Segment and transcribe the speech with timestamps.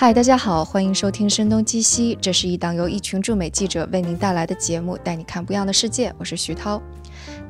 [0.00, 6.10] 嗨，大家好，欢迎收听《声东击西》，这是一档由一群驻美记者为您带来的节目，带你看不一样的世界。
[6.16, 6.80] 我是徐涛。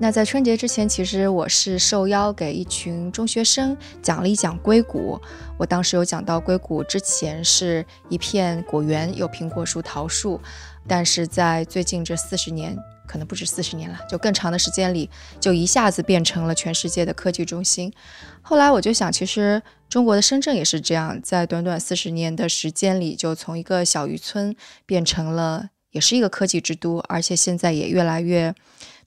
[0.01, 5.17] 那在春节之前，其实我是受邀给一群中学生讲了一讲硅谷。
[5.57, 10.41] 我当时有讲到，硅谷之前是一片果园，有苹果树、桃树，
[10.89, 12.77] 但是在最近这四十年，
[13.11, 15.11] 可能不止四十年了，就更长的时间里，
[15.41, 17.93] 就一下子变成了全世界的科技中心。
[18.41, 24.55] 后来我就想，其实中国的深圳也是这样，在短短四十年的时间里，就从一个小渔村
[24.87, 28.55] 变成了，也是一个科技之都，而且现在也越来越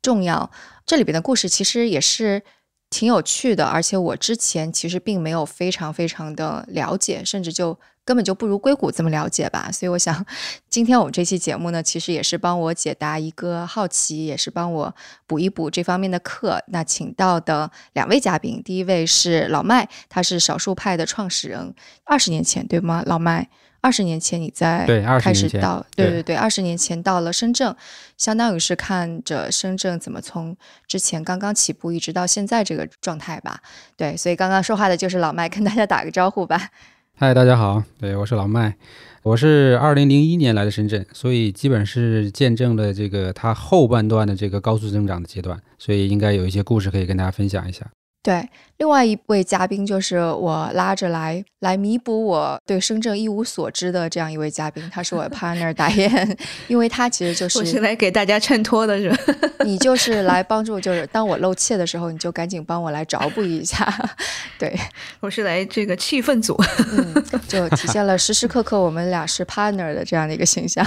[0.01, 0.51] 重要。
[0.85, 2.43] 这里边的故事其实也是
[2.89, 9.69] 挺有趣的，而且我之前其实并没有非常非常的了解，甚至就根本就不如硅谷这么了解吧。
[9.71, 10.25] 所以我想，
[10.69, 14.95] 今天我们这期节目呢，其实也是帮我解答一个好奇，也是帮我
[15.27, 16.63] 补一补这方面的课。
[16.67, 23.03] 那请到的两位嘉宾，第一位是老麦，他是少数派的创始人，二十年前对吗？
[23.05, 23.49] 老麦。
[23.81, 24.85] 二十年前你在
[25.19, 27.75] 开始到对对对，二十年前到了深圳，
[28.17, 30.55] 相当于是看着深圳怎么从
[30.87, 33.59] 之前刚刚起步一直到现在这个状态吧。
[33.97, 36.69] 对，所以刚刚说话的就是老麦，跟大家打个招呼吧。
[37.15, 38.75] 嗨，大家好，对我是老麦，
[39.21, 47.85] 我是二零零一年来的深圳，所以基本是见证了这个它后半段的这个高速增长的阶段，所以应该有一些故事可以跟大家分享一下。
[48.23, 56.37] 对，另外一位嘉宾就是我拉着来来弥补我对深圳一无所知的这样一位嘉宾，他是我的 partner 打雁，
[56.69, 59.17] 因为他其实就是我是来给大家衬托的，是吧？
[59.65, 63.93] 你就是来帮助，就是当我露怯的时候，你就赶紧帮我来找补一下。
[64.57, 64.73] 对，
[65.19, 66.55] 我是来这个气氛组，
[66.93, 70.85] 嗯，就体现了时时刻刻我们俩是 partner 的这样的一个形象。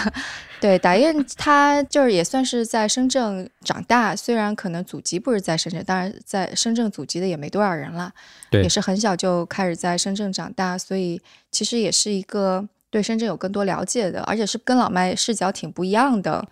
[0.66, 8.12] 对，打雁他就是也算是在深圳长大，虽然可能祖籍不是在深圳，当然在深圳祖籍的也没多少人了，
[8.50, 11.22] 也是很小就开始在深圳长大，所以
[11.52, 16.44] 其实也是一个对深圳有更多了解的，而且是跟老麦视角挺不一样的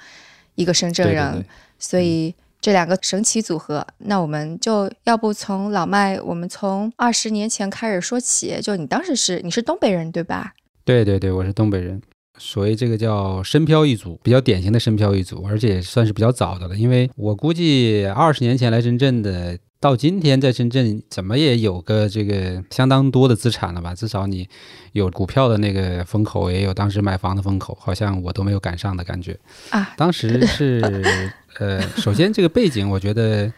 [0.55, 1.45] 一个深圳人，
[1.81, 10.55] 所以这两个神奇组合，那我们就要不从老麦，我们从二十年前开始说起，就你当时是你是东北人对吧？
[10.85, 12.01] 对对对，我是东北人。
[12.37, 16.77] 所谓这个叫深漂一族，比较典型的深漂一族，而且算是比较早的了。
[16.77, 23.95] 因为我估计二十年前来深圳的，到今天在深圳怎么也有个这个相当多的资产了吧？
[23.95, 24.49] 至少你
[24.93, 29.39] 有股票的那个风口，也有当时买房的风口，好像我都没有赶上的感觉
[29.71, 29.95] 啊。
[29.97, 33.53] 当时是 呃，首先这个背景，我觉得。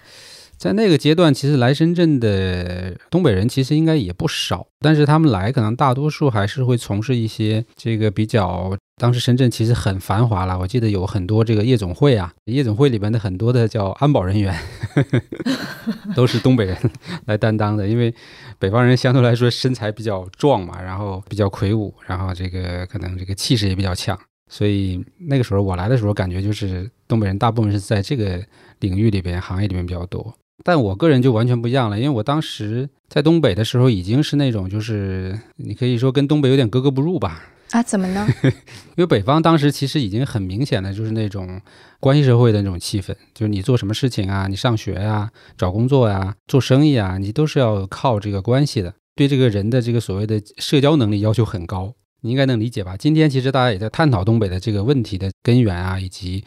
[0.59, 8.77] 在那个阶段，其实来深圳的东北人其实应该也不少，但是他们来可能大多数还是会从事一些这个比较。
[8.99, 14.59] 当时深圳其实很繁华了，我记得有很多这个夜总会啊，夜总会里边的很多的叫安保人员，
[16.16, 16.75] 都是东北人
[17.27, 17.87] 来担当的。
[17.87, 18.15] 因为
[18.59, 24.19] 北方人相对来说身材比较壮嘛，然后比较魁梧，然后这个可能这个气势也比较强，
[24.50, 28.43] 所以那个时候我来的时候，感觉就是东北人大部分是在这个
[28.81, 30.34] 领域里边、行业里面比较多。
[30.65, 37.43] 但我个人就完全不一样了，因为我当时在东北的时候，已经是那种就是你可以说跟东北有点格格不入吧。
[37.72, 38.27] 啊，怎么呢？
[38.44, 41.61] 因为北方当时其实已经很明显的就是那种
[41.99, 51.93] 关系社会的那种气氛，就是你做什么事情啊，你上学呀、找工作呀、做生意啊，你都是要靠这个关系的，对这个人的这个所谓的社交能力要求很高。
[52.22, 52.97] 你应该能理解吧？
[52.97, 56.45] 今天其实大家也在探讨东北的这个问题的根源啊，以及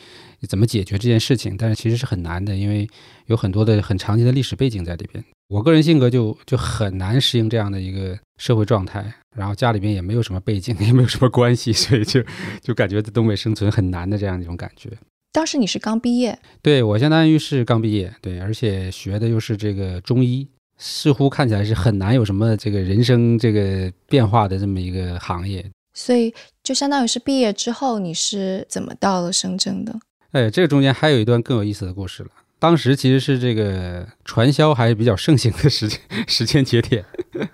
[0.48, 2.88] 怎么解决这件事情，但是其实是很难的，因为
[3.26, 5.24] 有很多的很长期的历史背景在里边。
[5.48, 12.24] 我个人性格就就很难适应这样的一个社会状态，然后家里边也没有什么背景， 也没有什么关系，所以就
[12.62, 14.90] 就感觉在东北生存很难的这样一种感觉。
[15.32, 16.38] 当时你是刚毕业？
[16.62, 20.48] 对我相当于是刚毕业，对，而且学的又是这个中医。
[20.82, 26.34] 似乎看起来是很难有什么这个人生这个变化的这么一个行业，所以
[26.64, 30.00] 就相当于是毕业之后你是怎么到了深圳的？
[30.32, 32.30] 哎，这个中间还有一段更有意思的故事了。
[32.60, 37.04] 当时其实是这个传销还是比较盛行的时间 时间节点，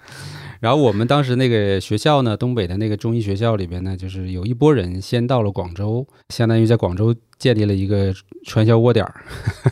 [0.59, 8.13] 然后我们当时那个学校呢，东北的那个中医学校里边呢，就是有一波人先到了广州，相当于在广州建立了一个
[8.45, 9.23] 传销窝点儿。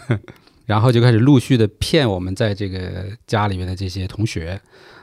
[0.66, 4.62] 然后就开始陆续的骗我们在这个家里面的这些同学，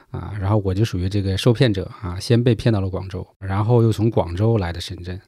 [0.09, 5.21] 啊，然后我就属于这个受骗者啊，先被骗到了广州，然后又从广州来的深圳，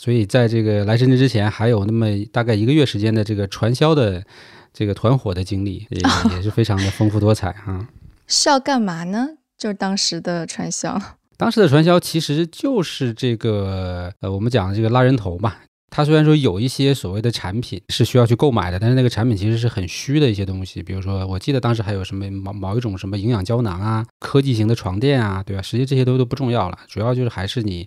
[0.00, 4.24] 所以在这个来深圳之前，还有那么大概一个月时间的这个传销的
[4.72, 6.00] 这个团伙的经历，也
[6.34, 7.86] 也是非常的丰富多彩啊。
[8.26, 9.28] 是要干嘛呢？
[9.58, 10.98] 就是当时的传销，
[11.36, 15.52] 当时的传销其实就是这个呃，我们讲的这个拉人头嘛。
[15.90, 20.82] 它虽然说有一些所谓的产品是需要去购买的，但是那个产品其实是很虚的一些东西。
[20.82, 25.60] 比如说，我记得当时还有什么某某一种什么营养胶囊啊、科技型的床垫啊，对吧？
[25.60, 27.86] 实际这些都都不重要了，主要就是还是你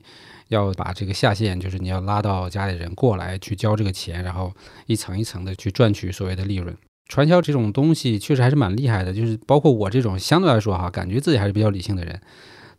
[0.54, 4.54] 要把这个下线，就是你要拉到家里人过来去交这个钱，然后
[4.86, 6.76] 一层一层的去赚取所谓的利润。
[7.08, 12.20] 传销这种东西确实还是蛮厉害的，就是包括我这种相对来说哈，感觉自己还是比较理性的人。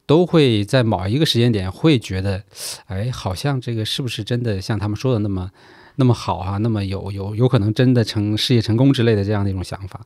[0.06, 2.42] 都会在某一个时间点会觉得，
[2.88, 5.50] 哎，好像这个是不是真的像他们说的那么
[5.96, 6.58] 那么好啊？
[6.58, 10.04] 那么有有有可能真的成事业成功之类的这样的一种想法，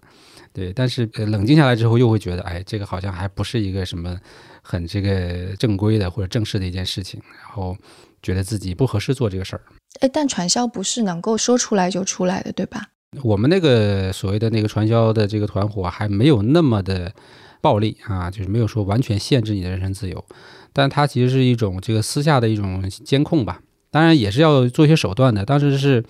[0.58, 0.72] 对。
[0.72, 4.18] 但是冷静下来之后，又会觉得，哎，这个好像还不是一个什么
[4.62, 7.76] 很这个正规的或者正式的一件事情，然后
[8.22, 9.62] 觉得自己不合适做这个事儿。
[10.00, 12.88] 哎，但传销不是能够说出来就出来的，对吧？
[13.22, 17.12] 我们那个所谓的那个传销的这个团伙还没有那么的。
[17.60, 20.24] 暴力啊，就是没有说完全限制你的人身自由，
[20.72, 23.60] 但它其实是一种这个私下的一种监控吧。
[23.90, 25.44] 当然也是要做一些手段的。
[25.44, 26.04] 当时是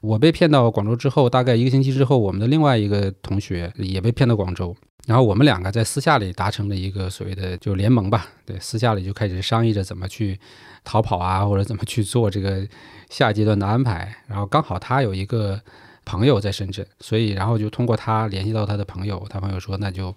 [0.00, 4.74] 我被骗到广州之后，大概一个星期之后，我们的另外一个同学也被骗到广州，
[5.06, 8.26] 然后我们两个在私下里达成了一个所谓的就联盟吧。
[8.44, 10.38] 对，私下里就开始商议着怎么去
[10.84, 12.66] 逃跑啊，或者怎么去做这个
[13.10, 14.14] 下阶段的安排。
[14.26, 15.60] 然后刚好他有一个
[16.04, 20.14] 朋友在深圳，所以然后就通过他联系到他的朋友，他朋友说那就。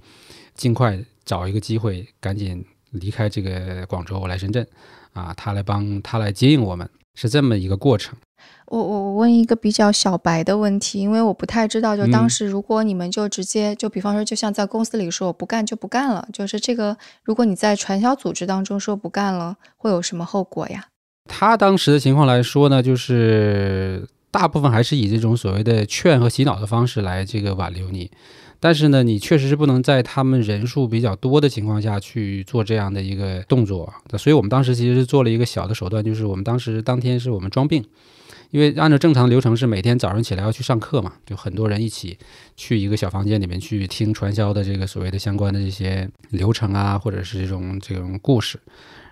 [0.55, 4.65] 尽快找一个机会，赶紧离开这个广州来深圳，
[5.11, 8.15] 啊，他来帮他来接应我们，是这么一个过程。
[8.67, 20.87] 我我我问一个比较小白的问题，因为我不太知道，就当时如果你们就直接就比方说，就像在公司里说我不干就不干了，就是这个，如果你在传销组织当中说不干了，会有什么后果呀？
[21.29, 28.09] 他当时的情况来说呢，就是大部分还是以这种所谓的劝和洗脑的方式来这个挽留你。
[28.65, 33.93] 但是呢，你确实是不能在他们人数比较多的情况下去做这样的一个动作。
[34.17, 37.85] 所以我们当时其实是做了一个小的手段，就是我们当时当天是我们装病，
[38.49, 42.17] 因为按照正常流程是每天早上起来要去上课嘛，就很多人一起
[42.57, 48.59] 去一个小房间里面去听传销的这个所谓的相关的这些流程啊，或者是这种这种故事。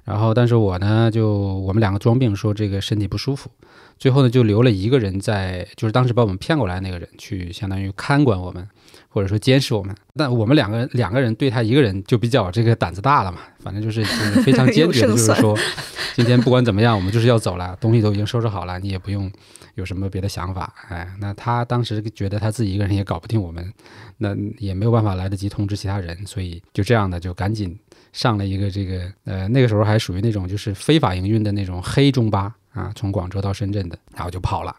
[0.04, 3.52] 然后，但是我呢，就我们两个装病说这个身体不舒服，
[4.00, 8.68] 最后呢就留了一个人在，就是当时把我们骗过来那个人去，相当于看管我们。
[9.14, 14.04] 或者说监视我们，但我们两个两个人对他一个人就比较这个胆子大了嘛，反正就是
[14.42, 15.56] 非常坚决的， 就是说
[16.16, 19.32] 今天不管怎么样，我们就是要走了，东西都已经收拾好了，你也不用
[19.76, 20.74] 有什么别的想法。
[20.90, 23.72] 哎，那他当时觉得他自己一个人也搞不定我们，
[24.18, 27.78] 那也没有办法来得及通知其他人，所以就这样的就赶紧
[28.14, 34.76] 上了一个这个呃那个时候还属于那种就是非法营运的那种黑中巴啊，从广州到深圳的，然后就跑了。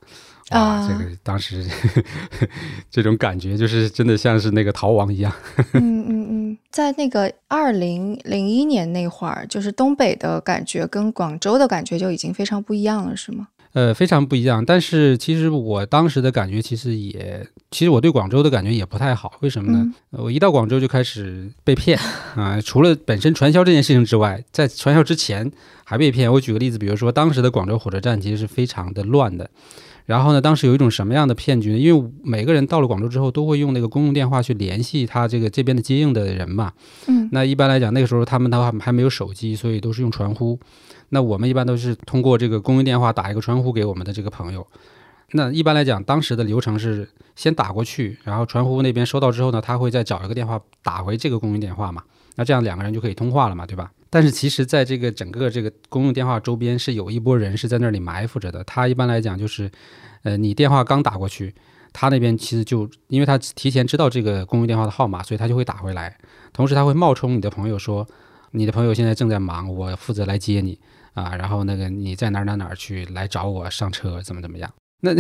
[0.51, 1.65] 啊，这个当时
[2.91, 5.33] 这种感觉就是真的像是那个逃亡一样。
[5.73, 13.49] 嗯嗯嗯，在那个二零零一年那会儿，就是东北的感觉跟广州的感觉就已经非常不一样了，是吗？
[13.73, 14.65] 呃，非常不一样。
[14.65, 19.33] 但是其实我当时的感觉，其实也，其实我对广州的感觉也不太好。
[19.41, 19.93] 为什么呢？
[20.11, 21.99] 我一到广州就开始被骗
[22.37, 22.61] 啊！
[22.61, 25.51] 除了本身传销这件事情之外，在传销之前
[25.83, 26.33] 还被骗。
[26.33, 29.51] 我举个例子，比如说当时的广州火车站其实是非常的乱的。
[30.07, 30.41] 然后呢？
[30.41, 31.79] 当时有一种什么样的骗局呢？
[31.79, 36.73] 因为每个人到了广州之后，都会用那个公用电话去联系他这个这边的接应的人嘛。
[37.07, 37.29] 嗯。
[37.33, 40.59] 那一般来讲，那个时候他们的话还没有手机，所以都是用传呼。
[41.09, 44.67] 那我们一般都是通过这个公用电话打一个传呼给我们的这个朋友。
[45.33, 52.03] 那一般来讲，当时的流程是先打过去，然后传呼那边收到之后呢，他会再找一个电话打回这个公用电话嘛。
[52.37, 53.91] 那这样两个人就可以通话了嘛，对吧？
[54.15, 58.63] 但是其实，在这个整个这个公用电话周边，是有一波人是在那里埋伏着的。
[58.63, 59.69] 他一般来讲就是，
[60.23, 61.53] 呃，你电话刚打过去，
[61.93, 66.17] 他那边其实就因为他提前知道这个公用电话的号码，所以他就会打回来。
[66.53, 68.07] 同时，他会冒充你的朋友说，
[68.53, 70.79] 你的朋友现在正在忙，我负责来接你
[71.15, 71.35] 啊。
[71.35, 74.71] 然后那个你在哪哪哪去来找我上车，怎么怎么样？
[75.03, 75.13] 那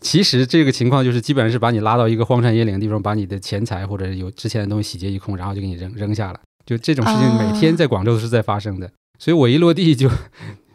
[0.00, 6.40] 其实这个情况就是基本上是把你拉到一个荒山野岭的地方，把你的钱财或者有之前的东西洗劫一空，然后就给你扔扔下了。
[6.66, 10.10] 就这种事情每天在广州都是在发生的，所以我一落地就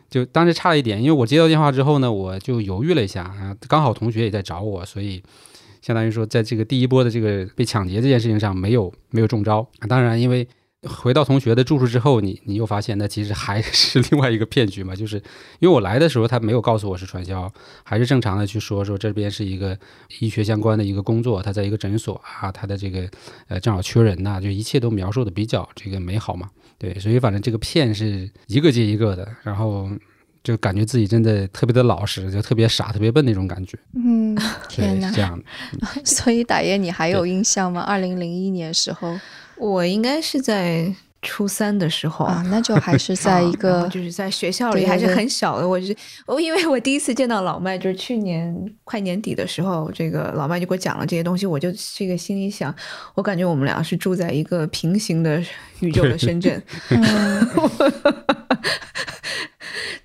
[0.10, 5.22] 就当时差了一点，因为我接到电话之后呢，我就犹豫了一下啊，刚好同学也在找我，所以
[5.82, 9.68] 相当于说在这个第一波的这个被抢劫这件事情上没有没有中招。
[9.88, 10.48] 当然，因为。
[10.88, 14.96] 回到同学的住处之后，你你又发现那其实还是另外一个骗局嘛？
[14.98, 15.18] 就是
[15.60, 17.52] 因为我来的时候他没有告诉我是传销，
[17.84, 19.78] 还是正常的去说说这边是一个
[20.20, 23.10] 医学相关的一个工作，他在一个诊所啊，他的这个
[23.50, 26.50] 呃正好缺人呐，就一切都描述的比较这个美好嘛。
[26.78, 29.90] 对，所以反正这个骗是一个接一个的，然后
[30.42, 33.78] 就感觉自己真的特别的老实，就特别傻、特别笨那种感觉。
[33.96, 34.34] 嗯，
[34.70, 35.38] 天哪，这样。
[36.06, 37.82] 所以打爷，你还有印象吗？
[37.82, 39.20] 二零零一年时候。
[39.60, 45.68] 我应该是在初三的时候啊，那就还是在 一个就是在学校里还是很小的。
[45.68, 45.94] 我是
[46.26, 52.74] 我，因为我第一次见到老麦就是去年快年底的时候，这个老麦就给我讲了这些东西，我就这个心里想，
[53.16, 55.44] 我感觉我们俩是住在一个平行的
[55.82, 56.64] 宇宙的深圳。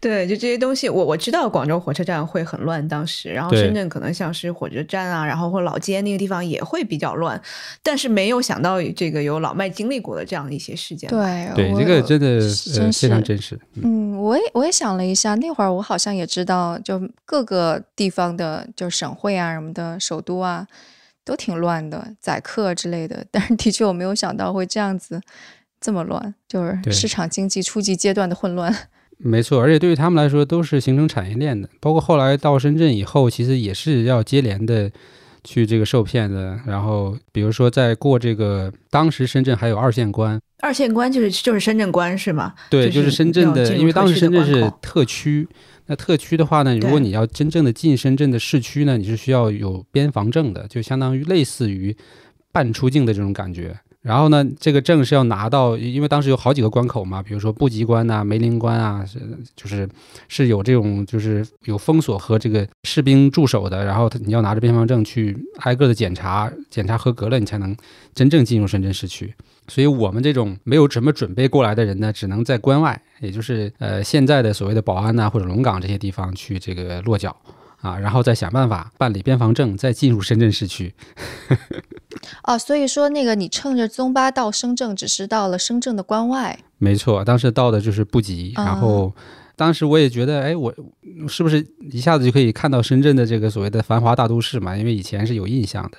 [0.04, 7.40] 对，就这些东西，我我知道广州火车站会很乱，当时，然后深圳可能像是火车站啊，然后或老街那个地方也会比较乱，
[7.82, 11.08] 但是没有想到这个有老麦经历过的这样的一些事件。
[11.08, 12.26] 对，对，这个真的
[12.78, 13.58] 呃非常真实。
[13.82, 20.66] 嗯，我也我也想了一下，那会儿我好像也知道，就各个地方的，就省会啊什么的，首都啊，
[21.24, 23.24] 都挺乱的，宰客之类的。
[23.32, 25.18] 但是的确我没有想到会这样子
[25.80, 28.70] 这么乱，就是市场经济初级阶段的混乱。
[29.18, 34.90] 没错，而且对于他们来说都是形成产业链的，包括后来到深圳以后，其实也是要接连的
[35.42, 36.58] 去这个受骗的。
[36.66, 42.54] 然后比如说在过这个，当时深圳还有二线关，二线关就是就是深圳关是吗？
[42.68, 45.48] 对，就是深圳的，因为当时深圳是特区。
[45.86, 51.94] 那特区的话呢，如果你要真正的进深圳的市区呢，你是需要有边防证的，就相当于类似于
[52.50, 53.78] 半出境的这种感觉。
[54.04, 59.18] 然后呢，这个证是要拿到，因为当时有好几个关口嘛，比如说布吉关呐、梅林关啊，是
[59.56, 59.88] 就是
[60.28, 63.82] 是有这种就是有封锁和这个士兵驻守的。
[63.82, 67.74] 然后你要拿着边防证去挨个的检查，检查合格了，你才能
[68.14, 69.32] 真正进入深圳市区。
[69.68, 77.34] 所以我们这种没有什么准备过来的人呢，只能在关外，也就是呃现在的所谓的宝安呐或者龙岗这些地方去这个落脚。
[77.84, 80.94] 啊，然后再想办法办理边防证，再进入深圳市区。
[82.44, 86.58] 哦，所以说那个你乘着中巴到深圳，只是到了深圳的关外。
[86.78, 89.12] 没错，当时到的就是布吉，然后
[89.54, 90.74] 当时我也觉得，哎，我
[91.28, 94.74] 是不是一下子就可以看到深圳的这个所谓的繁华大都市嘛？
[94.76, 95.98] 因为以前是有印象的。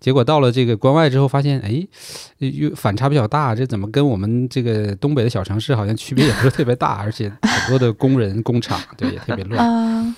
[0.00, 1.86] 结果到了这个关外之后，发现，哎，
[2.38, 10.14] 又反差比较大，这怎么跟我们这个东北的小城市好像区别也不是特别大，而且很多的工人工厂，对，也特别乱。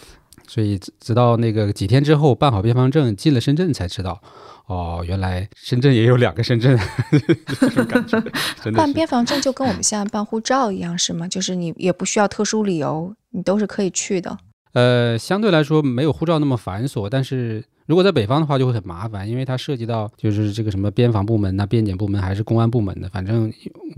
[0.47, 4.21] 所以直到那个几天之后办好边防证进了深圳才知道，
[4.67, 6.79] 哦，原来深圳也有两个深圳，
[7.61, 8.21] 这种感觉。
[8.73, 11.27] 办边防证就跟我们现在办护照一样是吗？
[11.29, 14.37] 就是你也不需要特殊理由，你都是可以去的。
[14.73, 23.09] 呃，相对来说没有护照那么繁琐，但是如果在北方的话就会很麻烦，因为它涉及到就是这个什么边防部门呐、边检部门还是公安部门的。
[23.09, 23.51] 反正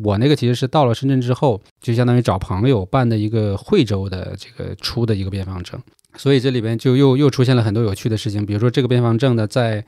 [0.04, 5.80] 我那个其实是到了深圳之后，就相当于找朋友办的一个惠州的这个出的一个边防证。
[6.18, 9.82] 所以这里边就又又出现了很多有趣的事情，比如说这个边防证呢，在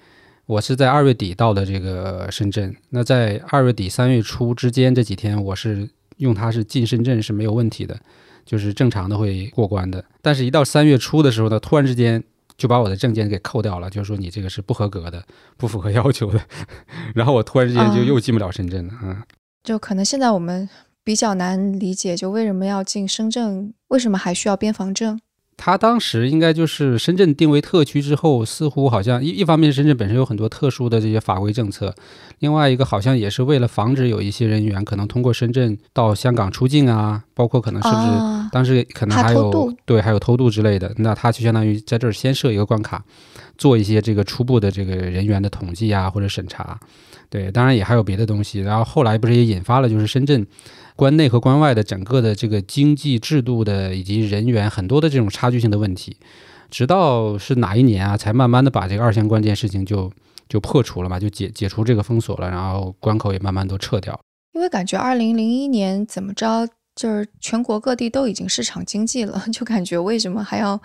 [0.46, 7.98] 我是在二月底到的这个深圳，那在二月底三月初之间这几天，我是用它是进深圳是没有问题的，
[8.46, 10.04] 就是正常的会过关的。
[10.22, 12.22] 但是，一到三月初的时候呢，突然之间
[12.56, 15.24] 就把我的证件给扣掉了，就是说你这个是不合格的，
[15.56, 16.40] 不符合要求的。
[17.14, 19.24] 然后我突然之间就又进不了深圳了啊！
[19.62, 20.68] 就可能现在我们
[21.04, 25.20] 比较难理解，就为什么要进深圳，为什么还需要边防证？
[25.62, 31.94] 他当时应该就是深圳定为特区之后，似乎好像一一方面深圳本身有很多特殊的这些法规政策，
[32.38, 43.04] 另外一个好像也是为了防止有一些人员可能通过深圳到香港出境啊，包括可能是不是当时可能还有对还有偷渡之类的，那他就相当于在这儿先设一个关卡，
[43.58, 46.80] 做一些这个初步的这个人员的统计啊或者审查，
[47.28, 50.46] 对，当然也还有别的东西，然后后来不是也引发了就是深圳。
[51.00, 56.18] 关内和关外的整个的这个经济制度的以及人员很多的这种差距性的问题，
[56.68, 60.12] 直到是哪一年啊，才慢慢的把这个二线关这件事情就
[60.46, 64.20] 就破除了嘛，就解解除这个封锁了，然后关口也慢慢都撤掉。
[64.52, 70.78] 因为感觉二零零一年怎么着，就是全国各地都已经市场经济了， 就感觉为什么还要，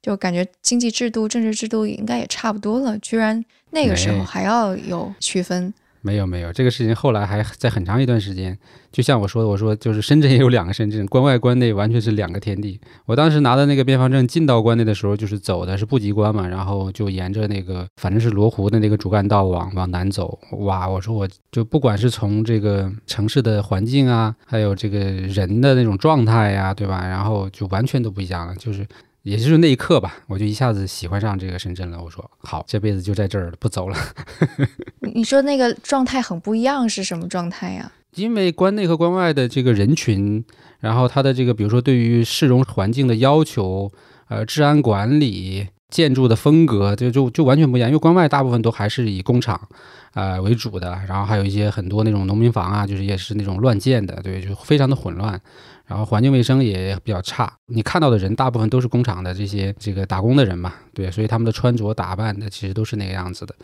[0.00, 5.74] 就感觉经济制度、政治制度应该也差不多了，居然那个时候还要有区分。
[6.06, 8.56] 没有没有，这个事情后来还在很长一段时间，
[8.92, 12.80] 就像我说的，我说就是深圳也有两个深圳，关外关内完全是两个天地。
[13.06, 20.38] 我当时拿的那个边防证进到关内的时候，就是走的是布吉关嘛，然后就沿着那个反正是罗湖的那个主干道往往南走。
[20.60, 27.04] 哇，我说我就不管是从这个城市的环境啊，还有这个人的那种状态呀，对吧？
[27.04, 28.86] 然后就完全都不一样了，就是。
[29.26, 32.00] 也就是那一刻吧，我就一下子喜欢上这个深圳了。
[32.00, 33.96] 我说好，这辈子就在这儿了，不走了。
[35.14, 37.90] 你说那个状态很不一样，是什么状态呀？
[38.14, 40.44] 因为关内和关外的这个人群，
[40.78, 43.90] 然后它的这个，比如说对于市容环境的要求，
[44.28, 47.90] 呃，治安管理、建筑的风格，就就就完全不一样。
[47.90, 49.60] 因为关外大部分都还是以工厂，
[50.14, 55.40] 呃为主的，然后还有一些很多那种农民房啊，就是也是那种乱建的，对，就非常的混乱。
[55.86, 63.54] 然后环境卫生也比较差，你看到的人大部分都是工厂的这些这个打工的人嘛，对，所以他们的穿着打扮的其实都是那个样子的，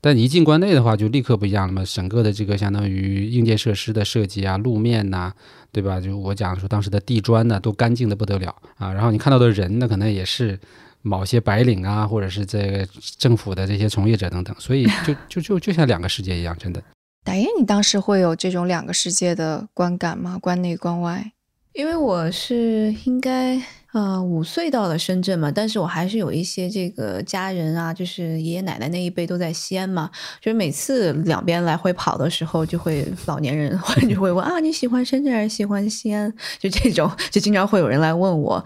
[0.00, 5.32] 但你一进关内的话，就立刻不一样了嘛，整个的这个相当于硬件设施的设计啊，路面呐、
[5.72, 5.98] 对吧？
[5.98, 8.92] 就我讲说当时的地砖呢，都干净的不得了啊。
[8.92, 10.56] 然后你看到的人呢，可能也是
[11.02, 12.86] 某些白领啊，或者是这个
[13.18, 16.80] 政府的这些从业者等等，所以就 就就就像两个世界一样，真的。
[17.24, 20.38] 打燕，你当时会有这种两个世界的观感吗？
[20.38, 21.32] 关内关外？
[21.74, 23.60] 因为我是应该
[23.94, 30.10] 呃五岁到了深圳嘛，但是我还是有一些这个家人啊，就是爷爷奶奶那一辈都在西安嘛，
[30.40, 33.78] 就是每次两边来回跑的时候，就会老年人
[34.10, 36.30] 就会问啊你喜欢深圳还是喜欢西安？
[36.58, 38.62] 就这种，就经常会有人来问我。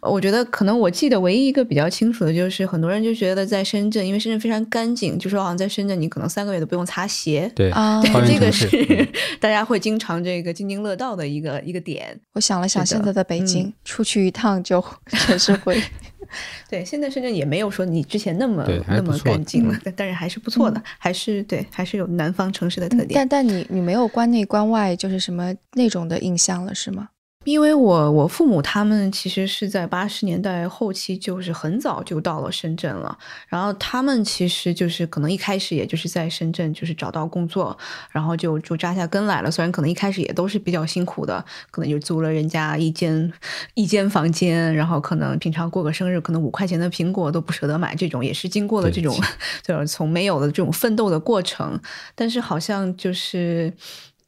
[0.00, 7.52] 我觉得可能我记得唯一一个比较清楚的就是，很多人就觉得在深圳，因为深圳非常干净，就说好像在深圳你可能三个月都不用擦鞋。
[7.54, 8.66] 对啊花园这个是
[9.38, 12.18] 大家会经常这个津津乐道的一个一个点。
[12.32, 14.84] 我想了想，现在在北京、嗯出去一趟就
[15.26, 15.82] 全是灰。
[16.70, 23.10] 对，现在深圳也没有说你之前那么那么干净了，但但是还是不错的，还是对，还是有南方城市的特点。
[23.14, 27.08] 但但你你没有关内关外，就是什么那种的印象了，是吗？
[27.46, 33.16] 因为我我父母他们其实是在八十年代后期，就是很早就到了深圳了。
[33.48, 37.76] 然后他们其实就是可能一开始也就是在深圳就是找到工作，
[38.10, 39.50] 然后就就扎下根来了。
[39.50, 43.32] 虽然可能一开始也都是比较辛苦的，可能就租了人家一间
[43.72, 49.18] 一间房间，然后可能平常过个生日，可能五块钱的苹果都不舍得买，这种也是经过了这种
[49.64, 51.80] 就是从没有的这种奋斗的过程。
[52.14, 53.72] 但是好像就是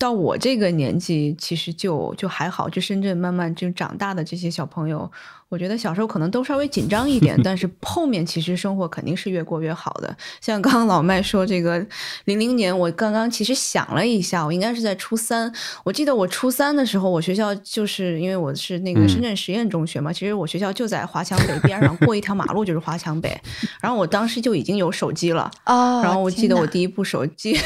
[0.03, 5.09] 到我这个年纪，其实就就还好，就深圳慢慢就长大的这些小朋友，
[5.49, 10.17] 我觉得小时候可能都稍微紧张一点， 但是后面其实生活肯定是越过越好的。
[10.41, 11.79] 像刚刚老麦说这个
[12.25, 15.53] 零零年，我刚刚其实想了一下，我应该是在初三。
[15.85, 23.41] 我记得我初三的时候，我学校就是因为我是那个嗯深圳实验中学嘛，其实我学校就在华强北边上，过一条马路就是华强北。
[23.81, 25.49] 然后我当时就已经有手机了。
[25.63, 27.57] 啊、然后我记得我第一部手机，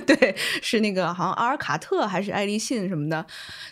[0.00, 3.24] 对，是那个好像阿尔卡特还是爱立信什么的，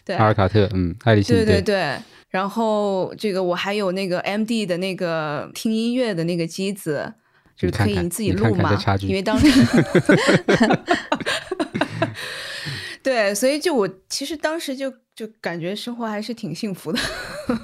[0.04, 1.96] 对，阿尔卡特，嗯，爱立信，对对对。
[2.30, 7.14] 然后这个我还有那个 M D 的那个听音乐的那个机子，
[7.56, 9.48] 就是可以你自己录嘛因为当 时。
[13.02, 16.98] 对，所以就我其实当时就就感觉生活还是挺幸福的。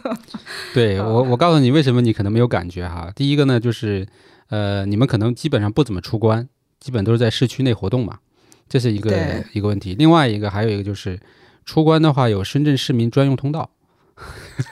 [0.73, 3.13] 对我，我告诉你为什么你可能没有感觉哈。
[3.15, 4.07] 第一个呢，就是
[4.49, 6.49] 呃，你们可能基本上不怎么出关，
[6.81, 8.21] 基本都是在市区内活动嘛，
[8.69, 9.95] 这是一个一个问题。
[9.99, 11.19] 另外一个还有一个就是，
[11.65, 13.71] 出关的话有深圳市民专用通道，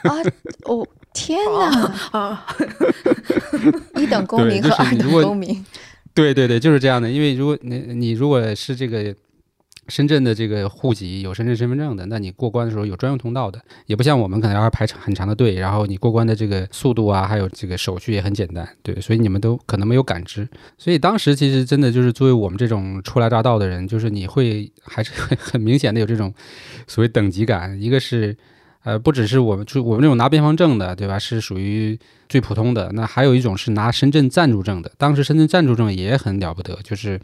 [0.03, 0.11] 啊！
[0.65, 1.93] 哦，天哪！
[2.11, 2.45] 啊，
[3.95, 5.65] 一等公民对和二等公民，
[6.13, 7.09] 对对对，就是这样的。
[7.09, 9.15] 因为如果你你如果是这个
[9.87, 20.47] 深圳的这个户籍有深圳身份证的，那你过关的时候有专用通道的，也不像我们可能要排很长的队，然后你过关的这个速度啊，还有这个手续也很简单，对，所以你们都可能没有感知。
[20.77, 26.33] 所以当时其实真的就是作为我们这种初来乍到的人，就是你会还是会很明显的有这种
[26.87, 28.35] 所谓等级感，一个是。
[28.85, 31.17] 呃，不只是我们，就我们这种拿边防证的，对吧？
[31.17, 32.91] 是属于最普通的。
[32.91, 34.91] 那还有一种是拿深圳暂住证的。
[34.97, 37.17] 当时深圳暂住证也很了不得，就是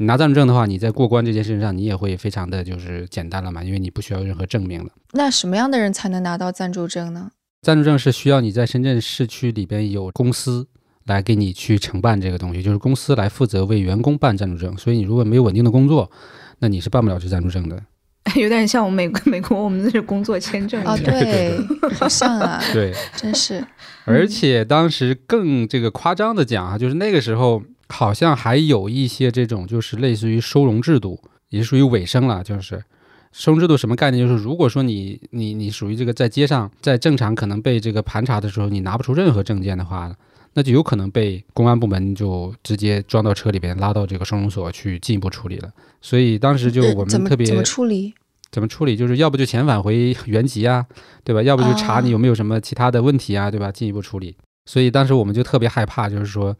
[0.00, 4.90] 你拿暂住证的话，你在过关这件事情上，你也会非常的就是简单了嘛，因为你不需要任何证明了。
[5.12, 7.32] 那什么样的人才能拿到暂住证呢？
[7.62, 10.68] 暂住证是需要你在深圳市区里边有公司
[11.06, 14.78] 来给你去承办这个东西，就是公司来负责为员工办暂住证。
[14.78, 16.08] 所以你如果没有稳定的工作，
[16.60, 17.82] 那你是办不了这暂住证的。
[18.36, 21.04] 有点像我们美国美国我们那是工作签证一啊，样。
[21.04, 21.58] 对，
[21.98, 23.66] 好像啊， 对，真是
[24.04, 32.44] 而且当时更这个夸张的讲啊，就是那个时候好像还有一些这种就是类似于收容制度，也属于尾声了。
[32.44, 32.82] 就是
[33.32, 34.26] 收容制度什么概念？
[34.26, 40.14] 就是如果说你你你属于这个在街上，在正常可能被这个盘查的时候，你拿不出任何证件的话，
[40.54, 45.70] 那就有可能被公安部门就直接装到车里边，拉到这个收容所去进一步处理了。
[46.00, 48.14] 所以当时就呃我们特别怎么怎么处理？
[48.50, 48.96] 怎么处理？
[48.96, 50.86] 就是要不就遣返回原籍啊，
[51.22, 51.42] 对吧？
[51.42, 53.70] 要不就查你有没有什么其他的问题啊，对吧？
[53.70, 54.34] 进一步处理。
[54.64, 56.56] 所以当时我们就特别害怕，就是说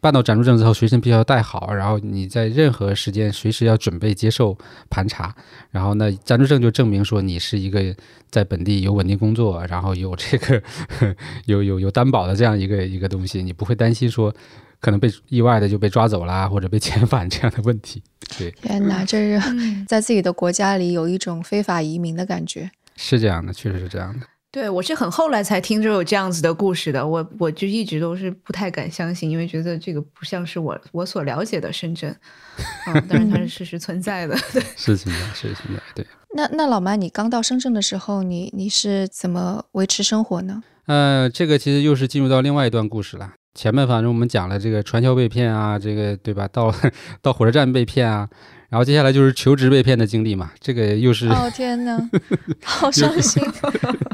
[0.00, 4.56] 办到暂住证之后，随身必须要带好，然后你在任何时间随时要准备接受
[4.90, 5.34] 盘查。
[5.70, 7.94] 然后呢，暂住证就证明说你是一个
[8.30, 10.62] 在本地有稳定工作，然后有这个
[11.46, 14.34] 有有有担保的这样一个一个东西，你不会担心说
[14.80, 18.02] 可能被意外的就被抓走啦，或者被遣返这样的问题。
[18.38, 22.70] 对，天哪，这是嗯在自己的国家里有一种非法移民的感觉。
[22.96, 24.26] 是这样的，确实是这样的。
[24.52, 32.14] 对，我是很后来才听说有这样子的故事的，我我就一直都是不太敢相信，因为觉得这个不像是我我所了解的深圳，
[32.86, 34.36] 嗯，但是它是事实存在的。
[34.52, 36.06] 对，是存在，是存在，对。
[36.34, 40.62] 那那老妈，你刚到深圳的时候，你你是怎么维持生活呢？
[40.84, 43.32] 呃，这个其实又是进入到另外一段故事了。
[43.54, 46.46] 前面反正我们讲了这个传销被骗啊，这个对吧？
[46.48, 46.74] 到
[47.22, 48.28] 到火车站被骗啊，
[48.72, 52.08] 然后接下来就是求职被骗的经历嘛，这个又是哦天哪，
[52.64, 53.42] 好伤心。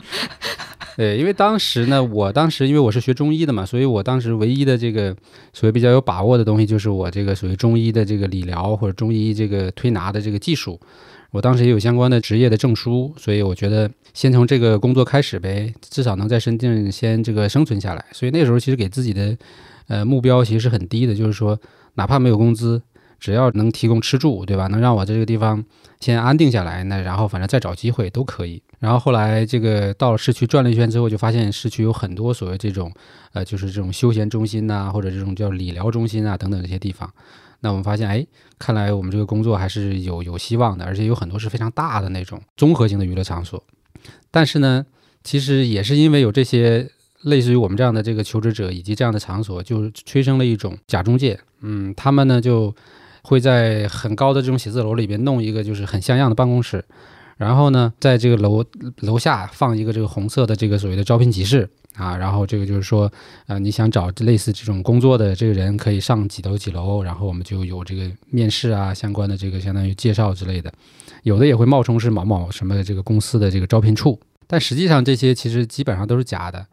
[0.96, 5.14] 对，因为当时呢，我当时因为我是学中医的嘛，所以我当时唯一的这个
[5.52, 10.80] 所谓比较有把握的东西，就是我这个属于中医的这个理疗或者中医这个推拿的这个技术。
[11.30, 18.04] 我当时也有相关的职业的证书，所以我觉得先从这个工作开始呗，至少能在深圳先这个生存下来。
[18.10, 19.38] 所以那时候其实给自己的
[19.86, 21.56] 呃目标其实是很低的，就是说
[21.94, 22.82] 哪怕没有工资。
[23.18, 24.66] 只要能提供吃住，对吧？
[24.68, 25.64] 能让我在这个地方
[26.00, 28.62] 先安定下来，那然后反正再找机会都可以。
[28.78, 32.92] 然后后来这个到了市区转了一圈之后，就发现市区有很多所谓这种，
[33.32, 37.12] 呃，就是这种休闲中心呐，或者这种叫理疗中心啊等等这些地方。
[37.60, 38.24] 那我们发现，哎，
[38.56, 43.60] 看来我们这个工作还是有有希望的，而且有很多是非常大的那种综合性的娱乐场所。
[44.30, 44.86] 但是呢，
[45.24, 46.88] 其实也是因为有这些
[47.22, 51.40] 类似于我们这样的这个求职者以及这样的场所，就催生了一种假中介。
[51.62, 52.72] 嗯，他们呢就。
[53.28, 56.82] 会在很高的这种写字楼里边弄一个就是很像样的办公室，
[57.36, 58.64] 然后呢，在这个楼
[59.00, 63.12] 楼下放一个这个红色的这个所谓的招聘启事啊，然后这个就是说，
[63.46, 70.72] 呃，你想找类似这种工作的这个人可以上几楼几楼，然后我们就有这个面试啊相关的这个相当于介绍之类的，
[71.24, 76.66] 有的也会冒充是某某什么这个公司的这个招聘处，但实际上这些其实基本上都是假的。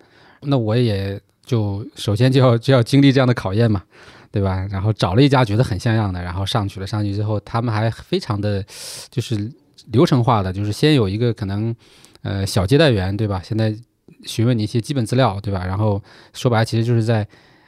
[0.44, 3.84] 那我也就首先就要就要经历这样的考验嘛。
[4.36, 4.68] 对吧？
[4.70, 6.86] 然后找了一家觉得很像样的，然后上去了。
[6.86, 8.62] 上去之后，他们还非常的，
[9.10, 9.50] 就是
[9.94, 11.74] 流程化的，就是先有一个可能，
[12.22, 13.42] 呃，小接待员，对吧？
[13.42, 13.74] 现在
[14.26, 15.66] 询问你一些基本资料，对吧？
[15.66, 17.26] 然后说白了，其实就是在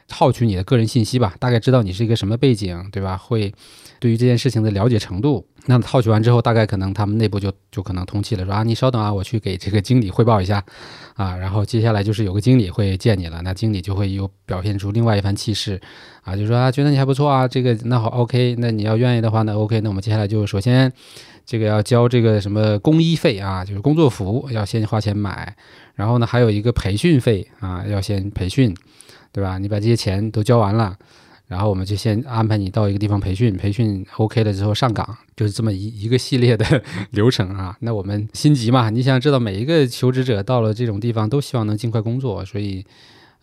[0.09, 3.15] 套取你的个人信息吧，大概知道你是一个什么背景，对吧？
[3.15, 3.53] 会
[3.99, 5.45] 对于这件事情的了解程度。
[5.69, 10.63] 那套取完之后，大概可能他们内部就就可能通气了，说啊，你稍等啊，我去给这个经理汇报一下，
[11.15, 15.77] 啊，然后接下来就是有个经理会见你了，那经理就会有表现出另外一番气势，
[16.23, 20.89] 啊，就说啊，觉得你还不错啊，这个那好，OK，那你要愿意的话呢，OK，那我们接下来就首先
[21.45, 25.53] 这个要交这个什么工衣费啊，就是工作服要先花钱买，
[25.95, 28.73] 然后呢还有一个培训费啊，要先培训，
[29.33, 29.57] 对吧？
[29.57, 30.95] 你把这些钱都交完了。
[31.47, 37.75] 然后我们就先安排你到一个地方培训，培训 OK 了之后上岗，就是这么一一个系列的流程啊。
[37.81, 42.85] 那我们心急嘛，你想知道每一个求职者到了这种地方都希望能尽快工作，所以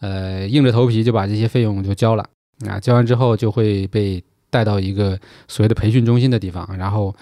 [0.01, 2.25] 呃硬着头皮就把这些费用就交了
[2.69, 2.79] 啊。
[2.79, 7.15] 交完之后就会被带到一个所谓的培训中心的地方，然后。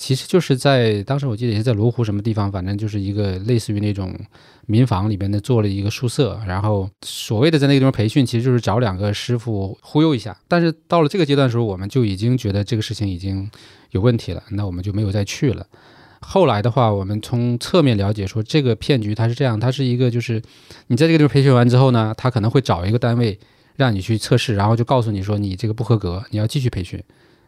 [0.00, 4.18] 其实就是在当时，我记得也是在罗湖什么地方，反正就是一个类似于那种
[4.64, 10.34] 民房里边的做了一个宿舍，然后所谓的在那个地方培训，其实就是找两个师傅忽悠一下。
[10.48, 13.50] 但是到了这个阶段的时候，我们就已经觉得这个事情已经
[13.90, 15.66] 有问题了，那我们就没有再去了。
[16.20, 20.40] 后来的话，我们从侧面了解说，这个骗局它是这样，它是一个就是
[20.86, 23.38] 你在这个地方培训完之后呢，他可能会找一个单位
[23.76, 26.98] 让你去测试，然后就告诉你说你这个不合格，你要继续培训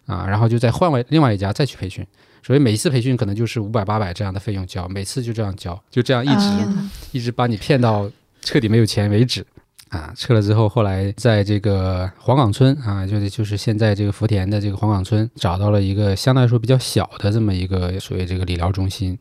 [0.05, 2.07] 啊，然后就再换外另外一家再去培训。
[2.43, 6.79] 所以每一次培训可能就是五百八百这样的费用交，每次就这样交，就这样一直
[7.13, 9.47] 一直把你骗到彻底没有钱为止，
[9.91, 19.17] 啊，撤了之后，后来在这个黄岗村啊，就是就是现在这个福田的这个黄岗村，找到了一个相对来说比较小的这么一个所谓这个理疗中心，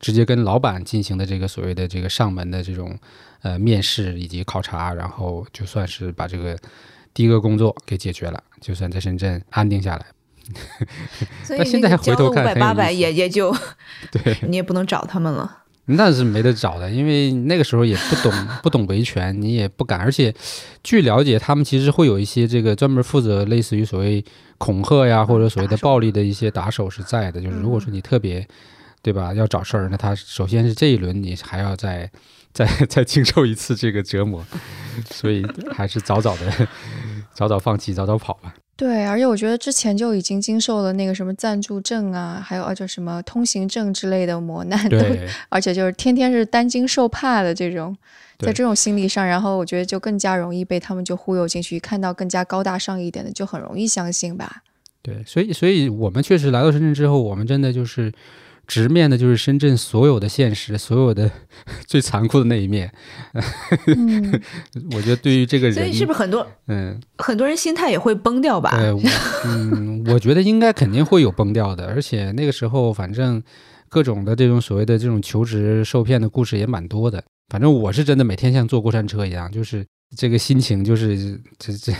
[0.00, 2.98] 直接跟老板进行的这个所谓的这个上门的这种
[3.42, 6.58] 呃面试以及考察，然后就算是把这个
[7.12, 10.06] 第一个工作给解决了，就算在深圳安定下来。
[11.50, 13.54] 那现在回头看，五百八百也也就，
[14.10, 15.60] 对 你也不能找他们了。
[15.86, 20.00] 那是没得找的，因为那个时候也不懂不懂维权，你也不敢。
[20.00, 20.34] 而且
[20.82, 24.24] 据了解，他们其实会有一些这个专门负责类似于所谓
[24.56, 27.38] 恐吓呀，或者所谓的暴力的一些打手是在的。
[27.38, 28.46] 就是如果说你特别
[29.02, 32.10] 对吧，要找事儿，那他首先是这一轮你还要再
[32.54, 34.42] 再再经受一次这个折磨，
[35.10, 36.66] 所以还是早早的
[37.34, 38.54] 早早放弃，早早跑吧。
[38.76, 47.96] 对，而且我觉得之前就已经经受了那个什么暂住证啊，还有啊就什么通行证之类的磨难，对，而且就是天天是担惊受怕的这种，
[48.38, 54.62] 在这种心理上，然后我觉得就更加容易被他们就忽悠进去，看到更加高大上一点的，就很容易相信吧。
[55.02, 58.12] 对，所以，所以我们确实来到深圳之后，我们真的就是。
[58.66, 61.30] 直面的就是深圳所有的现实，所有的
[61.86, 62.92] 最残酷的那一面。
[64.94, 68.70] 我觉得对于这个人，所以是不是很多嗯很多人心态也会崩掉吧？
[68.76, 68.92] 对，
[69.46, 71.86] 嗯，我觉得应该肯定会有崩掉的。
[71.86, 73.42] 而且那个时候，反正
[73.88, 77.22] 各种的这种所谓的这种求职受骗的故事也蛮多的。
[77.48, 79.84] 反正我是真的每天像坐过山车一样，就是
[80.16, 81.92] 这个心情就是这这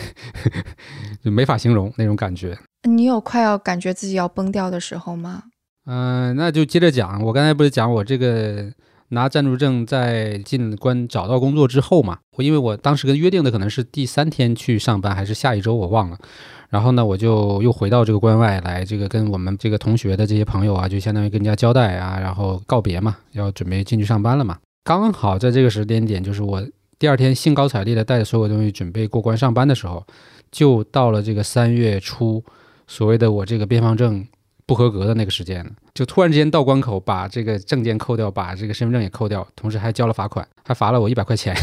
[1.23, 2.57] 就没法形容那种感觉。
[2.89, 5.43] 你有快要感觉自己要崩掉的时候吗？
[5.87, 7.23] 嗯，那就接着讲。
[7.23, 8.73] 我刚才不是讲我这个
[9.09, 16.19] 拿暂住证在进关找到工作之后嘛，我因为我当时跟约定的可能是第三天去上班，还是下一周我忘了。
[16.71, 24.59] 然后呢，我就又回到这个关外来，这个跟我们这个同学的这些朋友啊，就相当于跟人家交代啊，然后告别嘛，要准备进去上班了嘛。
[24.83, 26.67] 刚好在这个时间点，就是我
[26.99, 30.05] 第二天兴高采烈的带着所有东西准备过关上班的时候，
[30.51, 32.43] 就到了这个三月初，
[32.89, 34.27] 所谓的我这个边防证
[34.67, 35.71] 不合格的那个时间了。
[35.93, 41.55] 就突然之间到关口，把这个证件扣掉，把这个身份证也扣掉，同时还交了罚款，还罚了我一百块钱。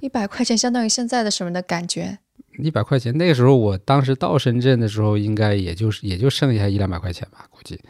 [0.00, 2.18] 一百块钱相当于现在的什么的感觉？
[2.58, 7.80] 一百块钱，那个时候我当时到深圳的时候，应该也就是也就剩下一两百块钱吧，估计。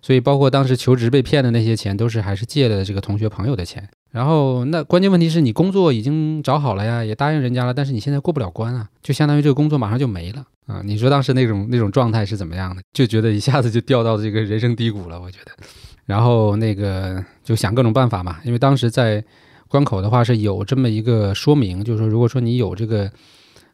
[0.00, 3.88] 所以包括当时求职被骗的那些钱，都是还是借了这个同学朋友的钱。
[4.10, 10.80] 然后那关键问题是你工作已经找好了呀，也答应人家了，但是你现在过不了关啊，就相当于这个工作马上就没了啊。
[10.84, 12.80] 你说当时那种那种状态是怎么样的？
[12.92, 15.50] 就觉得一下子就掉到这个人生低谷了，我觉得。
[16.06, 19.24] 然后那个就想各种办法嘛，因为当时在
[19.66, 23.10] 关口的话是有这么一个说明，就是说如果说你有这个。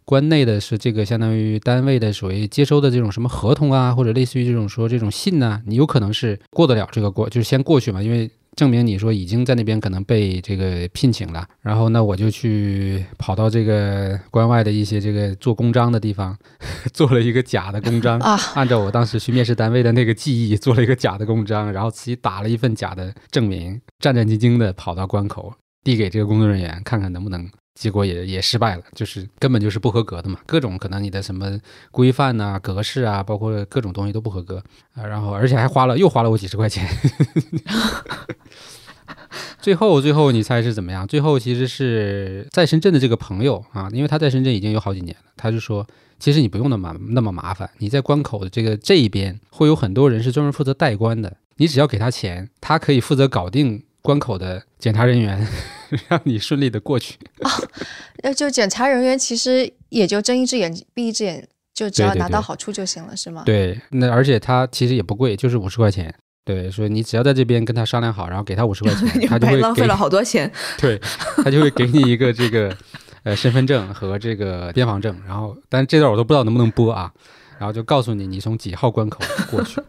[0.07, 11.47] 关内的是这个相当于单位的所谓接收的这种什么合同啊，或者类似于这种说这种信呢，你有可能是过得了这个过，就是先过去嘛，因为证明你说已经在那边可能被这个聘请了。
[11.61, 16.37] 然后呢，我就去跑到这个关外的一些这个做公章的地方，
[16.93, 27.49] 做了一个假的公章啊，按照我当时去面试单位的那个记忆做了一个假的公章，然后自己打了一份假的证明，战战兢兢的跑到关口递给这个工作人员，看看能不能。
[27.75, 31.59] 结果也也失败了，就是根本就是不合格的嘛，各种可能你的什么
[31.91, 34.63] 规范呐、格式啊，包括各种东西都不合格
[34.95, 36.89] 啊，然后而且还花了又花了我几十块钱。
[39.61, 41.07] 最后最后你猜是怎么样？
[41.07, 45.85] 最后其实是在深圳的这个朋友啊，因为他在深圳已经有好几年了，他就说，
[46.21, 53.83] 其实你不用那么那么麻烦，你在关口的这个这一边会有很多人是专门负责代关的，你只要给他钱，他可以负责搞定。
[54.05, 55.49] 关口的检查人员，
[56.09, 57.51] 让你顺利的过去啊。
[58.23, 63.43] 那就检查人员其实也就睁一只眼闭一只眼，就只要拿到好处就行了，是吗？
[63.45, 66.15] 对，那而且他其实也不贵，就是五十块钱。
[66.45, 70.51] 对，所以你只要在这边跟他商量好，然后给他五十块钱， 他就会浪费了好多钱。
[70.79, 71.01] 对，
[71.43, 72.77] 他就会给你一个这个
[73.23, 77.11] 呃身份证和这个边防证，然后但是这段我都不知道能不能播啊，
[77.59, 79.21] 然后就告诉你你从几号关口
[79.51, 79.81] 过去，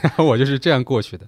[0.00, 1.26] 然后我就是这样过去的。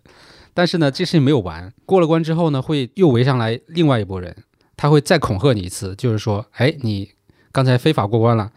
[0.54, 1.72] 但是呢，这事情没有完。
[1.87, 4.37] 过了关之后呢，会又围上来另外一拨人，
[4.76, 7.11] 他会再恐吓你一次，就是说，哎，你
[7.52, 8.50] 刚才非法过关了，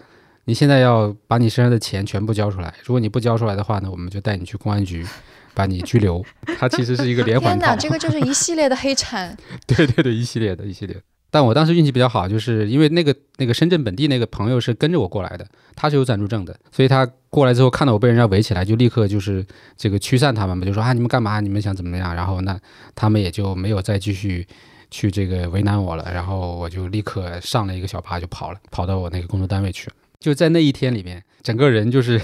[0.46, 2.74] 你现在要把你身上的钱全部交出来。
[2.84, 5.06] 如果你不交出来的话呢，我们就带你去公安局，
[5.54, 6.24] 把你拘留。
[6.60, 7.66] 它其实是一个连环套。
[7.66, 9.38] 天哪，这个就是一系列的黑产。
[9.68, 11.02] 对对对，一系列的一系列。
[11.32, 19.44] 但我当时运气比较好，就是因为那个那个深圳本地那个朋友是跟着我过来的，他是有暂住证的，所以他过来之后看到我被人家围起来，就立刻就是
[19.78, 21.40] 这个驱散他们嘛，就说啊你们干嘛？
[21.40, 22.14] 你们想怎么样？
[22.14, 22.60] 然后那
[22.94, 24.46] 他们也就没有再继续
[24.92, 29.94] 去这个为难我了，然后我就立刻上了一个小巴就跑了，跑到我那个工作单位去了。
[30.22, 32.22] 就在那一天里面，整个人就是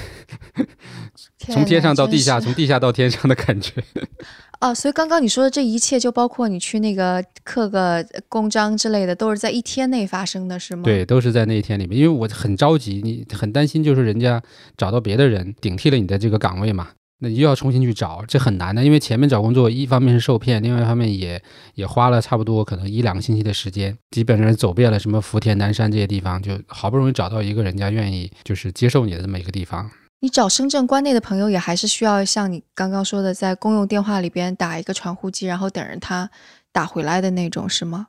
[1.40, 3.74] 从天上到地下，从地下到天上的感觉。
[4.62, 10.84] 哦，所以刚刚你说的这一切，就包括你去那个刻个公章之类的，都是在一天内发生的，是吗？
[10.84, 14.42] 对，都是在那一天里面，因为我很着急，你很担心，就是人家
[14.78, 21.42] 找到别的人顶替了你的这个岗位嘛，那你又要重新去找，这很难的，因为前面找工作，一方面是受骗，另外一方面也
[21.74, 29.90] 也花了差不多可能一两个星期的时间，基本上走遍了什么福田、南山这些地方，就好不容易找到一个人家愿意就是接受你的这么一个地方。
[30.20, 36.30] 你找深圳关内的朋友也还是需要像你刚刚说的，在公用电话里边打一个传呼机，然后等着他
[36.72, 38.08] 打回来的那种，是吗？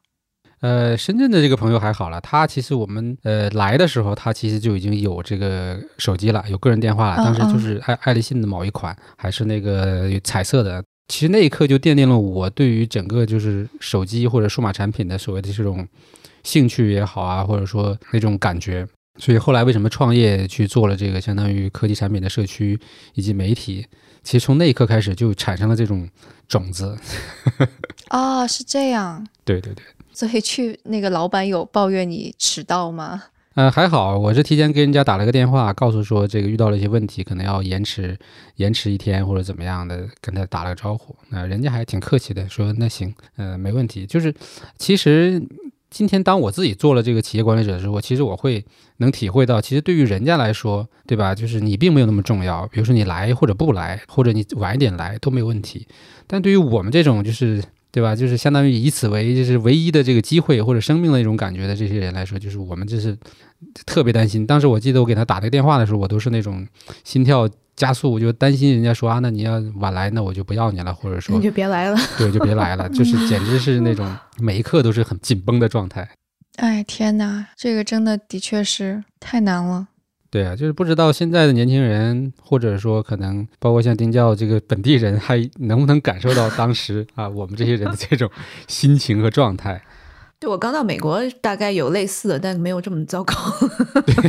[0.61, 7.17] 呃，深圳的这个朋友还好了，他其实我们呃来的时候，他其实就已经有这个手机了，有个人电话了。
[7.17, 10.83] 当时就是爱爱立信的某一款，还是那个彩色的。
[11.07, 15.87] 其实那一刻就奠定了我对于整个就是手机或者数码产品的所谓的这种
[16.43, 18.87] 兴趣也好啊，或者说那种感觉。
[19.17, 22.79] 所以后来为什么创业去做了这个相当于科技产品的社区
[23.15, 23.87] 以及媒体？
[24.23, 26.09] 其实从那一刻开始就产生了这种
[26.47, 26.97] 种子。
[28.09, 29.27] 啊， 是这样。
[29.45, 29.83] 对对对。
[30.19, 33.23] 所以去那个老板有抱怨你迟到吗？
[33.55, 38.19] 呃，还好，我是提前给人家打了个电话，告诉说这个遇到了一些问题，可能要延迟
[38.57, 41.15] 延迟一天或者怎么样的，跟他打了个招呼。
[41.29, 44.05] 那人家还挺客气的，说那行，呃，没问题。
[44.07, 44.35] 就是
[44.77, 45.41] 其实。
[45.91, 48.63] 今天当我自己做了这个企业管理者的时候，其实我会
[48.99, 51.35] 能体会到，其实对于人家来说，对吧？
[51.35, 52.67] 就是你并没有那么重要。
[52.67, 55.89] 比如说你来或者不来，或者你晚一点来都没有问题。
[56.27, 58.15] 但对于我们这种就是，对吧？
[58.15, 63.17] 就是相当于以此为就是唯一的这个机会或者生命的一种感觉的这些人来说，就是我们就是
[63.87, 64.47] 特别担心。
[64.47, 66.67] 当时我记得我给他打这个电话的时候，我都是那种
[67.05, 76.09] 心跳加速，我就担心人家说啊，那你要晚来，那我就不要你了，或者说你就别来了，对，就别来了，就是 简直是那种每一刻都是很紧绷的状态。
[76.57, 79.89] 哎，天哪，这个真的的确是太难了。
[80.31, 88.31] 对啊，就是不知道现在的年轻人，或者说可能包括像丁教这个本地人，还能不能感受到当时啊我们这些人的这种
[88.67, 89.83] 心情和状态。
[90.41, 93.35] 对我刚到美国，大概有类似的，但没有这么糟糕。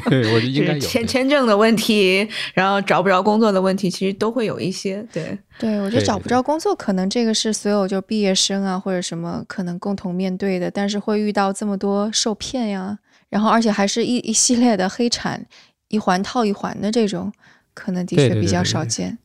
[0.09, 5.05] 对，我 应该有签签证的问题，然后找不着工作的问题，其实都会有一些。
[5.13, 12.97] 对，对我觉得找不着工作，可能这个是所有就毕业生啊或者什么可能共同面对的，但是会遇到这么多受骗呀，
[13.29, 15.45] 然后而且还是一一系列的黑产，
[15.89, 17.31] 一环套一环的这种，
[17.73, 19.17] 可能的确比较少见。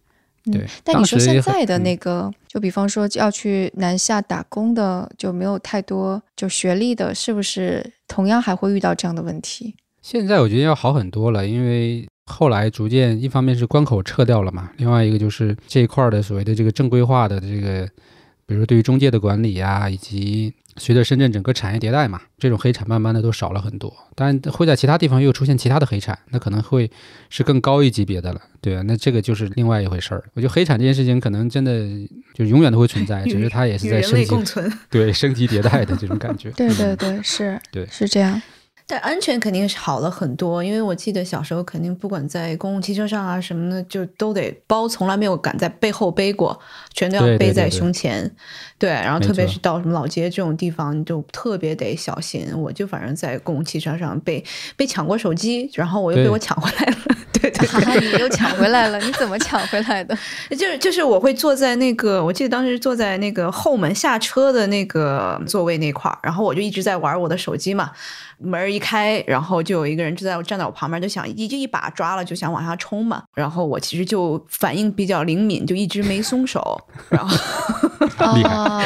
[0.53, 9.75] 对，但你说现在的那个，就比方说要去南下打工的，就没有太多就学历的，是不是同样还会遇到这样的问题？
[10.03, 17.87] 现在我觉得要好很多了，因为后来逐渐，一方面是关口撤掉了嘛，另外一个就是这一块的所谓的这个正规化的这个，
[18.45, 20.53] 比如说对于中介的管理啊，以及。
[20.77, 26.91] 随着深圳整个产业迭代嘛，这种黑产慢慢的都少了很多，但会在其他地方又出现其他的黑产，那可能会
[27.31, 30.25] 是更高一级别的了，对啊，那这个就是另外一回事儿。
[30.35, 31.87] 我觉得黑产这件事情可能真的
[32.35, 34.35] 就永远都会存在，只是它也是在升级，
[34.91, 36.51] 对升级迭代的这种感觉。
[36.51, 38.41] 对对对，是，对是这样。
[38.87, 46.59] 但安全肯定是好了很多，因为我记得小时候肯定不管在公共汽车上啊什么的，就都得包，从来没有敢在背后背过，
[46.93, 48.31] 全都要背在胸前。
[48.79, 52.47] 对，然后特别是到什么老街这种地方，你就特别得小心。
[52.55, 54.45] 我就反正在公共汽车上被
[54.77, 56.97] 被抢过手机，然后我又被我抢回来了。
[57.33, 58.99] 对对，你又抢回来了？
[59.01, 60.17] 你怎么 抢回来的？
[60.51, 67.91] 就是就是我会坐在那个，我记得当时坐在那个后门下车的那个座位那块儿，然后我就一直在玩我的手机嘛。
[68.39, 73.23] 门一开，然后就有一个人就在我站在我旁边，就想一就一把抓了，就想往下冲嘛。
[73.35, 76.81] 然后我其实就反应比较灵敏，就一直没松手。
[77.09, 77.37] 然后
[78.37, 78.85] 厉害，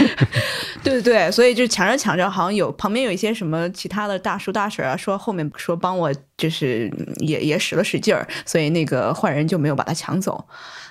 [0.83, 10.45] 对对对，所以就抢着抢着，好像有旁边有一些什么其他的大叔大婶啊，说后面说帮我，就是也也使了使劲儿，所以那个坏人就没有把他抢走。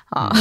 [0.09, 0.31] 啊，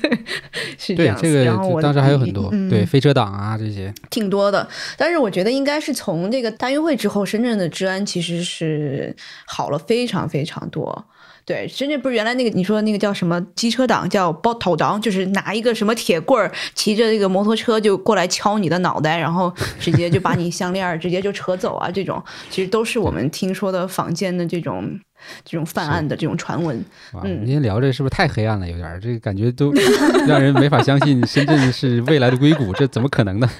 [0.78, 1.20] 是这样。
[1.20, 4.66] 对，这个当时还有很多，对飞车党啊这些，挺多的。
[4.96, 9.14] 但是我觉得应该是从这个大运会之后，深圳的治安其实是
[9.46, 11.06] 好了非常非常多。
[11.44, 24.98] 对，深圳不是原来那个你说那个叫什么机车党，叫包头党，就是拿一个什么铁棍儿，骑着这个摩托车就过来敲你的脑袋，然后直接就把你项链直接就扯走啊，这种其实都是我们听说的坊间的这种。
[25.44, 26.76] 这种犯案的这种传闻，
[27.12, 28.68] 哇，我们今天聊这是不是太黑暗了？
[28.68, 29.72] 有点这个感觉都
[30.26, 33.50] 让人没法相信深圳是未来的硅谷，这怎么可能呢？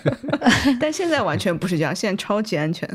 [0.80, 2.88] 但现在完全不是这样，现在超级安全，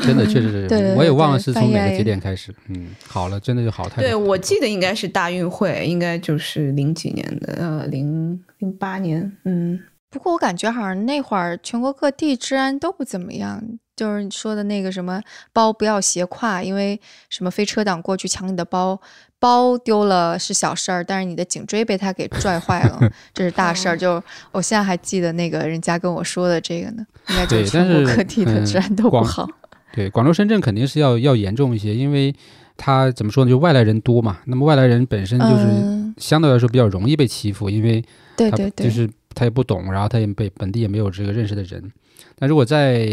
[0.00, 2.54] 真的确实是， 我也忘了是从哪个节点开始。
[2.68, 4.02] 嗯，好了，真的就好太多。
[4.02, 9.30] 对我记得应该是大运会，应该就是零几年的，呃，零零八年。
[9.44, 9.80] 嗯，
[10.10, 13.62] 不过我感觉好像那会儿全国各地治安都不怎么样。
[13.96, 15.20] 就是你说的那个什么
[15.52, 19.00] 包不要斜挎，因为什么飞车党过去抢你的包，
[19.38, 22.98] 包丢了是小事儿，但是你的颈椎被他给拽坏了，
[23.32, 23.96] 这是大事儿。
[23.96, 29.48] 就我现在还记得那个人家跟我说的这个呢，应该就是全国各地的治安都不好。
[29.94, 32.34] 对，广州、深圳肯定是要要严重一些，因为
[32.76, 34.38] 他怎么说呢，就外来人多嘛。
[34.46, 38.04] 那么外来人本身就是相对来说比较容易被欺负，因为
[38.36, 41.92] 对对对，就是他也不懂，然后他也被本地也没有这个认识的人。
[42.36, 43.06] 但如果在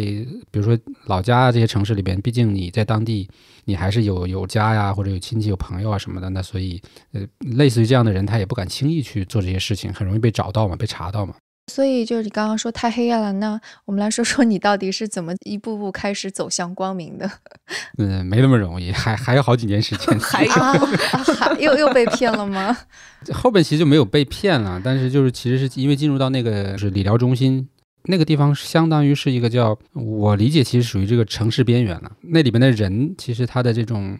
[0.51, 3.29] 比如说老家这些城市里边，毕竟你在当地，
[3.65, 6.81] 你还是有有家呀，或者有亲戚、有朋友啊什么的，那所以
[7.13, 11.35] 呃，类似于这样的人，他也不敢轻易去做这些事情，很容易被找到嘛，被查到嘛。
[11.71, 17.31] 所以就是你刚刚说太黑暗了，那我们来说说你到底是怎么一步步开始走向光明的？
[17.97, 20.19] 嗯，没那么容易，还还有好几年时间。
[20.19, 22.75] 还有，还又又被骗了吗？
[23.31, 27.69] 后边其实就没有被骗了，但是就是其实是因为进入到那个是理疗中心。
[28.05, 32.11] 那个地方相当于是一个叫我理解，其实属于这个城市边缘了。
[32.21, 34.17] 那里边的人，其实他的这种，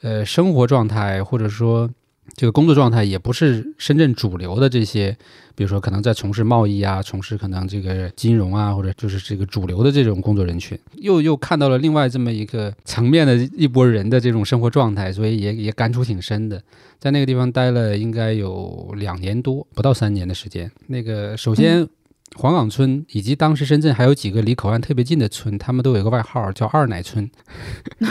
[0.00, 1.88] 呃，生活状态或者说
[2.34, 5.16] 这个工作状态，也不是深圳主流的这些，
[5.54, 16.60] 比如说可能在从事贸易啊，从事可能这个金融啊，或者就是这个主流的这种工作人群，又又看到了另外这么一个层面的一波人的这种生活状态，所以也也感触挺深的。
[16.98, 20.68] 在那个地方待了应该有两年多，不到三年的时间。
[20.88, 21.88] 那个首先。
[22.34, 27.30] 黄岗村以及当时深圳还有几个离口岸特别近的村，他们都有一个外号叫“二奶村”。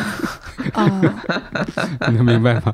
[0.73, 1.01] 啊，
[2.11, 2.71] 能明白吗？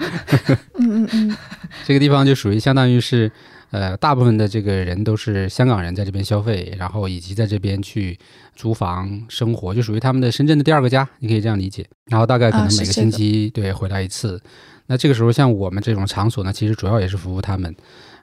[0.75, 1.37] 嗯嗯嗯，
[1.85, 3.31] 这个地方就属于相当于是，
[3.71, 8.19] 呃，大部分的这个人都是香港人在这边消费，然后以及在这边去
[8.55, 11.87] 租房生活，就属于他们的深圳的第二个家，你可以这样理解。
[12.05, 14.41] 然后大概可能每个星期对回来一次。
[14.87, 17.73] 那这个时候，像我们这种场所呢，其实主要也是服务他们，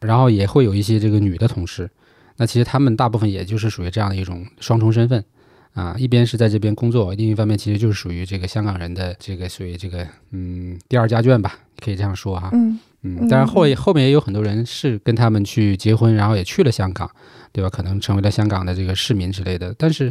[0.02, 1.90] 然后也会有一些这个女的同事。
[2.36, 5.24] 那其实他们大部分也就是属于这样的一种双重身份
[5.72, 12.50] 啊，一边是在这边工作，另一方面其实就是属于这个香港人的这个属于这个嗯第二家眷吧，可以这样说哈。
[12.52, 17.10] 嗯嗯，当然后后面也有很多人是跟他们去结婚，然后也去了香港，
[17.52, 17.68] 对吧？
[17.68, 19.74] 可能成为了香港的这个市民之类的。
[19.76, 20.10] 但是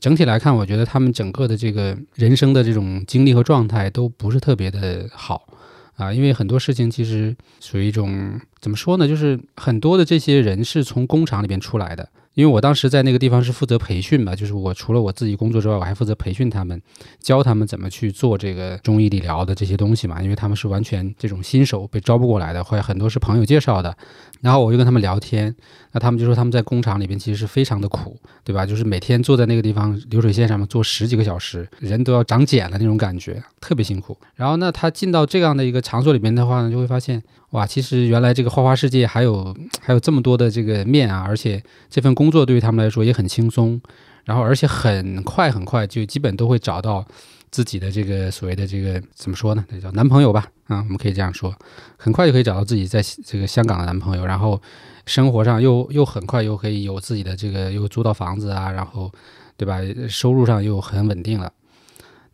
[0.00, 5.46] 整体来看，我觉得他们整个的这个人生的这种经历和状态都不是特别的好
[5.94, 9.06] 啊，因为很多事情其实属于一种怎么说呢？
[9.06, 12.08] 就是很多的这些人是从工厂里边出来的。
[12.34, 16.80] 因为我当时在那个地方是负责培训嘛，就是我除了我自己工作之外，我还负责培训他们，
[17.18, 20.22] 教他们怎么去做这个中医理疗的这些东西嘛。
[20.22, 23.96] 因为他们是完全这种新手被招不过来的，或者很多是朋友介绍的。
[24.40, 25.52] 然后我就跟他们聊天，
[25.90, 28.64] 那他们就说他们在工厂里边其实是非常的苦，对吧？
[28.64, 34.16] 就是每天坐在那个地方流水线上面坐十几个小时，人都要长茧了那种感觉，特别辛苦。
[34.36, 37.20] 然后呢，他进到这样的一个场所里面的话呢，就会发现。
[37.50, 43.80] 哇，其实原来这个花花世界还有还有这么多的这个面啊，而且这份工作对于他们来说也很轻松，
[44.24, 47.02] 然后而且很快很快就基本都会找到
[47.50, 49.64] 自己的这个所谓的这个怎么说呢？
[49.70, 51.54] 那叫男朋友吧，啊，我们可以这样说，
[51.96, 54.60] 很快就可以找到自己在这个香港的男朋友，然后
[55.06, 59.10] 生活上又又很快又可以有自己的这个又租到房子啊，然后
[59.56, 59.78] 对吧？
[60.06, 61.50] 收入上又很稳定了。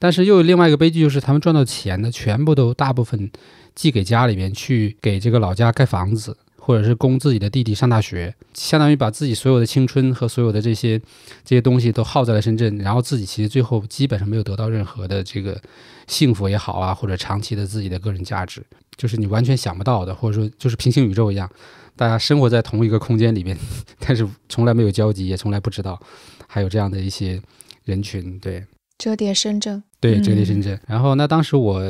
[0.00, 3.30] 但是又有另外一个悲剧，就是他们赚到钱的，全部都大部分。
[3.74, 10.98] 寄给家里面去，给这个老家盖房子，或者是供自己的弟弟上大学，相当于把自己所有的青春和所有的这些
[11.44, 15.60] 这些东西都耗在了深圳，然后自己其实最后基本上没有得到任何的这个
[16.06, 18.64] 幸福也好啊，或者长期的自己的个人价值，
[18.96, 21.50] 就是你完全想不到的，或者说就是平行宇宙一样，
[21.96, 23.58] 大家生活在同一个空间里面，
[23.98, 26.00] 但是从来没有交集，也从来不知道
[26.46, 27.42] 还有这样的一些
[27.84, 28.38] 人群。
[28.38, 28.64] 对，
[28.96, 30.80] 折叠深圳，对，折叠深圳。
[30.86, 31.82] 然后那当时我。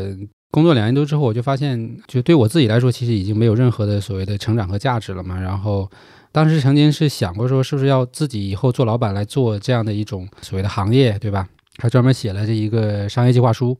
[0.54, 5.36] 工作两年多之后，我就发现，就对我自己来说，其实已经没有任何的所谓的成长和价值了嘛。
[5.40, 5.90] 然后，
[6.30, 11.48] 当时曾经是想过说，是不是要自己以后做老板来做这样的一种所谓的行业，对吧？
[11.78, 13.76] 还专门写了这一个商业计划书，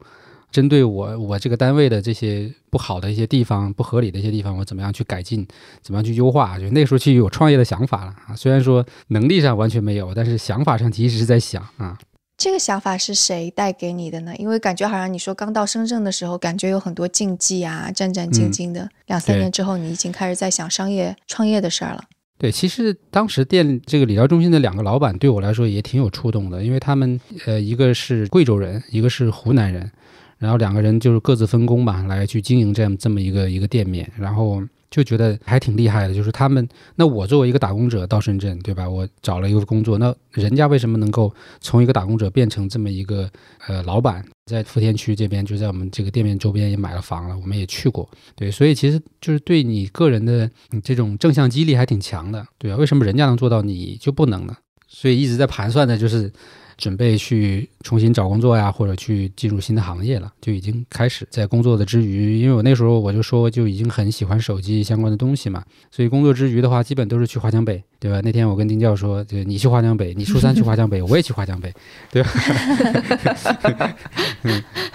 [0.51, 5.47] 针对我我这个单位的这些不好的一些地方、不合理的一些地方，我怎么样去改进，
[5.81, 6.59] 怎么样去优化？
[6.59, 8.35] 就那时候其实有创业的想法了啊。
[8.35, 11.97] 虽然说能力上完全没有，但是想法上其实是在想啊。
[12.37, 14.35] 这个想法是谁带给你的呢？
[14.37, 18.89] 因为感觉好像你说刚到深圳的时候，感觉有很多禁忌啊，战战兢兢的。
[19.07, 22.05] 两三年之后，你已经开始在想商业创业的事儿了。
[22.37, 29.91] 对，其实当时店这个理疗中心的两个老板对我来说也挺有触动的，因为他们呃一个是贵州人，一个是湖南人，
[30.39, 34.63] 然后两个人就是各自分工吧，来去经营这样这么一个一个店面，然后。
[34.95, 36.69] 就觉得还挺厉害的，就是他们。
[36.95, 38.89] 那我作为一个打工者到深圳，对吧？
[38.89, 43.29] 我找了一个工作，那人家为什么能够从一个打工者变成这么一个
[43.67, 44.25] 呃老板？
[44.47, 48.09] 在福田区这边，就在我们这个店面周边也买了房了，我们也去过。
[48.37, 50.49] 对，所以其实就是对你个人的
[50.85, 54.57] 这种正向激励还挺强的，对啊，为什么人家能做到，你就不能呢？
[54.87, 56.33] 所以一直在盘算的就是。
[56.77, 65.63] 准备去重新找工作呀，或者去进入新的行业了，就已经开始在工作的之余，因为我那时候我就说就已经很喜欢手机相关的东西嘛，
[65.93, 68.21] 所以工作之余的话，基本都是去华强北，对吧？
[68.25, 71.73] 那天我跟丁教说，就你去华强北，你初三去华强北，我也去华强北，
[72.11, 72.31] 对吧？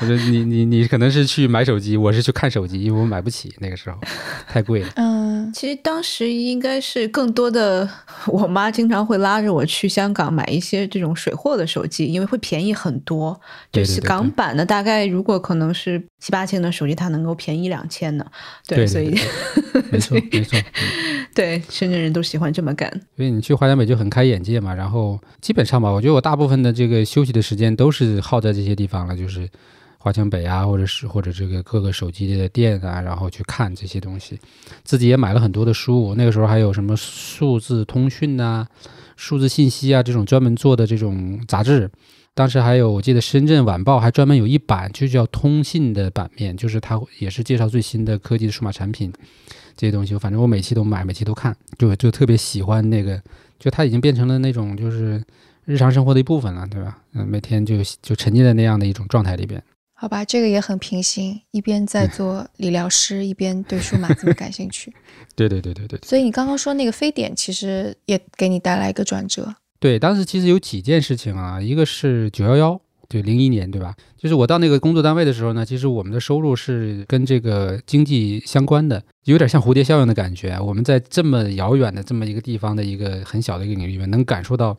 [0.02, 3.98] 我说你你你可能是去买手机，我是去看手机，因为我买不起那个时候，
[4.48, 4.90] 太贵了。
[4.96, 7.88] 嗯，其实当时应该是更多的，
[8.26, 11.70] 我妈经常会拉着我去香港买一些这种水货的。
[11.70, 13.40] 手机因为会便宜很多，
[13.72, 18.26] 就是港版的大概如果可能是七八千的手机，它能够便宜两千呢。
[18.66, 19.14] 对，所以
[19.92, 20.58] 没错 没错，
[21.36, 22.90] 对深圳人都喜欢这么干。
[23.18, 24.74] 所以你去华强北就很开眼界嘛。
[24.74, 29.50] 然后基本上吧，我觉得我大部分的这个休息的时间都是耗在这些地方了，就是
[29.98, 34.40] 华强北啊，或者是或者这个各个手机的店啊，然后去看这些东西。
[34.84, 38.66] 自己也买了很多的书，那个时候还有什么数字通讯呐。
[39.22, 41.92] 数字信息啊，这种专门做的这种杂志，
[42.40, 49.12] 当时还有我记得《深圳晚报》还专门有一版，就叫通信的版面，就是它也是介绍最新的科技的数码产品
[49.76, 50.18] 这些东西。
[50.18, 53.22] 反正我每期都买，每期都看，就就特别喜欢那个，
[53.60, 55.22] 就它已经变成了那种就是
[55.66, 57.00] 日常生活的一部分了，对吧？
[57.14, 59.62] 嗯，每天就就沉浸在那样的一种状态里边。
[59.94, 64.94] 好吧，这个也很平行，一边在做理疗师，一边对数码这么感兴趣。
[65.36, 66.00] 对对对对对。
[66.06, 69.54] 所以你刚刚说那个非典，其实也给你带来一个转折。
[69.80, 73.96] 对，当时其实有几件事情啊，一个是九幺幺，对，零一年，对吧？
[74.18, 80.60] 就是我到那个工作单位的时候呢，其实我们的收入是跟这个经济相关的，有点像蝴蝶效应的感觉。
[80.60, 84.78] 我们在这么遥远的这么一个地方的一个很小的一个领域里面，能感受到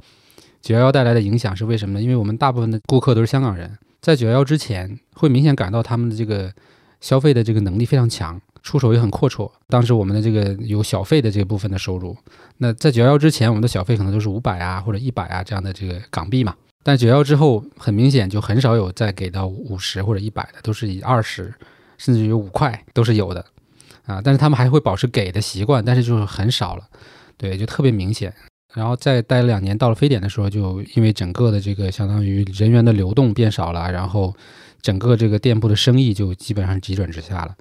[0.60, 2.02] 九幺幺带来的影响是为什么呢？
[2.02, 3.78] 因为我们大部分的顾客都是香港人。
[4.02, 6.52] 在九幺幺之前，会明显感到他们的这个
[7.00, 9.50] 消费的这个能力非常强，出手也很阔绰。
[9.68, 12.16] 当时我们的这个有小费的这部分的收入，
[12.58, 16.54] 那在九幺幺之前，我们的小费可能都是五百啊或者一百啊这样的这个港币嘛。
[16.82, 21.52] 但九幺幺之后，很明显就很少有再给到五十或者一百的，都是以二十
[21.98, 23.44] 甚至于五块都是有的
[24.06, 24.20] 啊。
[24.24, 26.84] 但是他们还会保持给的习惯，但是就是很少了，
[27.36, 28.32] 对，就特别明显。
[28.72, 34.34] 然后再待两年，到了非典的时候，就因为整个的这个相当于人员的流动变少了，然后
[34.80, 37.54] 整个这个店铺的生意就基本上急转直下了。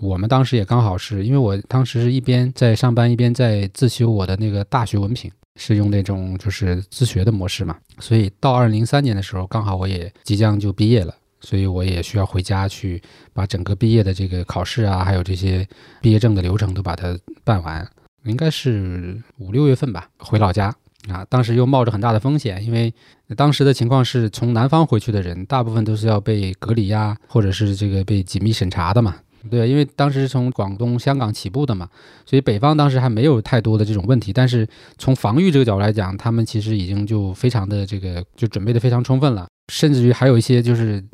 [0.00, 7.76] 我们当时也刚好是因为我当时是一边在上班，一边在自修我的那个大学文凭，是用那种就是自学的模式嘛。
[7.98, 15.66] 所以到二零零三年的时候，刚好我也即将就毕业了，所以我也需要回家去把整个毕业的这个考试啊，还有这些
[16.02, 17.86] 毕业证的流程都把它办完。
[18.24, 20.74] 应该是五六月份吧，回老家
[21.08, 21.24] 啊。
[21.30, 22.92] 当时又冒着很大的风险，因为
[23.36, 29.16] 当时的情况是从南方回去的人，大部分都是要被隔离呀，或者是这个被紧密审查的嘛。
[29.48, 31.88] 对，因为当时是从广东、香港起步的嘛，
[32.24, 34.32] 所以北方当时还没有太多的这种问题。
[34.32, 34.66] 但是
[34.98, 41.04] 从防御这个角度来讲，他们其实已经就非常的这个，就准备的非常充分了，甚至于还有一些就是。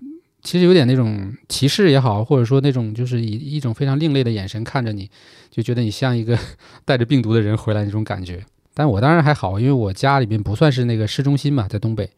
[0.45, 5.09] 其实有点那种歧视也好，或者说那种就是以一种非常另类的眼神看着你，
[5.53, 6.37] 就觉得你像一个
[6.85, 8.45] 带着病毒的人回来那种感觉。
[8.75, 12.11] 但我当然还好，因为我家里面不算是那个市中心嘛，在东北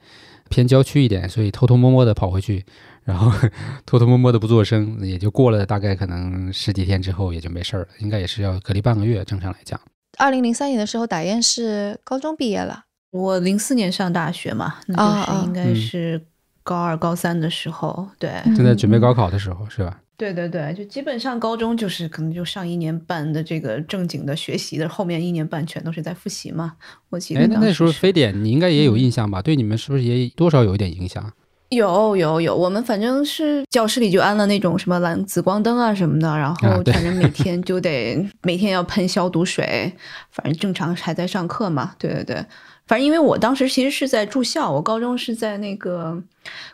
[0.48, 2.64] 偏郊区一点，所以偷偷摸摸的跑回去，
[3.04, 3.30] 然后
[3.86, 7.88] 偷偷摸摸的不做声，也就过了大概可能十几天之后也就没事儿了。
[7.98, 9.80] 应该也是要隔离半个月，正常来讲。
[10.18, 16.26] 二零零三年的时候，打雁是高中毕业了，我零四年上大学嘛，那就是应该是。
[16.66, 20.00] 高二、高三的时候，对，正在准备高考的时候，是吧？
[20.16, 26.72] 对对对，就基本上高中就是可能就上一年半的这个正经的学习的，后面一年半全都是在复习嘛。
[27.10, 29.42] 我记得，哎，那时候非典你应该也有印象吧？
[29.42, 31.30] 对你们是不是也多少有一点影响？
[31.70, 39.92] 有有有，我们反正是教室里就安了那种什么蓝紫光灯啊什么的，然后反正每天就得每天要喷消毒水，
[40.30, 41.94] 反正正常还在上课嘛。
[41.98, 42.44] 对对对。
[42.86, 46.22] 反正因为我当时其实是在住校，我高中是在那个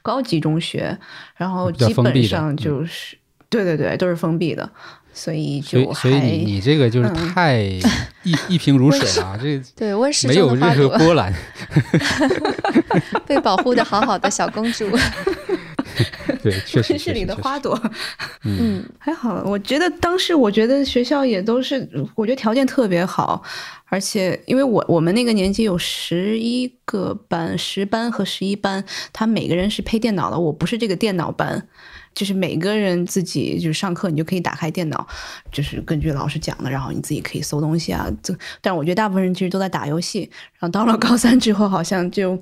[0.03, 0.99] 高级中学，
[1.37, 3.17] 然后基本上就是
[3.49, 4.69] 对对对，都是封闭的，
[5.13, 7.59] 所以就所以你你这个就是太
[8.23, 11.35] 一一平如水了，这对温室没有任何波澜，
[13.27, 14.89] 被保护的好好的小公主。
[16.43, 17.79] 对，确实，温室里的花朵，
[18.45, 19.43] 嗯，还好。
[19.45, 23.43] 我觉得当时，我觉得学校也都是，我觉得条件特别好，
[23.87, 28.83] 而且因为我我们那个年级有十一个班，十班和十一班，
[29.13, 31.69] 他每个人是配电脑的，我不是这个电脑班。
[32.15, 35.07] 就是每个人自己就是上课，你就可以打开电脑，
[35.53, 38.11] 就是根据老师讲的，然后你自己可以搜东西啊。
[38.23, 40.29] 这，但我觉得大部分人其实都在打游戏。
[40.59, 42.39] 然后到了高三之后，好像就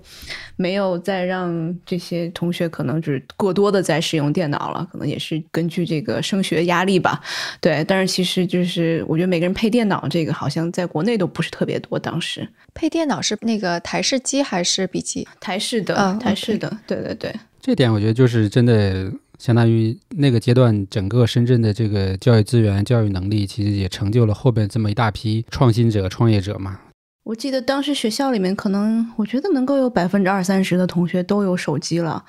[0.57, 4.85] 没有再让这些同学可能就是过多的在使用电脑了。
[4.91, 7.21] 可能也是根据这个升学压力吧。
[7.61, 11.99] 对，但是其实就是我觉得每个人配电脑这个好像在国内都不是特别多。
[11.99, 15.29] 当时配电脑是那个台式机还是笔记？
[15.39, 16.77] 台式的，台式的。
[16.87, 19.13] 对对对，这点我觉得就是真的。
[19.39, 26.81] 相当于那个阶段，整个深圳的这个教育资源、教育能力，其实也成就了后边这么一大批创新者、创业者嘛。
[27.25, 32.25] 我记得当时学校里面，可能我觉得能够有百分之二三十的同学都有手机了。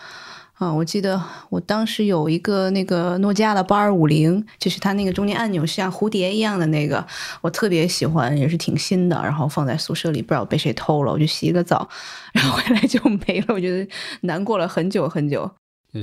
[0.55, 7.07] 啊，我记得我当时有一个那个诺基亚的八二五零，就是它那个中间按钮像蝴蝶一样的那个，
[7.39, 9.15] 我特别喜欢，也是挺新的。
[9.23, 11.87] 然后放在宿舍里，不知道被谁偷了，我就洗个澡，
[12.33, 13.53] 然后回来就没了。
[13.53, 13.89] 我觉得
[14.23, 15.49] 难过了很久很久。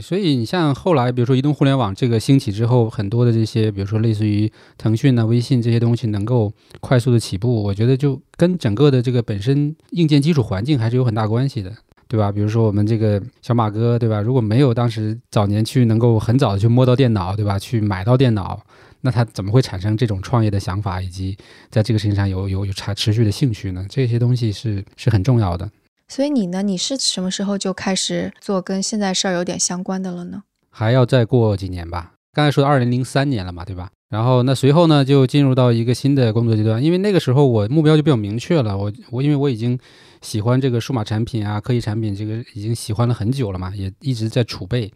[0.02, 11.72] 所以你像后来，比如说移动互联网这个兴起之后，很多的这些，比如说类似于腾讯啊、微信这些东西能够快速的起步，我觉得就跟整个的这个本身硬件基础环境还是有很大关系的，
[12.08, 12.32] 对吧？
[12.32, 14.20] 比如说我们这个小马哥，对吧？
[14.20, 17.56] 如果没有当时早年去能够很早的去摸到电脑，对吧？
[17.56, 18.60] 去买到电脑，
[19.02, 21.36] 那他怎么会产生这种创业的想法，以及
[21.70, 23.86] 在这个事情上有有有持持续的兴趣呢？
[23.88, 25.70] 这些东西是是很重要的。
[26.08, 26.62] 所以你呢？
[26.62, 30.44] 你是什么时候就开始做跟现在事儿有点相关的了呢？
[30.70, 32.12] 还要再过几年吧。
[32.32, 33.90] 刚才说的二零零三年了嘛，对吧？
[34.08, 36.82] 然后那随后呢，就进入到一个新的工作阶段。
[36.82, 39.76] 因为那个时候我目标就比较明确了，我我因为我已经
[40.22, 44.92] 喜欢这个数码产品啊、科技产品，这个已经喜欢了很久了嘛，也一直在储备。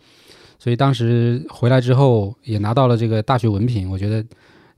[0.58, 4.24] 所以当时回来之后也拿到了这个大学文凭，我觉得，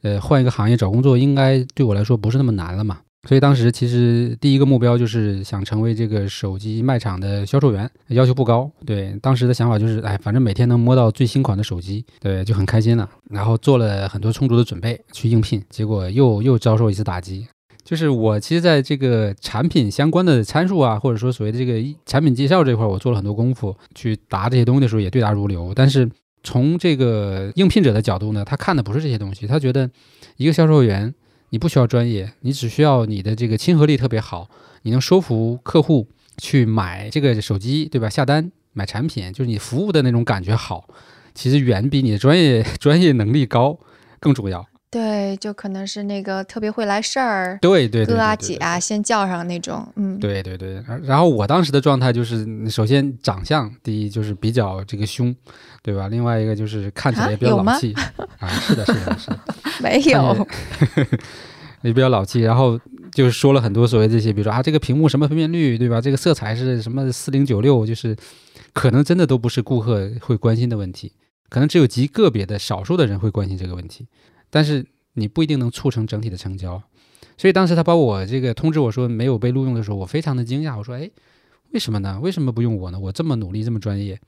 [0.02, 3.00] 呃，换一个行业找工作应该对我来说不是那么难了嘛。
[3.28, 8.70] 所以当时其实第一个目标就是想成为这个手机卖场的销售员，要求不高。
[8.84, 13.08] 对，当时的想法就是，哎，反正每天能摸到最新款的手机，对，就很开心了。
[13.30, 17.46] 然后做了很多充足的准备去应聘，结果又又遭受一次打击。
[17.84, 25.72] 就是我其实在这个产品相关的参数啊，或者说所谓的这个产品介绍这块，我做了很多功夫，去答这些东西的时候也对答如流。
[25.74, 26.08] 但是
[26.42, 29.88] 从这个应聘者的角度呢，他看的不是这些东西，他觉得
[30.36, 31.12] 一个销售员
[31.52, 34.48] 你不需要专业，你只需要你的这个亲和力特别好，
[34.84, 38.08] 你能说服客户去买这个手机，对吧？
[38.08, 40.88] 下单买产品，就是你服务的那种感觉好，
[41.34, 43.78] 其实远比你的专业 专业能力高
[44.18, 44.66] 更重要。
[44.92, 50.84] 对，就可能是那个特别会来事儿，对对对，哥啊姐啊先叫上那种，嗯，对对对。
[51.02, 55.34] 然后我当时的状态就是，首先长相第一就是比较这个凶，
[55.82, 56.08] 对吧？
[56.08, 57.94] 另外一个就是看起来也比较老气
[58.38, 59.40] 啊，是的，是的，是的，
[59.80, 60.46] 没有，
[61.80, 62.42] 也比较老气。
[62.42, 62.78] 然后
[63.12, 66.02] 就是说了很多所谓这些，比如说啊，这个屏幕什么分辨率，对吧？
[66.02, 68.14] 这个色彩是什么四零九六，就是
[68.74, 71.14] 可能真的都不是顾客会关心的问题，
[71.48, 74.06] 可能只有极个别的少数的人会关心这个问题。
[74.54, 76.82] 但是你不一定能促成整体的成交，
[77.38, 80.76] 所以当时他把我这个通知我说没有被录用的时候，我非常的惊讶。
[80.76, 81.10] 我说：“哎，
[81.70, 82.20] 为什么呢？
[82.20, 83.00] 为什么不用我呢？
[83.00, 84.20] 我这么努力，这么专业。”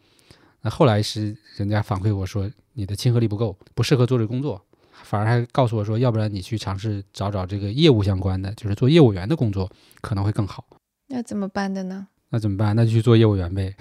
[0.62, 4.64] 那后来是人家反馈我说你的亲和力不够，不适合做这工作，
[5.02, 9.70] 反而还告诉我说，要不然你去尝试找找这个业务相关的，就是做业务员的工作
[10.00, 10.64] 可能会更好。
[11.08, 12.08] 那怎么办的呢？
[12.30, 12.74] 那怎么办？
[12.74, 13.76] 那就去做业务员呗。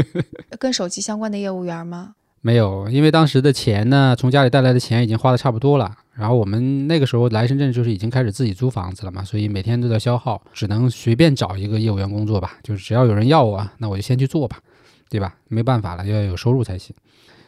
[0.60, 2.14] 跟手机相关的业务员吗？
[2.40, 5.96] 没有，因为当时的钱呢，从家里带来的钱已经花的差不多了。
[6.14, 12.58] 然后我们那个时候来深圳就是已经开始自己租房子了嘛，所以每天都在消耗，只能随便找一个业务员工作吧。
[12.62, 14.58] 就是只要有人要我，那我就先去做吧，
[15.10, 15.34] 对吧？
[15.48, 16.94] 没办法了，要有收入才行。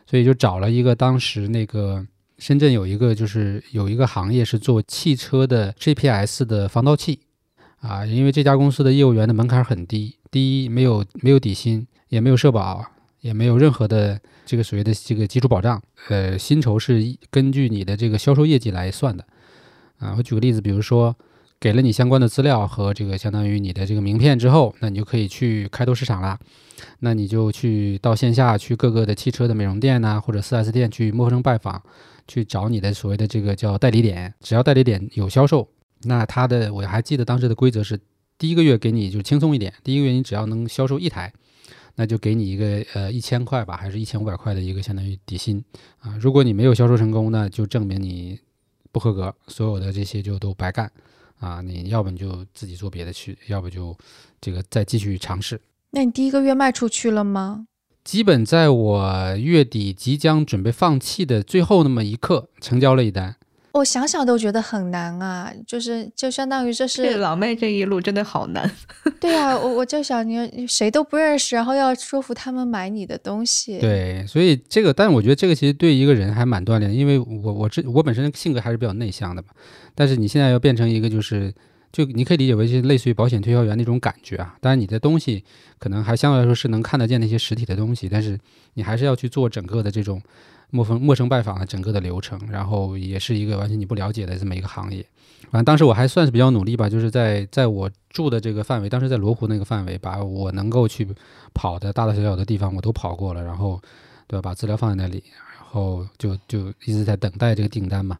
[0.06, 2.04] 所以就找了一个当时那个
[2.38, 7.20] 深圳有一个就是有一个行业是做汽车的 GPS 的防盗器
[7.80, 12.84] 啊，因为这家公司的业务员的门槛很低，第一没有没有底薪，也没有社保。
[13.20, 14.18] 也没有任何的
[14.50, 19.24] 这个所谓的这个基础保障，呃，薪酬是根据你的这个销售业绩来算的，
[19.98, 21.14] 啊，我举个例子，比如说
[21.60, 26.36] 给了你相关的资料和这个相当于你的这个名片之后，那你就可以去开拓市场了，
[26.98, 31.80] 那你就去到线下去各个的汽车的美容店呐，或者 4S 店去陌生拜访，
[32.26, 35.68] 去找你的所谓的这个叫代理点，只要代理点有销售，
[36.02, 38.00] 那他的我还记得当时的规则是，
[38.36, 41.32] 第一个月给你就轻松一点，第一个月你只要能销售一台。
[41.96, 45.62] 那就给你一个呃一千块吧，还是一千五百块的一个相当于底薪
[45.98, 46.16] 啊。
[46.20, 48.38] 如果你没有销售成功，那就证明你
[48.92, 50.90] 不合格，所有的这些就都白干
[51.38, 51.60] 啊。
[51.60, 53.96] 你要不你就自己做别的去，要不就
[54.40, 55.60] 这个再继续尝试。
[55.90, 57.66] 那你第一个月卖出去了吗？
[58.02, 63.36] 基本在我月底即将准备放弃的最后那么一刻，成交了一单。
[63.72, 68.68] 我想想都觉得很难啊，就是就相当于这是老妹这一路真的好难。
[69.20, 73.78] 对啊，我我就想你谁都不认识，然后要说服他们买你的东西。
[73.78, 79.48] 对，所以这个，但是我觉得这个其实对一个人还蛮锻炼，因为我我这我本身性格还是比较内向的嘛。
[79.94, 81.54] 但是你现在要变成一个就是，
[81.92, 84.56] 就你可以理解为是类似于保险推销员那种感觉啊。
[84.60, 85.44] 当然你的东西
[85.78, 88.36] 可能还相对来说是能看得见那些实体的东西，但是
[88.74, 90.20] 你还是要去做整个的这种。
[90.70, 95.04] 陌生陌生拜访的整个的流程，然后也是一个完全你不了解的这么一个行业。
[95.50, 101.06] 反正当时我还算是比较努力吧，就是在在我住的这个范围，当时在罗湖那个范围，把我能够去
[101.52, 103.80] 跑的大大小小的地方我都跑过了，然后
[104.26, 105.24] 对吧，把资料放在那里，
[105.58, 108.16] 然后就就一直在等待这个订单嘛。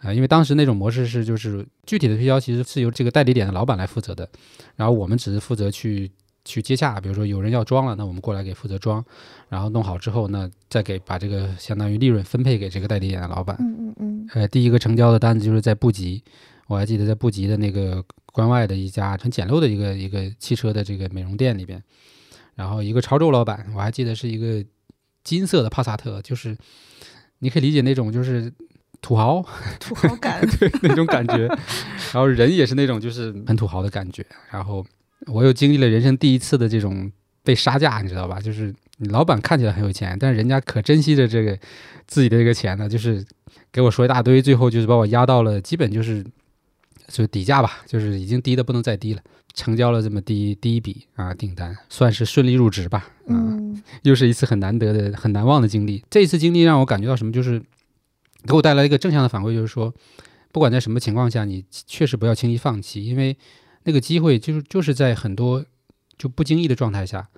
[0.00, 4.28] 啊，因为当时那种模式是就是具体的推销其实是由这个代理点的老板来负责的，
[4.76, 6.10] 然后我们只是负责去。
[6.50, 9.04] 去接洽，比如说有人要装了，那我们过来给负责装，
[9.48, 13.56] 然后弄好之后，那再给把这个相当于利润分配给这个代理店的老板。
[13.60, 14.28] 嗯嗯嗯。
[14.34, 16.22] 呃，第一个成交的单子就是在布吉，
[16.66, 21.82] 我还记得在布吉的那个关外的一家很简陋的一个一个汽车的这个美容店里边，
[22.54, 24.64] 然后一个潮州老板，我还记得是一个
[25.22, 26.56] 金色的帕萨特，就是
[27.38, 28.52] 你可以理解那种就是
[29.00, 29.44] 土豪
[29.80, 34.84] 土豪感对 那种感觉，然后人也是那种就是很土豪的感觉，然后。
[35.26, 37.10] 我又经历了人生第一次的这种
[37.42, 38.40] 被杀价，你知道吧？
[38.40, 41.58] 就是你老板看起来很有钱，但是人家可珍惜着这个
[42.06, 43.24] 自己的这个钱呢，就是
[43.72, 46.24] 给我说一大堆，最后就是把我压到了基本就是
[47.08, 49.22] 就底价吧，就是已经低的不能再低了，
[49.54, 53.08] 成交了这么低第一笔啊订单，算是顺利入职吧。
[53.26, 56.04] 嗯，又是一次很难得的、很难忘的经历。
[56.10, 57.32] 这一次经历让我感觉到什么？
[57.32, 57.62] 就是
[58.46, 59.94] 给我带来一个正向的反馈，就是说，
[60.52, 63.36] 不管在什么情况下，你确实不要轻易放弃，因为。
[63.84, 65.64] 那个机会就是就是在很多
[66.18, 67.28] 就不经意的状态下，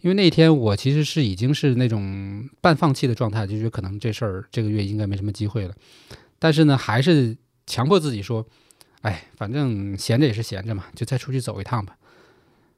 [0.00, 5.74] 因为那天我其实是已经是那种半放弃的状态，就觉得可能这事儿这个月应该没什么机会了，
[6.38, 7.36] 但是呢，还是
[7.66, 8.46] 强迫自己说，
[9.02, 11.96] 哎，反正闲着也是闲着嘛，就再出去走一趟吧，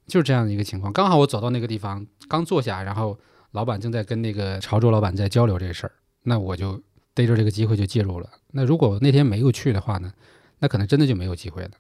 [0.07, 0.93] 就是这样的一个情况。
[0.93, 3.19] 刚好我走到那个地方，刚坐下，然后
[3.53, 5.93] 老板正在跟那个潮州老板在交流这事儿，
[6.25, 6.83] 那我就
[7.15, 8.29] 逮着这个机会就介入了。
[8.51, 10.13] 那如果那天没有去的话呢，
[10.59, 11.71] 那可能真的就没有机会了。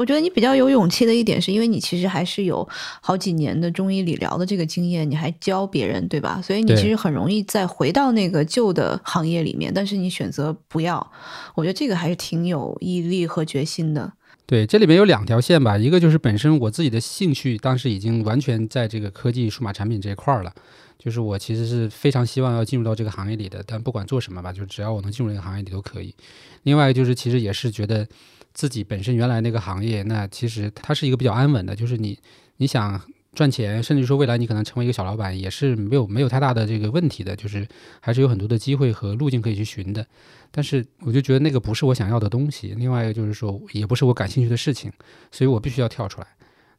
[0.00, 2.66] 我觉得你比较有勇气的一点，是因为你其实还是有
[3.02, 6.40] 好几年的中医理疗的这个经验，你还教别人，对吧？
[6.42, 11.12] 所以你其实很容易再回到那个旧的行业里面，但是你选择不要。
[11.54, 14.10] 我觉得这个还是挺有毅力和决心的。
[14.46, 20.50] 对，这里面有两条线吧，一个就是本身我自己的兴趣，当时已经完全在这个科技数码产品这一块了，
[20.98, 26.14] 就是我其实是非常希望要进入到这个行业里的，但不管做什么吧，就只要我能进入这个行业里都可以。
[26.62, 28.08] 另外就是其实也是觉得。
[28.52, 32.18] 自己本身原来那个行业，那其实它是一个比较安稳的，就是你
[32.56, 33.00] 你想
[33.32, 37.66] 赚钱，甚至说未来你可能成为一个小老板，也是没有没有太大的这个问题的，就是
[38.00, 40.04] 还是有很多的机会和路径可以去寻的。
[40.50, 44.92] 但是我就觉得那个不是我想要的东西，另外一个就是说也不是我感兴趣的事情，
[45.30, 46.26] 所以我必须要跳出来。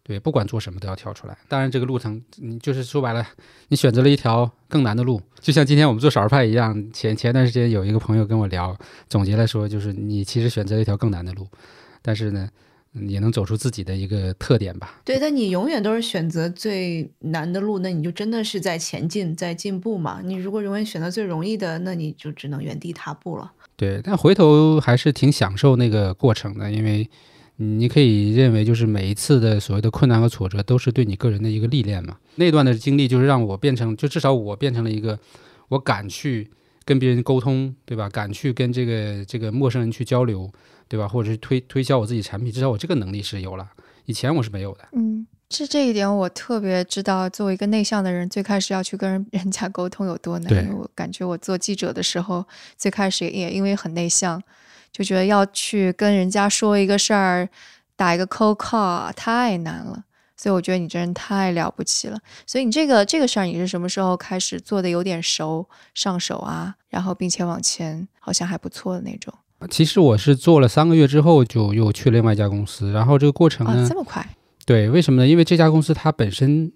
[0.04, 1.38] 对，不管做什么都要跳出来。
[1.48, 3.26] 当然，这个路程，你就是说白了，
[3.68, 5.22] 你选择了一条更难的路。
[5.40, 8.76] 就像今天我们做少儿派一样，前前段时间有一个朋友跟我聊，
[9.08, 11.48] 总结来说，就是你其实选择了一条更难的路，
[12.02, 12.50] 但是呢，
[12.94, 15.00] 也能走出自己的一个特点吧。
[15.06, 20.20] 对，但你永远都是选择最难的路，那你就真的是在前进，在进步嘛。
[20.24, 23.52] 你如果永远选择最容易的，那你就只能原地踏步了。
[23.76, 27.08] 对，但回头还是挺享受那个过程的，因为。
[27.62, 32.18] 你可以认为，就是每一次的所谓的困难和挫折，都是对你个人的一个历练嘛。
[32.36, 35.20] 那段的经历，就是让我变成，就至少我变成了一个，
[35.68, 36.50] 我敢去
[36.84, 38.10] 跟别人沟通，对吧？
[38.10, 40.52] 敢去跟这个这个陌生人去交流，
[40.88, 41.08] 对吧？
[41.08, 43.70] 或者是推推销我自己产品，至少我这个能力是有了，
[44.06, 44.80] 以前我是没有的。
[44.94, 50.74] 嗯，是这一点我特别知道，作为一个内向的人，最开始要去跟人 家沟通有多难。
[50.74, 52.44] 我感觉我做记者的时候，
[52.76, 54.42] 最开始也因为很内向。
[54.92, 57.48] 就觉得要去跟人家说一个事儿，
[57.96, 60.04] 打一个 cold call 太难了，
[60.36, 62.20] 所以我觉得你这人太了不起了。
[62.46, 66.76] 所以你这个这个事儿，你是什么时候开始做的有点熟上手啊？
[66.90, 69.34] 然后并且往前好像还不错的那种。
[69.70, 74.28] 其实我是做了三个月之后就又去了另外一家公司，然后这个过程呢这么快？
[74.66, 75.28] 对，为什么呢？
[75.28, 76.72] 因为这家公司它本身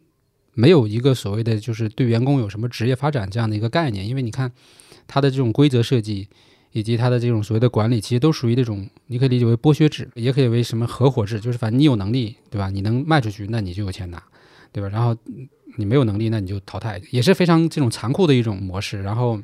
[0.53, 4.51] 没有一个所谓的就是对员工有什么职业发展这样的一个概念，因为你看
[5.05, 6.29] 它的这种规则设计。
[6.75, 12.69] 以及他的这种所谓的管理，其实都属于那种，你可以理解为剥削制，也可以为什么合伙制，就是反正你有能力，对吧？
[12.69, 14.21] 你能卖出去，那你就有钱拿，
[14.73, 14.89] 对吧？
[14.89, 15.15] 然后
[15.77, 19.01] 你没有能力，那你就淘汰，也是非常这种残酷的一种模式。
[19.01, 19.41] 然后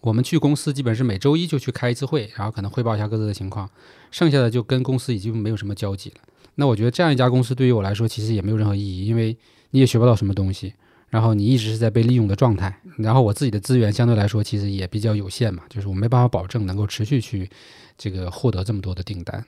[0.00, 3.68] 我们去公司，基本是每周一就去开一次会，然后可能汇报一下各自的情况，
[4.10, 6.16] 剩下的就跟公司已经没有什么交集了。
[6.54, 9.36] 那我觉得这样一家公司对于我来说，其实也没有任何意义，因为
[9.72, 10.72] 你也学不到什么东西。
[11.08, 17.48] 然后你一直是在被利用的状态，然后我自己的资源相对来说其实也比较有限嘛，就是我没办法保证能够持续去
[17.96, 19.44] 这个获得这么多的订单。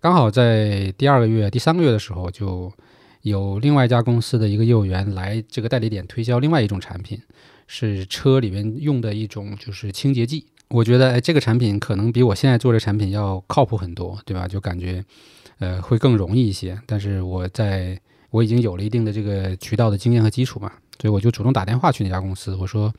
[0.00, 2.72] 刚好在第二个月、第三个月的时候，就
[3.20, 7.20] 有另外一家公司的一个业务员来这个代理点推销另外一种产品，
[7.68, 10.46] 是车里面用的一种就是清洁剂。
[10.68, 14.48] 我觉得哎，这个产品可能比我现在做的产品要靠谱很多，对吧？
[14.48, 15.04] 就感觉
[15.58, 16.80] 呃会更容易一些。
[16.86, 18.00] 但是我在
[18.30, 20.72] 我已经有了一定的这个渠道的经验和基础嘛。
[21.02, 22.94] 所以我就主动打电话去那家公司，我说：“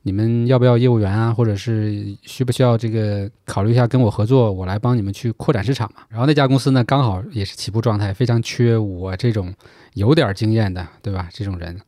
[0.00, 1.30] 你们要不要业务员啊？
[1.30, 9.52] 或者是需不需要这个考虑一下跟我合作，我来帮你们去扩展市场嘛？”然后那家公司呢，刚好也是起步状态，非常缺我这种
[9.92, 11.28] 有点经验的，对吧？
[11.34, 11.78] 这种人，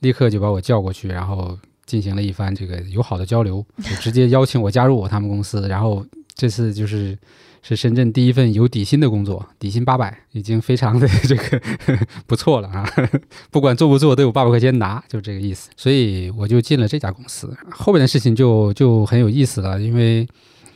[0.00, 5.68] 立刻就把我叫过去，然后进行了一番这个友好的交流，就直接邀请我加入我他们公司。
[5.68, 6.02] 然后
[6.34, 7.18] 这次就是。
[7.62, 11.62] 是深圳第一份有底薪的工作，底薪八百，已经非常的 这个
[12.26, 12.84] 不错了啊！
[13.52, 15.70] 不管做不做，都有八百块钱拿，就这个意思。
[15.76, 17.56] 所以我就进了这家公司。
[17.70, 20.26] 后面的事情就就很有意思了，因为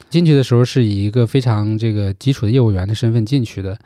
[0.09, 3.77] 进去的时候是以一个非常这个基础的业务员的身份进去的。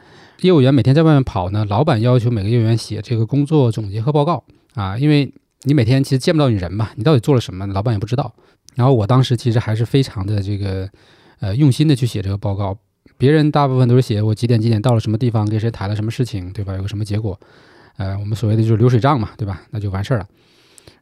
[0.43, 4.45] 业务员每天在外面跑呢，老板要求每个业务员写这个工作总结和报告
[4.75, 5.33] 啊，因为
[5.63, 8.35] 你每天其实见不到你人嘛，你到底做了什么，老板也不知道。
[8.75, 10.87] 然后我当时其实还是非常的这个
[11.41, 12.77] 呃用心的去写这个报告。
[13.21, 16.75] 别人大部分都是写我几点几点到了什么地方，跟谁谈了什么事情，对吧？
[16.75, 17.39] 有个什么结果，
[17.99, 19.61] 呃，我们所谓的就是流水账嘛，对吧？
[19.73, 20.27] 那就完事儿了。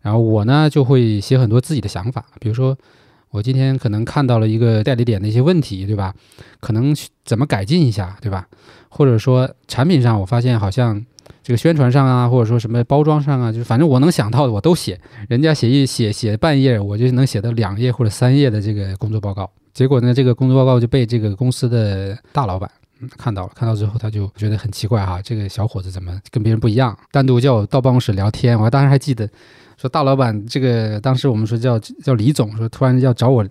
[0.03, 2.77] 然后我呢就会写很多自己的想法，比如说
[3.31, 6.13] 我今天可能看到了一个代理点的一些问题，对吧？
[6.59, 6.93] 可能
[7.25, 8.49] 怎么改进一下，对吧？
[8.89, 11.05] 或者说产品上我发现好像
[11.45, 15.01] 这个宣传上啊，或者说什么包装上啊，就是反正我能想到的我都写。
[15.29, 19.49] 人家写一写写半页，我就能写到两页或者三页的这个工作报告。
[19.79, 22.69] 结果呢，这个工作报告就被这个公司的大老板
[23.17, 23.53] 看到了。
[23.55, 26.99] 看到之后，他就觉得很奇怪哈，这个小伙子怎么跟别人不一样？
[27.13, 28.59] 单独叫我到办公室聊天。
[28.59, 29.31] 我当时还记得，
[29.77, 33.47] 说大老板这个当时我们说叫叫李总，说突然要找我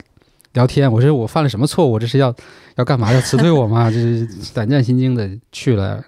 [0.52, 0.92] 聊天。
[0.92, 1.98] 我说我犯了什么错误？
[1.98, 2.36] 这是要
[2.76, 3.14] 要干嘛？
[3.14, 3.90] 要辞退我吗？
[3.90, 6.04] 就是胆战心惊的去了。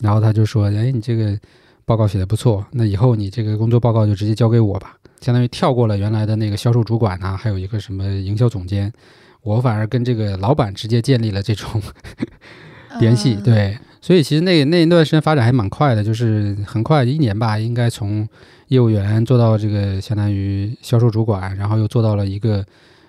[0.00, 1.36] 然后他就说：“哎，你这个
[1.84, 8.92] 报告写的不错，那以后你这个工作报告就直接交给我吧。”相当于跳过了原来的那个销售主管呐，还有一个什么营销总监，
[9.42, 11.82] 我反而跟这个老板直接建立了这种
[13.00, 13.34] 联系。
[13.36, 18.28] 对，所以其实那那那段时间发展还蛮快的，就是很快一年吧，应该从
[18.68, 22.64] 业务员做到这个相当于销售主管，然后又做到了一个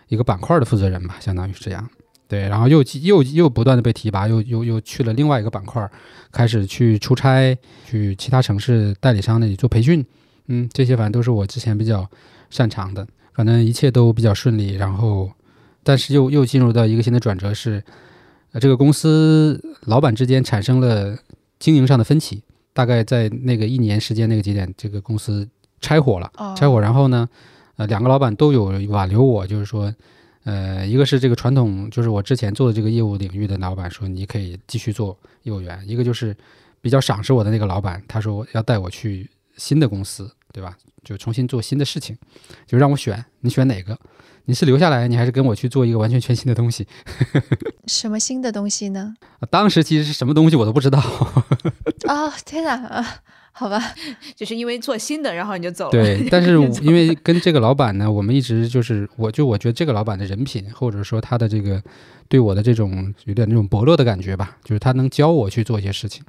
[0.08, 1.88] 一个板块的负责人吧，相当于是这样。
[2.28, 5.90] 对，然后又又又不断的被提拔，又又又去了另外一个板块，
[6.32, 10.06] 开始去出差，去其他城市代理商那里做培训。
[10.48, 12.10] 嗯，这些反正都是我之前比较
[12.50, 14.76] 擅长的，反正一切都比较顺利。
[14.76, 15.32] 然后，
[15.84, 17.84] 但是又又进入到一个新的转折是，
[18.52, 21.18] 呃，这个公司老板之间产生了
[21.60, 22.44] 经营上的分歧，
[22.74, 25.48] 大概在那个一年时间那个节点，这个公司
[25.82, 26.80] 拆伙了，拆伙。
[26.80, 27.28] 然后呢，
[27.76, 29.94] 呃，两个老板都有挽留我，就是说。
[30.44, 36.34] 呃，一个是这个传统，就是我之前做的这个业务领域的老板说你可以继续做业务员；一个就是
[36.80, 40.76] 比较赏识我的那个老板，他说要带我去新的公司，对吧？
[41.04, 42.18] 就重新做新的事情，
[42.66, 43.96] 就让我选，你选哪个？
[44.46, 46.88] 你是留下来，你还是跟我去做一个完全全新的东西？
[47.86, 49.14] 什么新的东西呢？
[49.52, 50.98] 当时其实是什么东西我都不知道。
[52.08, 53.06] 啊， 天哪！
[53.52, 53.80] 好吧，
[54.36, 55.92] 就是因为做新的，然后你就走了。
[55.92, 61.80] 对，但是因为跟这个老板呢，我们一直就是，我就我觉得这个老板的人品，或者说他的这个
[62.28, 66.24] 对我的这种有点那种薄弱的感觉吧，就是他能教我去做一些事情，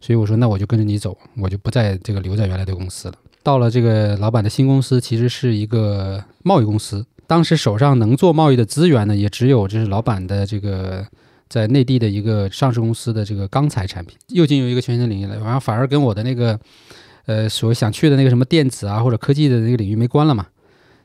[0.00, 3.14] 所以我说那我就跟着你走，我就不在这个留在原来的公司了。
[3.42, 11.06] 到了这个老板的新公司，其实是一个贸易公司，当时手上能做贸易的资源呢，也只有就是老板的这个。
[11.48, 16.58] 在内地的一个上市公司的这个钢材产品，又进入一个全新的领域了，然后反而跟我的那个，
[17.26, 20.46] 呃，所想去的那个什么电子啊或者科技的那个领域没关了嘛，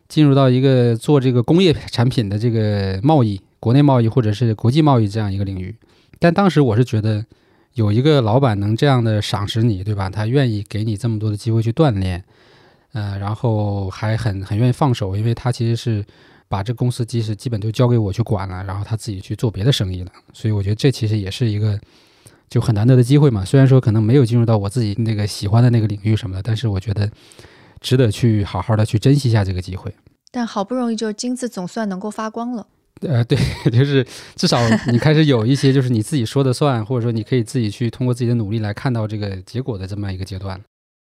[0.08, 5.76] 进入到一个做这个工业产品的这个贸易，国内贸易或者是国际贸易这样一个领域。
[6.18, 7.26] 但当时我是觉得，
[7.78, 10.10] 有一个老板能这样的赏识你，对吧？
[10.10, 12.24] 他愿意给你这么多的机会去锻炼，
[12.92, 16.06] 呃，然后还很很愿意放手，因为他其实是。
[16.50, 21.78] 把这公司即使基本都交给我去管了，然后他自己去做别的生意了，所以我觉得这其实也是一个
[22.48, 23.44] 就很难得的机会嘛。
[23.44, 27.12] 虽然说可能没有进入到我自己那个喜欢的那个领域什么的，但是我觉得
[27.82, 29.94] 值得去好好的去珍惜一下这个机会。
[30.32, 32.66] 但好不容易就金子总算能够发光了。
[33.02, 33.38] 呃，对，
[33.72, 34.60] 就是至少
[34.92, 40.60] 你开始有一些就是你自己说的算，或者说你可以自己去通过自己的努力来看到这个结果的这么一个阶段。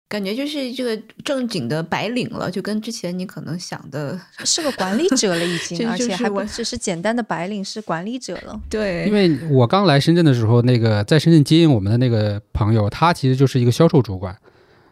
[0.08, 8.62] 感觉就是这个正经的白领了，就跟之前你可能想的 是个管理者了，已经， 而且还不只是简单的白领，是管理者了。
[8.70, 14.38] 对，因为我刚来深圳的时候，那个在深圳接应我们的那个朋友，他其实就是一个销售主管，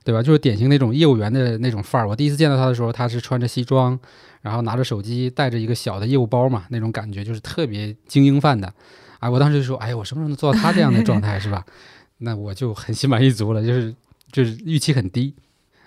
[0.04, 0.24] 对吧？
[0.24, 2.10] 就是典型那种业务员的那种范儿。
[2.10, 3.98] 我第一次见到他的时候，他是穿着西装，
[4.44, 8.72] 然后拿着手机，带着一个小的业务包嘛，那种感觉就是特别精英范的。
[9.18, 11.66] 啊，我当时就说，哎我什么时候能做到他这样的状态，是吧？
[12.20, 13.96] 那我就很心满意足了，就是。
[14.34, 15.32] 就是预期很低，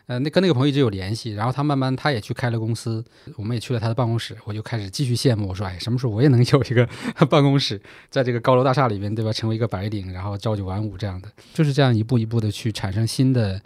[0.07, 3.05] 呃，那跟那个朋友一直有联系，然后他慢慢他也去开了公司，
[3.35, 6.89] 我们也去了他的办公室，我就开始继续羡慕，我说，哎，什么时候我也能有一个
[7.27, 9.33] 办公室，在这个高楼大厦里边，对吧？
[9.33, 13.61] 成为一个白领，然后朝九晚五这样的，就是这样一步一步的去产生新的，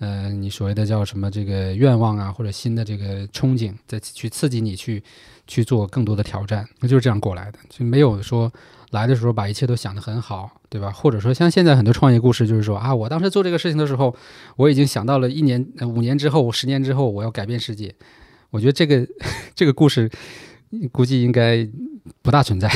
[0.00, 5.00] 呃，你所谓的叫什么这个愿望啊，或者新的这个憧憬，再去刺激你去
[5.46, 8.52] 去做更多的挑战，那就是这样过来的，就没有说。
[8.90, 10.90] 来的时候把一切都想得很好，对吧？
[10.90, 14.12] 或者说像现在很多创业故事，就是说啊，我当时做这个事情的时候，
[14.56, 17.94] 我已经想到了一年、五年之后、十年之后我要改变世界。
[18.50, 19.06] 我觉得这个
[19.54, 20.10] 这个故事
[20.90, 21.64] 估计应该
[22.20, 22.68] 不大存在，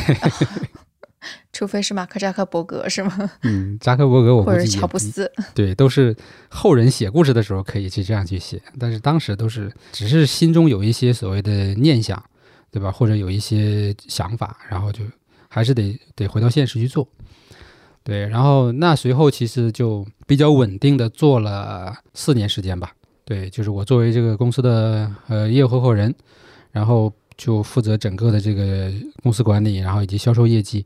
[1.53, 3.31] 除非是马克扎克伯格，是吗？
[3.43, 6.16] 嗯，扎克伯格我或者乔布斯，对，都是
[6.49, 12.22] 后人写故事的时候可以去这样去写，但是当时都是只是心中有一些所谓的念想，
[12.70, 12.91] 对吧？
[12.91, 15.03] 或者有一些想法，然后就。
[15.47, 17.07] 还是得得回到现实去做，
[18.03, 22.91] 对，然后那随后其实就比较稳定的做了四年时间吧，
[23.25, 26.12] 对，就是我作为这个公司的呃业务合伙人，
[26.72, 30.85] 然后就负责整个的这个公司管理，然后以及销售业绩，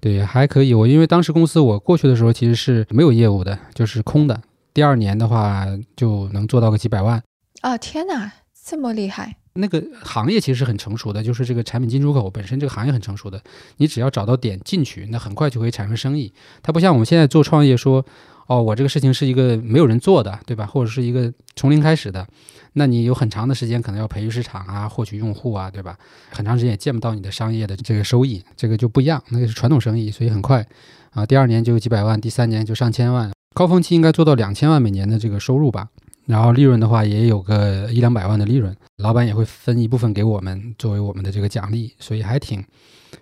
[0.00, 0.72] 对，还可以。
[0.74, 4.40] 我因为当时公司我过去的时候其实是没有业务的，就是空的。
[4.72, 7.22] 第二年的话就能做到个几百万
[7.60, 7.76] 啊！
[7.76, 8.32] 天哪，
[8.64, 9.36] 这么厉害！
[9.54, 13.42] 那个行业其实是很成熟的，就是这个产品进出口本身这个行业很成熟的，
[13.78, 16.32] 你只要找到点进去，那很快就可以产生生意。
[16.62, 18.06] 它不像我们现在做创业，说
[18.50, 20.66] 哦，我这个事情是一个没有人做的，对吧？
[20.66, 22.26] 或者是一个从零开始的，
[22.72, 25.96] 那你有很长的时间可能要培育市场啊，获取用户啊，对吧？
[26.32, 30.66] 很长时间也见不到你的商业的这个收益，这个就不一样，那个是传统生意，所以很快
[31.10, 35.86] 啊，第二年就有几百万，第三年就上千万，高峰期应该做到两千万每年的这个收入吧。
[36.26, 42.64] 然后利润的话也有个一两百万的利润，老板也会分一部分给我们作为我们的这个奖励，所以还挺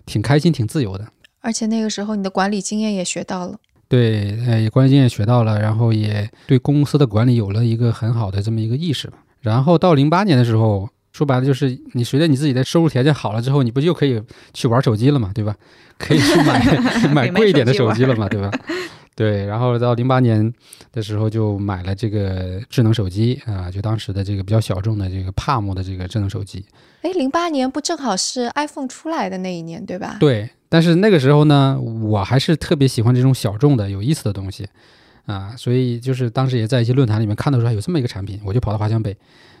[0.07, 1.07] 挺开心、挺自由的。
[1.41, 3.57] 而且那个时候你的管理经验也学到了，
[3.89, 9.17] 对，呃，管理经验学到了，然后也对公司的管理有了一个很好的这么一个意识吧。
[9.41, 14.21] 然后到零八年的时候，说白了就是你随着你自己的收入条件好了之后，你不就可以
[14.53, 15.55] 去玩手机了嘛，对吧？
[15.97, 16.63] 可以去买
[17.11, 18.51] 买贵一点的手机了嘛，对吧？
[19.15, 20.53] 对，然后到零八年
[20.93, 26.63] 的时候就买了这个智能手机啊，就当时的这个比较小众的这个帕姆的这个智能手机。
[27.01, 30.15] 哎，零八年不正好是 iPhone 出来的那一年，对吧？
[30.21, 34.67] 对，但是那个时候呢，我还是特别喜欢这种小众的、有意思的东西
[35.25, 39.17] 啊，所以就是当时也在一些论坛里面看到说有这么一个产品，我就跑到华强北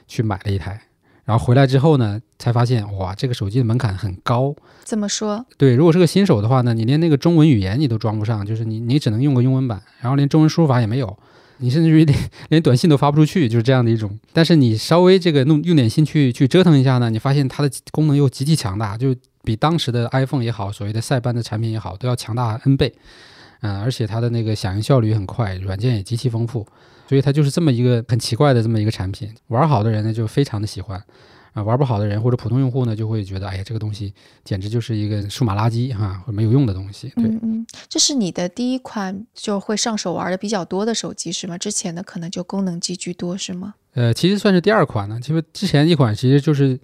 [0.07, 0.79] 去买了一台。
[1.25, 4.55] 然后回来之后呢，才发现哇，这个手机的门槛很高。
[4.83, 5.45] 怎么说？
[5.57, 11.17] 对，如果是个新手的话呢，你连那个中文语言你都装不上，就是你你只能用个英文版，然后连中文输入法也没有，
[11.59, 12.17] 你甚至于连
[12.49, 14.17] 连短信都发不出去，就是这样的一种。
[14.33, 22.93] 但是你稍微这个弄用点心去去折腾一下呢，你发现它的功能又极其强大，就比当时的 iPhone 也好，所谓的塞班的产品也好，都要强大 N 倍。
[23.61, 26.65] 嗯，而且它的那个响应效率很快，软件也极其丰富。
[27.07, 31.03] 所以它就是这么一个很奇怪的这么一个产品，玩好的人呢就非常的喜欢，
[31.59, 34.13] 啊，玩不好的人或者普通用户呢就会觉得，哎呀，这个东西
[34.45, 37.09] 简直就是一个数码垃圾哈，或没有用的东西。
[37.15, 41.57] 对，嗯，这是你的第一款就会上手玩的比较多的手机是吗？
[41.57, 43.73] 之前的可能就功能机居多是吗？
[43.93, 46.79] 呃，其实算是第二款呢，其实之前一款其实就是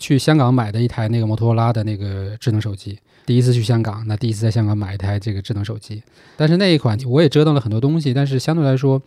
[0.00, 6.02] 去香港买的一台那个摩托罗拉的那个智能手机，第一次去香港，那第一次在香港买一台这个智能手机，
[6.36, 9.00] 但是那一款我也折腾了很多东西，但是相对来说。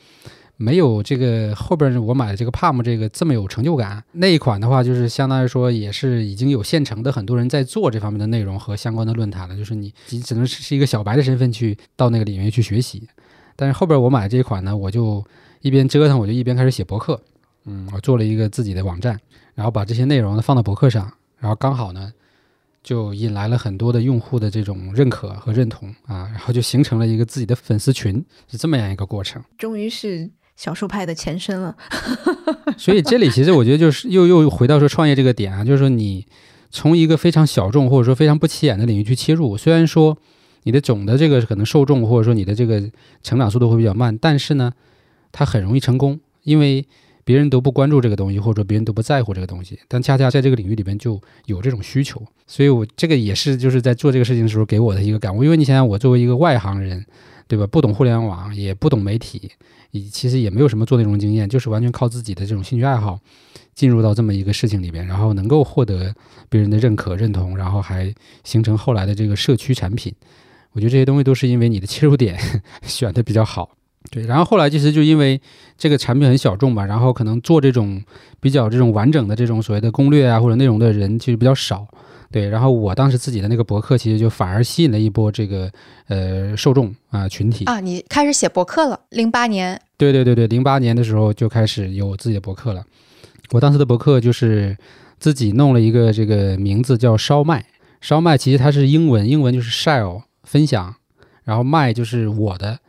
[0.62, 4.04] 没有这个后边我买的这个 Palm 这个这么有成就感。
[4.12, 13.08] 那一款的话，就是相当于说也是已经有现成的很多人在做这方面的内容和相关的论坛了，就是你你只能是一个小白的身份去到那个里面去学习。
[13.56, 15.26] 但是后边我买这一款呢，我就
[15.62, 17.20] 一边折腾，我就一边开始写博客。
[17.66, 19.20] 嗯，我做了一个自己的网站，
[19.56, 22.14] 然后把这些内容呢放到博客上，然后刚好呢
[22.84, 29.44] 就引来了很多的用户的这种认可和认同啊，然后就形成了一个自己的粉丝群，是这么样一个过程。
[29.58, 30.30] 终于是。
[30.56, 31.76] 小数派的前身了，
[32.78, 36.26] 所以这里其实我觉得就是又又回到说创业这个点啊，就是说你
[36.70, 40.18] 从一个非常小众或者说非常不起眼的领域去切入，虽然说
[40.64, 42.82] 你的总的这个可能受众或者说你的这个
[43.24, 44.72] 成长速度会比较慢，但是呢，
[45.32, 46.86] 它很容易成功，因为
[47.24, 57.06] 别人都不关注这个东西，或者说别人都不在乎这个东西，但恰恰在这个领域里边就有这种需求，所以我这个也是就是在做这个事情的时候给我的一个感悟，因为你想想我作为一个外行人，
[57.52, 57.68] 对吧？
[57.68, 59.52] 不懂互联网，也不懂媒体。
[59.92, 63.20] 也其实也没有什么做内容经验，就是完全靠自己的这种兴趣爱好，
[63.76, 66.16] 进入到这么一个事情里边，然后能够获得
[66.48, 68.14] 别人的认可认同，然后还
[68.46, 70.14] 形成后来的这个社区产品。
[70.72, 72.40] 我觉得这些东西都是因为你的切入点
[72.88, 73.72] 选的比较好，
[74.10, 74.24] 对。
[74.24, 75.42] 然后后来其实就因为
[75.78, 78.02] 这个产品很小众吧，然后可能做这种
[78.40, 81.86] 比较这种完整的这种所谓的攻略啊或者内容的人其实比较少。
[82.32, 85.70] 对，然后我当时自己的那个博客，其实就反而吸引了一波这个
[86.08, 87.80] 呃受众啊群体啊。
[87.80, 89.80] 你开始写博客了，零八年？
[89.98, 92.84] 对对对对，零八年的时候就开始有自己的博客了。
[93.52, 94.78] 我当时的博客就是
[95.20, 97.66] 自己弄了一个这个名字叫烧麦，
[98.00, 100.96] 烧麦其实它是英文，英文就是 share 分享，
[101.44, 102.80] 然后麦就是我的。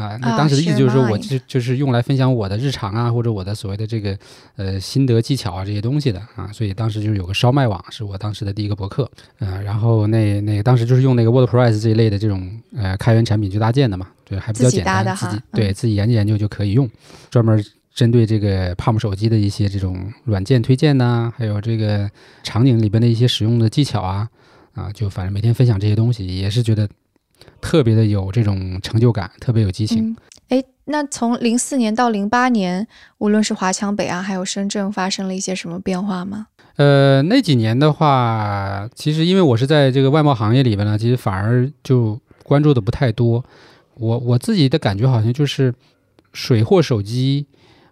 [0.00, 4.16] 啊，那当时的意思就是说，我就就是用来分享我的日常啊，或者我的所谓的这个
[4.56, 9.04] 呃心得技巧啊这些东西的啊，所以当时就是有个烧麦网是我当时的第一个博客
[9.38, 16.88] 啊，然后那那当时就是用那个 WordPress 这一类的这种呃开源产品去搭建的嘛，对，还比较简单，自己对自己研究研究就可以用，
[17.30, 17.62] 专门
[17.94, 22.10] 针对这个 Palm 手机的一些这种软件推荐呐，还有这个
[22.42, 24.28] 场景里边的一些使用的技巧啊
[24.74, 26.88] 啊，就反正每天分享这些东西，也是觉得。
[27.60, 30.16] 特别的有这种成就感，特别有激情。
[30.48, 32.86] 哎，那从零四年到零八年，
[33.18, 36.48] 无论是华强北啊，还有深圳，发生了一些什么变化吗？
[36.76, 43.44] 呃，那几年的话，其实因为我是在这个外贸行业里边呢，其实反而就关注的不太多。
[43.94, 45.74] 我我自己的感觉好像就是
[46.32, 47.46] 水货手机，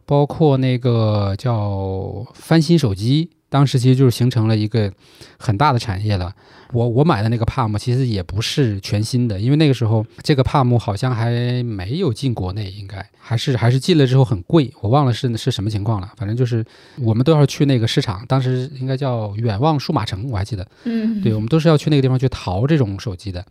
[0.07, 3.31] 包括那个叫翻新手机。
[3.49, 4.93] 当时其实就是形成了一个
[5.39, 6.35] 很大的产业了。
[6.75, 16.13] 我我买的那个帕姆其实也不是全新的，因为那个时候这个帕姆好像还没有进国内，应该还是还是进了之后很贵，我忘了是是什么情况了。
[16.19, 16.63] 反正就是
[16.99, 20.69] 我们都要去那个市场，当时应该叫远望数码城，我还记得。
[20.85, 23.43] 嗯，对，我们都是要去那个地方去淘这种手机的。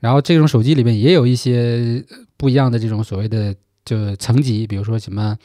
[0.00, 2.04] 然后这种手机里面也有一些
[2.36, 5.38] 不一样的这种所谓的就层级，比如说什么。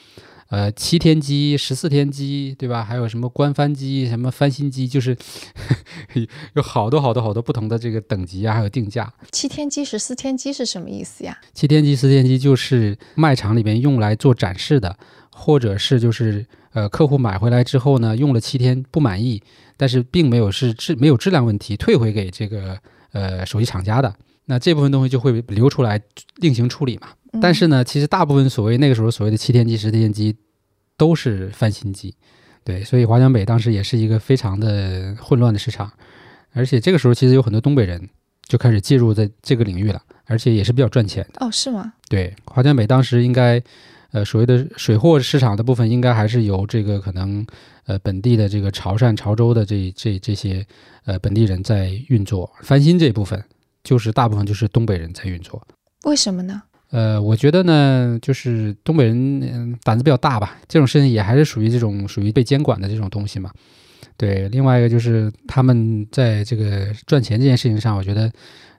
[0.52, 2.84] 呃，七天机、十四天机，对吧？
[2.84, 5.18] 还有什么官翻机、什么翻新机，就是
[6.56, 9.14] 有好多好多好多不同的这个等级啊，还有定价。
[9.32, 11.40] 七天机、十四天机是什么意思呀？
[11.54, 14.98] 七天机、十天机就是卖场里面用来做展示的，
[15.32, 19.42] 或者是就是呃，客户买回来之后呢，用了七天不满意，
[19.78, 22.78] 但是并没有是质没有质量问题，退回给这个
[23.14, 24.14] 呃手机厂家的，
[24.46, 26.02] 那这部分东西就会流出来
[26.38, 27.10] 另行处理嘛。
[27.42, 30.36] 但是呢，其实大部分所谓那个时候所谓的七天机、十天机，
[30.98, 32.14] 都是翻新机，
[32.64, 35.92] 对，所以华强北当时也是一个非常的混乱的市场，
[36.54, 38.10] 而且这个时候其实有很多东北人
[38.44, 41.46] 就开始介入在这个领域了，而且也是比较赚钱的。
[41.46, 41.94] 哦，是吗？
[42.10, 43.64] 对，华强北当时应该，
[44.12, 47.46] 呃，所谓的水货市场的部分，应该还是由这个可能，
[47.86, 50.66] 呃，本地的这个潮汕、潮州的这这这些
[51.06, 52.52] 呃本地人在运作。
[52.62, 53.42] 翻新这部分，
[53.84, 55.62] 就是大部分就是东北人在运作。
[56.04, 56.62] 为什么呢？
[56.90, 63.50] 呃，我觉得呢，就是东北人胆子比较大吧，这种事情也还是属于这种属于被监管的这种东西嘛。
[64.18, 68.32] 对，另外一个就是他们在这个赚钱这件事情上，我觉得，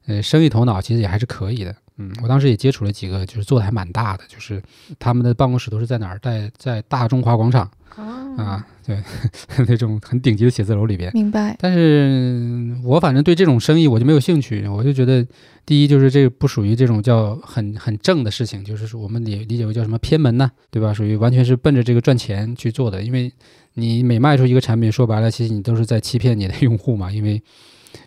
[0.07, 1.75] 呃，生意头脑其实也还是可以的。
[1.97, 4.63] 嗯，我当时也接触了几个，就是做的还蛮大的，就是
[4.99, 7.71] 他们的办公室都是在哪儿，在在大中华广场。
[7.97, 9.03] 啊，对，
[9.69, 11.57] 那种很顶级的写字楼里边，明白。
[11.61, 15.27] 但是我反正对这种生意我就没有兴趣，我就觉得，
[15.67, 20.93] 第一就是这个不属于这种叫很很正的事情，就是说我们理理解为叫什么偏门呢，对吧？
[20.95, 23.33] 属于完全是奔着这个赚钱去做的，因为
[23.75, 27.43] 你每卖出一个产品，说白了，其实你都是在欺骗你的用户嘛，因为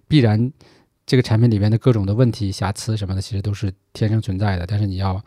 [0.08, 0.52] 必然
[1.06, 5.24] 这个产品里边的各种的问题、瑕疵什么的，其实都是天生存在的，但是你要。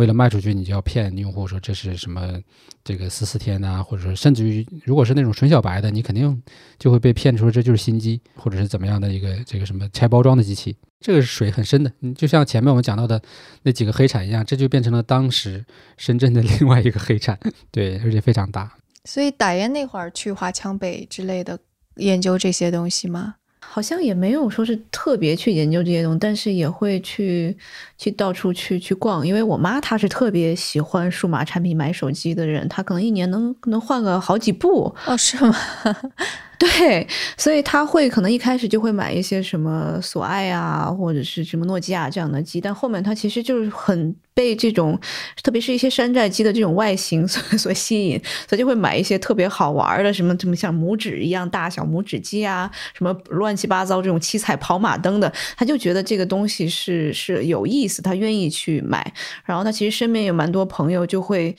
[0.00, 2.40] 为了卖出去，你就要骗用户说这是什么
[2.82, 6.42] 这个四四天呐，或者说甚至于如果是那种纯小白的，你肯定
[6.78, 11.92] 就会被骗出这就是新机，或者是怎么样的一个这个什么拆包装的机器，这个水很深的。
[12.16, 13.20] 就像前面我们讲到的
[13.62, 15.62] 那几个黑产一样，这就变成了当时
[15.98, 17.38] 深圳的另外一个黑产，
[17.70, 18.72] 对，而且非常大。
[19.04, 21.58] 所以打烟那会儿去华强北之类的
[21.96, 23.36] 研究这些东西吗？
[23.62, 27.56] 好像也没有说是特别去研究这些东西，但是也会去
[27.96, 29.26] 去到处去去逛。
[29.26, 34.94] 因为我妈她是特别喜欢数码产品、买手机的人，她可能一年能能换个好几部。
[35.06, 35.54] 哦，是吗？
[36.60, 37.06] 对，
[37.38, 45.00] 所以他会可能一开始就会买一些什么索爱啊，或者是什么诺基亚这样的机，但后面他其实就是很被这种，
[45.42, 59.14] 特别是一些山寨机的这种外形 所所吸引，所以就会买一些特别好玩的，什么这么像拇指一样大小拇指机啊，什么乱七八糟这种七彩跑马灯的，他就觉得这个东西是是有意思，他愿意去买。
[59.46, 61.56] 然后他其实身边有蛮多朋友就会。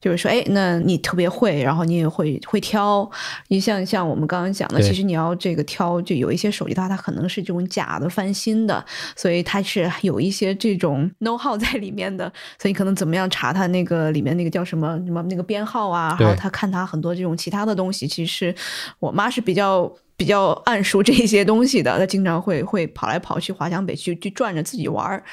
[0.00, 3.08] 就是说，哎，那你特别会，然后你也会会挑。
[3.48, 8.82] 你像像我们刚刚讲的，其实你要这个挑，就有一些手机的话，它可能是这种假的翻新的，
[9.14, 12.32] 所以它是有一些这种 know how 在里面的。
[12.58, 18.08] 所以可能怎么样查它那个里面那个叫什么什么那个编号啊，然后他看他很多这种其他的东西。
[18.08, 18.54] 其实
[18.98, 19.92] 我妈是比较。
[20.20, 25.24] 比较暗熟这些东西的， 他经常会会跑来跑去华强北去去转着自己玩儿，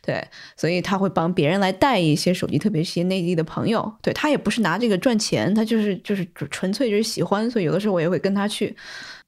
[0.00, 0.24] 对，
[0.56, 8.76] 所以他会帮别人来带一些手机，特别是些内地的朋友，对他也不是拿这个赚钱，他就是就是纯粹就是喜欢，所以有的时候我也会跟他去。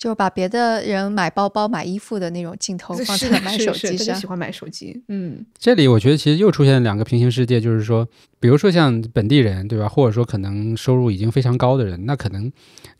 [0.00, 4.98] 就把别的人买包包、买衣服的那种镜头放在买手机上，喜欢买手机。
[5.08, 8.08] 嗯，这里我觉得其实又出现了两个平行世界，就是说，
[8.40, 9.86] 比如说像本地人，对吧？
[9.86, 12.50] 或者说可能收入已经非常高的人，那可能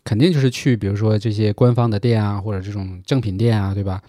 [0.05, 4.03] 肯定就是去，比如说这些官方的店啊，或者这种正品店啊，对吧？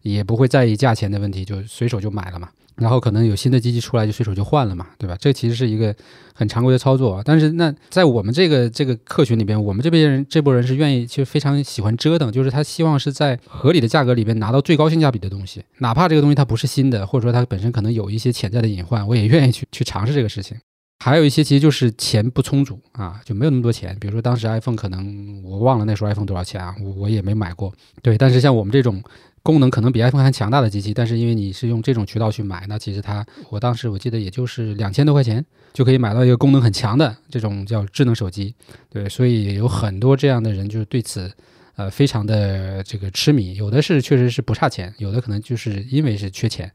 [0.00, 2.48] 也不会在意价钱的问题，就随手就买了嘛。
[2.78, 5.16] 然后可能有新的机器出来，就随手就换了嘛，对吧？
[5.20, 5.94] 这其实是一个
[6.32, 7.20] 很常规的操作。
[7.24, 20.56] 但是那在我们这个这个客群里边，我们这边人这波人是愿意，其实非常喜欢折腾，就是他希望是在合理的价格里边拿到最高性价比的东西，哪怕这个东西它不是新的，或者说它本身可能有一些潜在的隐患，我也愿意去去尝试这个事情。
[21.04, 23.96] 还有一些其实就是钱不充足啊，就没有那么多钱。
[24.00, 27.72] 比如说当时 iPhone 可能我忘了那时候 iPhone 多少钱啊，我我也没买过。
[28.02, 29.02] 对，但是像我们这种。
[29.42, 38.54] 功能可能比 iPhone 还强大的机器，但是因为你是用这种渠道去买，那其实它，我当时我记得也就是两千多块钱就可以买到一个功能很强的这种叫智能手机，
[38.90, 41.30] 对，所以有很多这样的人就是对此，
[41.76, 46.70] 呃，非常的这个痴迷，有的是确实是不差钱，有的可能就是因为是缺钱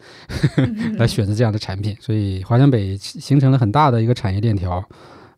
[0.97, 4.83] 来选择这样的产品，所以华强北形成了很大的一个产业链条，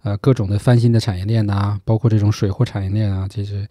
[0.03, 3.67] 呃，各种的翻新的产业链呐，包括这种水货产业链啊，其实。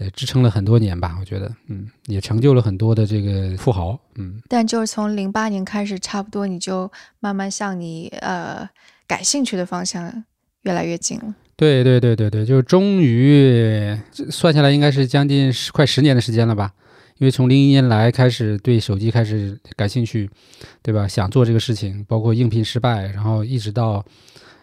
[0.00, 4.40] 呃，支撑了很多年吧，我觉得，嗯，也成就了很多的这个富豪，嗯。
[4.48, 8.66] 但就是从零八年开始，差不多你就慢慢向你呃
[9.06, 10.24] 感兴趣的方向
[10.62, 11.34] 越来越近了。
[11.54, 13.94] 对对对对对，就终于
[14.30, 16.72] 算下来应该是将近十快十年的时间了吧？
[17.18, 20.30] 因为从零一年来开始对手机开始感兴趣，
[20.80, 21.06] 对吧？
[21.06, 24.02] 想做这个事情，包括应聘失败，然后一直到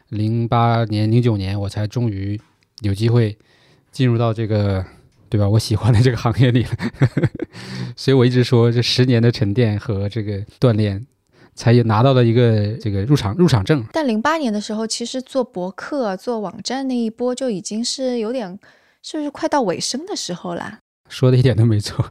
[0.10, 2.42] 零八年、零九年，我才终于
[2.82, 3.38] 有机会
[3.92, 4.84] 进入到这个。
[5.30, 5.48] 对吧？
[5.48, 6.70] 我喜欢的这个行业里了，
[7.96, 11.06] 所以我一直说这十年的沉淀和这个锻炼，
[11.56, 13.84] 才拿到了一个这个入场入场证。
[13.92, 18.58] 但零八年的时候，其实做博客、做网站那一波就已经是有点，
[19.04, 20.80] 是不是快到尾声的时候啦？
[21.10, 22.06] 说的一点都没错。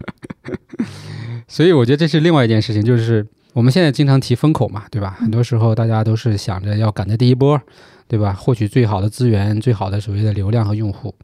[1.49, 5.17] 所以我觉得这是另外一件事情，就是我们现在经常提风口嘛，对吧？
[5.21, 7.61] 很多时候大家都是想着要赶在第一波。
[8.09, 8.33] 对吧？
[8.33, 11.15] 获取最好的资源，最好的所谓的流量和用户，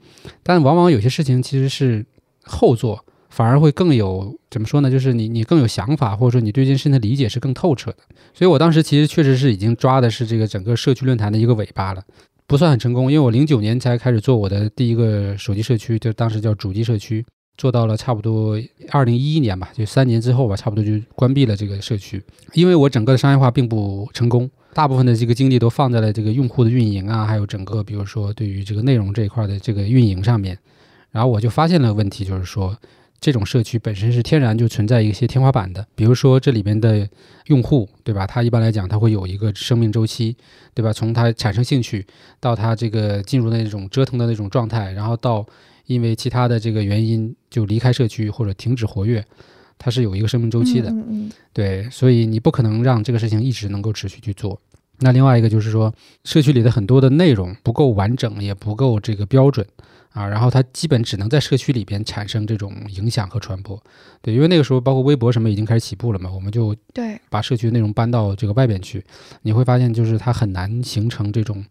[0.42, 2.04] 但往往有些事情其实是
[2.42, 4.90] 后做反而会更有怎么说呢？
[4.90, 7.98] 就是你你更有想法，或者说你对这件事情的理解是更透彻的。
[8.34, 12.02] 所以我当时其实确实是已经抓的是这个整个社区论坛的一个尾巴了，
[12.46, 17.24] 不算很成功，因为我零九年才开始做我的第一个手机社区，就当时叫主机社区，
[17.56, 18.59] 做到了差不多
[18.90, 22.22] 二零一一年吧，就三年之后吧，差不多就关闭了这个社区，
[22.52, 24.50] 因为我整个的商业化并不成功。
[24.74, 30.58] 大部分的这个精力都放在了这个用户的运营啊，还有整个比如说对于这个内容这一块的这个运营上面。
[31.10, 32.74] 然后我就发现了问题，就是说
[33.20, 35.86] 这种社区本身是天然就存在一些天花板的。
[35.94, 37.06] 比如说这里边的
[37.48, 38.26] 用户，对吧？
[38.26, 40.34] 他一般来讲他会有一个生命周期，
[40.72, 40.90] 对吧？
[40.90, 42.06] 从他产生兴趣
[42.40, 45.46] 到他这个进入那种折腾的那种状态，然后到
[45.84, 49.22] 因为其他的这个原因就离开社区或者停止活跃。
[49.82, 54.56] 它是有一个生命周期的，嗯嗯对，所以你不可能让这个事情一直能够持续去做。
[55.00, 55.92] 那另外一个就是说，
[56.22, 59.66] 社区里的很多的内容不够完整，也不够这个标准
[60.12, 63.82] 啊，然后它基本只能在社区里边产生这种影响和传播。
[64.20, 69.04] 对，因为那个时候包括微博什么已经开始起步了嘛，我们就对，把社区内容搬到这个外边去，
[69.42, 71.64] 你会发现就是它很难形成这种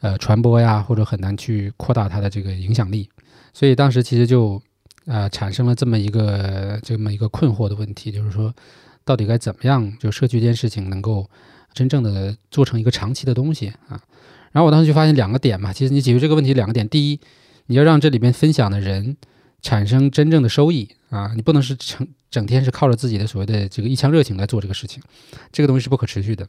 [0.00, 3.06] 呃传播呀，或者很难去扩大它的这个影响力。
[3.52, 4.62] 所以当时其实就。
[5.08, 8.54] 呃，产生了这么一个这么一个困惑的问题，就是说，
[9.06, 11.26] 到底该怎么样，就社区这件事情能够
[11.72, 13.98] 真正的做成一个长期的东西啊？
[14.52, 17.20] 然后我当时就发现两个点嘛，其实你解决这个问题两个点，第一，
[17.66, 19.16] 你要让这里边分享的人
[19.62, 25.02] 产生真正的收益啊，你不能是成整天是靠着自己的所谓的这个一腔热情来做这个事情，
[25.50, 26.46] 这个东西是不可持续的。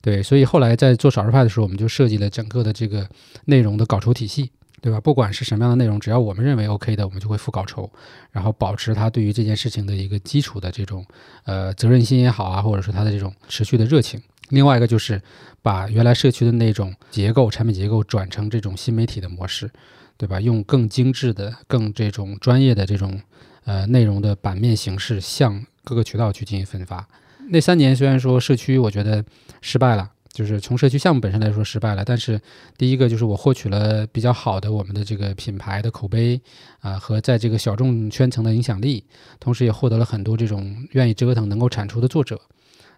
[0.00, 3.08] 对，所以后来在做少数派的时候，我们就设计了整个的这个
[3.46, 4.52] 内容的稿酬体系。
[4.80, 5.00] 对吧？
[5.00, 7.90] 不管是什么样的内容，只要我们认为 OK 的，我们就会付稿酬，
[8.30, 11.04] 然后保持他对于这件事情的一个基础的这种
[11.44, 14.20] 呃责任心也好啊，或者说他的这种持续的热情。
[14.50, 15.20] 另外一个就是
[15.60, 19.68] 把原来社区的那种结构、产品结构转成这种新媒体的模式，
[20.16, 20.40] 对吧？
[20.40, 23.20] 用更精致的、更这种专业的这种
[23.64, 27.08] 呃内容的版面形式向各个渠道去进行分发。
[27.48, 29.24] 那三年虽然说社区我觉得
[29.60, 30.10] 失败了。
[30.36, 32.38] 就是从社区项目本身来说失败了，但是
[32.76, 36.38] 第一个就是我获取了比较好的我们的这个品牌的口碑
[36.80, 39.02] 啊，和在这个小众圈层的影响力，
[39.40, 42.38] 同时也获得了很多这种愿意折腾、能够产出的作者，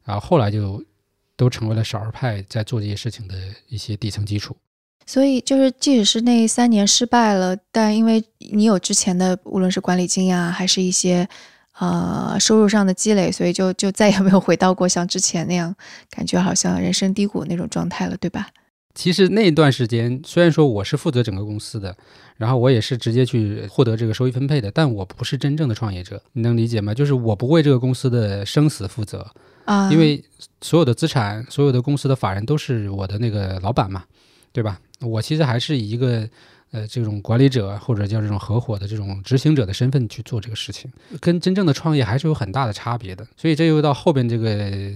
[0.02, 0.84] 然后后来就
[1.36, 3.36] 都成为了少儿派在做这些事情的
[3.68, 4.56] 一些底层基础。
[5.06, 11.28] 所以就是，即使是那三年失败了，但因为你有之前的无论是管理经验啊，还是一些。
[11.78, 15.72] 呃，收入上的积累，所以就就再也没有回到过像之前那样，
[16.10, 18.48] 感觉好像人生低谷那种状态了，对吧？
[18.94, 21.96] 其实那段时间，虽然说我是负责整个公司的，
[22.36, 26.92] 然后我也是直接去获得这个收益分配的，但我不是真正的创业者，你能理解吗？
[26.92, 29.30] 就是我不为这个公司的生死负责
[29.64, 30.24] 啊，因为
[30.60, 34.02] 所有的资产、所有的公司的法人都是我的那个老板嘛，
[34.52, 34.80] 对吧？
[35.00, 36.28] 我其实还是以一个。
[36.70, 40.90] 呃，这种管理者或者叫这种合伙的这种执行者的身份去做这个事情，
[41.20, 43.26] 跟真正的创业还是有很大的差别的。
[43.36, 44.92] 所以这又到后边这个。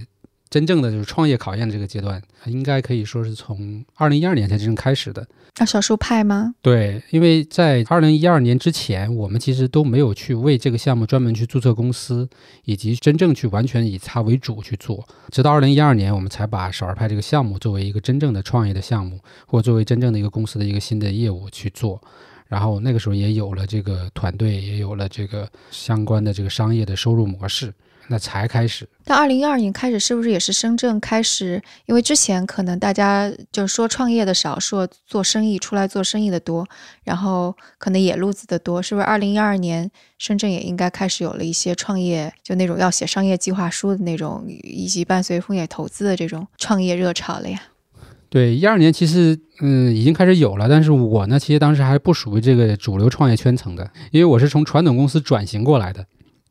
[0.53, 5.27] 真正的就是创业考验的这个阶段，应该可以说是从二零一二年才真正开始的。
[5.55, 6.53] 啊，少数派吗？
[6.61, 12.29] 对，因为在二零一二年之前，我们其实都没有去为这个项目专门去注册公司，
[12.65, 15.03] 以及真正去完全以它为主去做。
[15.31, 21.99] 直到二零一二年，我们才把少儿派这个项目作为一个真正的创业的项目，或作为真正的一个公司的一个新的业务去做。
[22.47, 27.73] 然后那个时候也有了这个团队，也有了这个相关的这个商业的收入模式。
[28.07, 28.87] 那才开始。
[29.05, 31.61] 但二零一二年开始，是不是也是深圳开始？
[31.85, 36.67] 因为之前可能大家就说创业的少，说做生意出来做生意的多，
[37.03, 39.05] 然后可能野路子的多，是不是？
[39.05, 47.61] 二零一二年深圳也应该开始有了一些创业，就那种要写商业计划书的那种，以及伴随风险投资的这种创业热潮了呀？
[48.29, 56.03] 对，一二年其实嗯已经开始有了，但是我呢，其实当时还不属于这个主流创业圈层的，因为我是从传统公司转型过来的。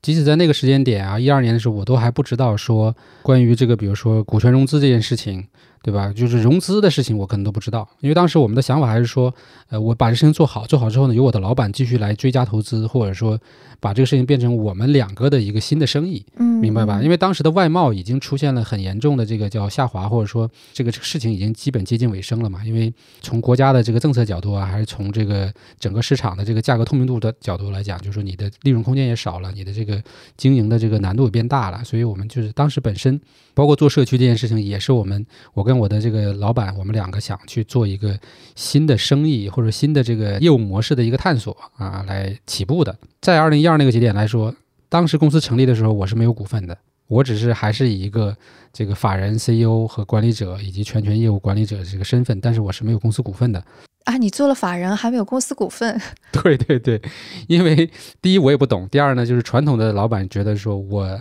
[0.03, 5.47] 即使在那个时间点啊，一二年的时候，我都还不知道说关于这个，比如说股权融资这件事情。
[5.83, 6.13] 对吧？
[6.15, 9.35] 就是融资的事情，我可能都不知道，因为当时我们的想法还是说，
[9.69, 13.39] 呃，我把这事情做好，做好之后呢，由我的老板继续来追加投资，或者说
[13.81, 17.03] 把这个事情变成我们两个的一个新的生意，嗯，明白吧？
[17.03, 22.65] 因为当时的外贸已经出现了很严重的这个叫下滑，或者说这个事情已经基本接近尾声了嘛。
[22.65, 30.01] 因为从国家的这个政策角度啊，还是从这个整个市场的这个价格透明度的角度来讲，就是说你的利润空间也少了，你的这个
[30.37, 33.21] 经营的这个难度也变大了，所以我们就是当时本身。
[33.55, 38.19] 包括做社区这件事情，也是我们我跟我的这个老板，我们两个想去做一个
[38.55, 42.97] 新的生意或者新的这个业务模式的一个探索啊，来起步的。
[43.21, 44.55] 在二零一二那个节点来说，
[44.89, 46.77] 当时公司成立的时候，我是没有股份的，
[47.09, 48.37] 我只是还是以一个
[48.73, 53.65] 这个法人 CEO 和管理者以及全权业务管理者这个身份，但是我是没有公司股份的。
[54.05, 56.01] 啊，你做了法人还没有公司股份？
[56.43, 57.01] 对对对，
[57.47, 57.89] 因为
[58.21, 61.21] 第一我也不懂，第二呢就是传统的老板觉得说我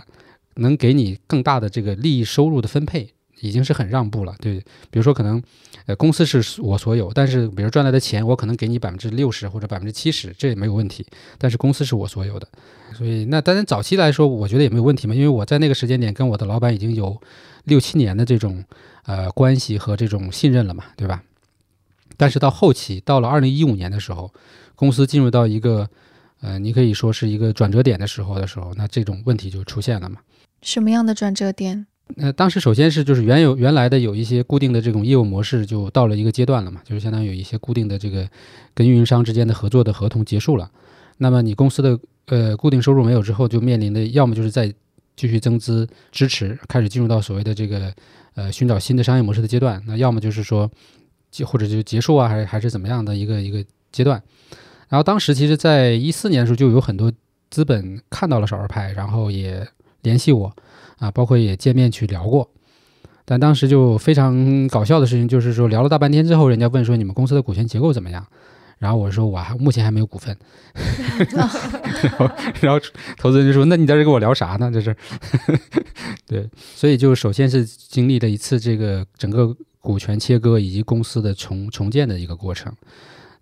[0.56, 3.08] 能给你更大的这个利益收入的分配，
[3.42, 4.34] 已经是很让步了。
[4.40, 4.58] 对，
[4.90, 5.42] 比如说可能
[5.86, 11.04] 呃公司是我所有，但是比如赚来的钱我可能给你百分之六十或者百分之七十，这也没有问题。
[11.36, 12.48] 但是公司是我所有的，
[12.96, 17.20] 所以那当然早期来说我觉得也没有问题嘛，因为我在那个时间点跟我的老板已经有
[17.64, 18.64] 六七年的这种
[19.04, 21.22] 呃关系和这种信任了嘛，对吧？
[22.16, 24.32] 但是到后期，到了二零一五年的时候，
[24.76, 25.88] 公司进入到一个，
[26.40, 30.20] 呃，你可以说是一个转折点的时候的时候，那这种问题就出现了嘛？
[30.60, 31.86] 什么样的转折点？
[32.16, 38.28] 那当时首先是就是原有原来的有一些固定的这种业务模式就到了一个阶段了嘛，就是相当于有一些固定的这个
[38.74, 40.70] 跟运营商之间的合作的合同结束了。
[41.18, 44.72] 那么你公司的呃固定收入没有之后，就面临的要么就是在
[45.16, 47.92] 继续增资支持，开始进入到所谓的这个
[48.34, 50.70] 呃寻找新的商业模式的阶段，那要么就是说。
[51.32, 54.22] 就或者就结束啊，还是还是怎么样的一个一个阶段？
[54.90, 57.10] 然后当时其实，在一四年的时候，就有很多
[57.48, 59.66] 资本看到了少儿派，然后也
[60.02, 60.54] 联系我
[61.02, 62.48] 啊，包括也见面去聊过。
[63.24, 68.24] 但当时就非常搞笑的事情，就是说聊了大半天之后，人家问说你们公司的股权结构怎么样？
[68.78, 70.36] 然后我说我还目前还没有股份。
[71.30, 71.46] 然
[72.18, 72.30] 后
[72.62, 72.80] 然后
[73.18, 74.70] 投资人就说那你在这跟我聊啥呢？
[74.72, 74.96] 这是
[76.26, 79.54] 对，所以就首先是经历了一次这个整个。
[79.82, 82.72] 股权切割以及公司的重重建的一个过程，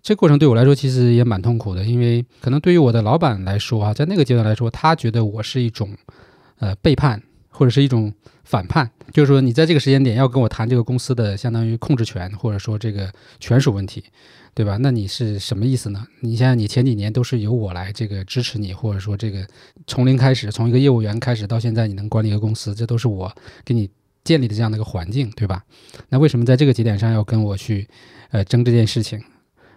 [0.03, 5.95] 这过程对我来说其实也蛮痛苦的，因为可能对于我的老板来说啊，在那个阶段来说，他觉得我是一种
[6.61, 7.23] 呃背叛
[7.61, 8.11] 或者是一种
[8.43, 14.03] 反叛，就是说你在这个时间点要跟我谈这个公司的相当于控制权或者说这个权属问题，
[14.55, 14.79] 对吧？
[14.81, 16.07] 那你是什么意思呢？
[16.21, 19.47] 你想想，你前几年都是由我来这个支持你，或者说这个
[19.87, 23.31] 从零开始，从一个业务员开始到现在你能管理一个公司，这都是我
[23.63, 23.91] 给你。
[24.23, 25.65] 建立的这样的一个环境，对吧？
[26.11, 27.89] 那为什么在这个节点上要跟我去，
[28.31, 29.19] 呃，争这件事情？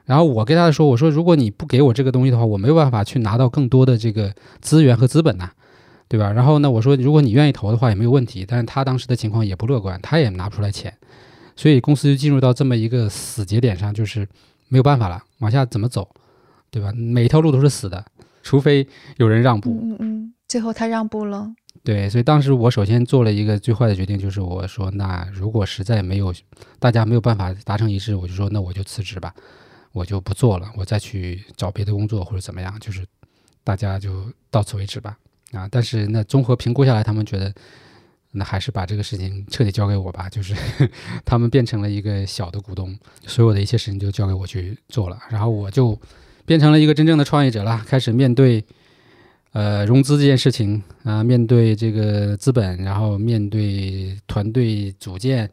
[0.03, 5.49] 然后我跟他说：“我说，如果你不给我这个东西的话，我没有办法去拿到更多的这个资源和资本呐，
[6.13, 10.95] 对吧？”然后呢，我说：“如果你愿意投的话，也没有问题。”但是他当时的情况也不乐观，他也拿不出来钱，
[11.55, 14.27] 所以公司就进入到这么一个死节点上，就是
[14.67, 16.07] 没有办法了，往下怎么走，
[16.69, 16.91] 对吧？
[16.93, 18.05] 每一条路都是死的，
[18.43, 18.87] 除非
[19.17, 19.71] 有人让步。
[19.71, 21.51] 嗯嗯，最后他让步了。
[21.83, 26.31] 对，所以当时我首先做了一个最坏的决定，就是我说，那如果实在没有
[26.77, 29.33] 大家没有办法达成一致，我就说，那我就辞职吧，
[29.93, 33.03] 我就不做了，我再去找别的工作或者怎么样，就是
[33.63, 35.17] 大家就到此为止吧。
[35.53, 37.53] 啊，但是那综合评估下来，他们觉得
[38.31, 40.53] 那还是把这个事情彻底交给我吧，就是
[41.23, 45.97] 他们变成了一个小的股东，所有的一切事情就交给我去做了，然后我就
[46.45, 48.63] 变成了一个真正的创业者了，开始面对。
[49.53, 55.47] 呃，融资这件事情啊，面对这个资本，然后面对团队组建、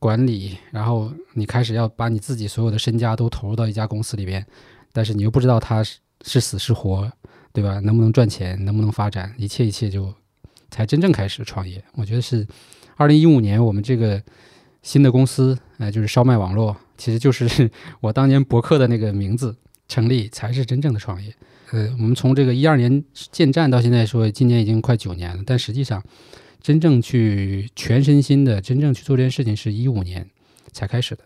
[0.00, 4.44] 管理，然后你开始要把你自己所有的身家都投入到一家公司里边，
[4.92, 7.08] 但是你又不知道它是是死是活，
[7.52, 7.80] 对吧？
[7.80, 10.12] 能不能赚钱，能不能发展，一切一切就
[10.70, 11.82] 才真正开始创业。
[11.94, 12.46] 我觉得是
[12.96, 14.22] 二零一五年我们这个
[14.82, 17.70] 新的公司，呃，就是烧麦网络，其实就是
[18.00, 19.56] 我当年博客的那个名字
[19.88, 21.34] 成立，才是真正的创业。
[21.72, 25.42] 呃，我们从这个一二年建站到现在说，今年已经快九年了。
[25.46, 26.02] 但实际上，
[26.60, 30.28] 真正去全身心的真正去做这件事情，是一五年
[30.72, 31.22] 才开始的。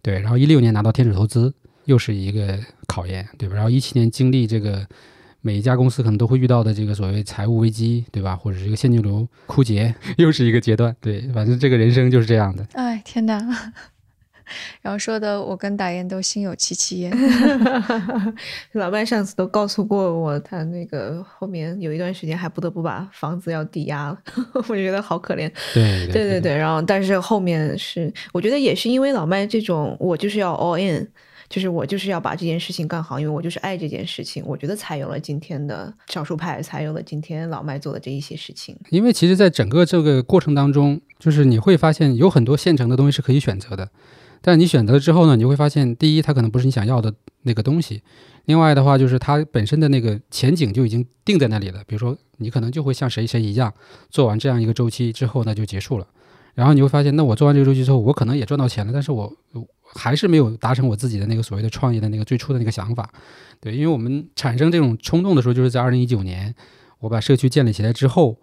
[0.00, 1.52] 对，然后一六年拿到天使投资，
[1.84, 3.54] 又是一个考验，对吧？
[3.54, 4.86] 然后一七年经历这个
[5.46, 8.34] 每一家公司可能都会遇到的这个所谓财务危机，对吧？
[8.34, 10.96] 或者是一个现金流枯竭， 又是一个阶段。
[11.02, 12.66] 对，反正这个人生就是这样的。
[12.72, 13.38] 哎，天哪！
[14.80, 17.10] 然后说的我跟打雁都心有戚戚焉。
[18.72, 24.18] 老麦上次都告诉过我，他那个后面有一段时间还不得不把房子要抵押了，
[24.68, 25.50] 我觉得好可怜。
[25.74, 31.06] 对对对对，然后但是后面是，我觉得也是因为老麦这种，我就是要 all in，
[31.48, 38.76] 就是我就是要把这件事情干好，因为我就是爱这件事情，我觉得才有了今天的少数派，才有了今天老麦做的这一些事情。
[38.90, 43.90] 因为其实，在整个这个过程当中，就是你会发现有很多现成的东西是可以选择的。
[44.40, 47.14] 但你选择之后呢，你就会发现，第一，它可能不是你想要的
[47.44, 48.00] 那个东西；
[48.44, 51.82] 另外的话，就是它本身的那个前景就已经定在那里了。
[51.86, 53.72] 比如说，你可能就会像谁谁一样，
[54.10, 56.06] 做完这样一个周期之后，呢就结束了。
[56.52, 59.32] 然后你会发现，那我做完这个周期之后，我可能也赚到钱了，但是我
[59.94, 63.08] 还是没有达成我自己的那个所谓的创业的那个最初的那个想法。
[63.60, 66.54] 对，因为我们产生这种冲动的时候，就是在二零一九年，
[66.98, 68.38] 我把社区建立起来之后，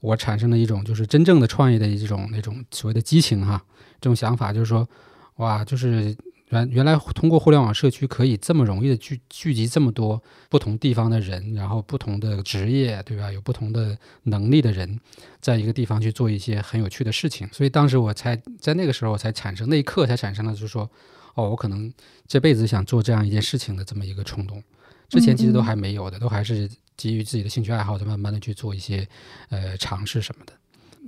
[0.00, 3.62] 我产生了一种就是真正的创业的一种那种所谓的激情哈，
[4.00, 4.88] 这种想法就是说。
[5.36, 6.14] 哇，就是
[6.50, 13.30] 原原来通过互联网社区可以这么容易的聚聚集这么多不同地方的人，然后不同的职业，对吧？
[13.30, 14.98] 有不同的能力的人，
[15.40, 17.48] 在一个地方去做一些很有趣的事情。
[17.52, 20.90] 所以当时我才在那个时候才产生，那一刻才产生了，就是说，
[21.34, 21.92] 哦，我可能
[22.26, 24.62] 这辈子想做这样一件事情的这么一个冲动。
[25.08, 29.06] 之前其实都还没有的，都还是基于自己的兴趣爱好，在慢慢的去做一些
[29.50, 30.52] 呃尝试什么的。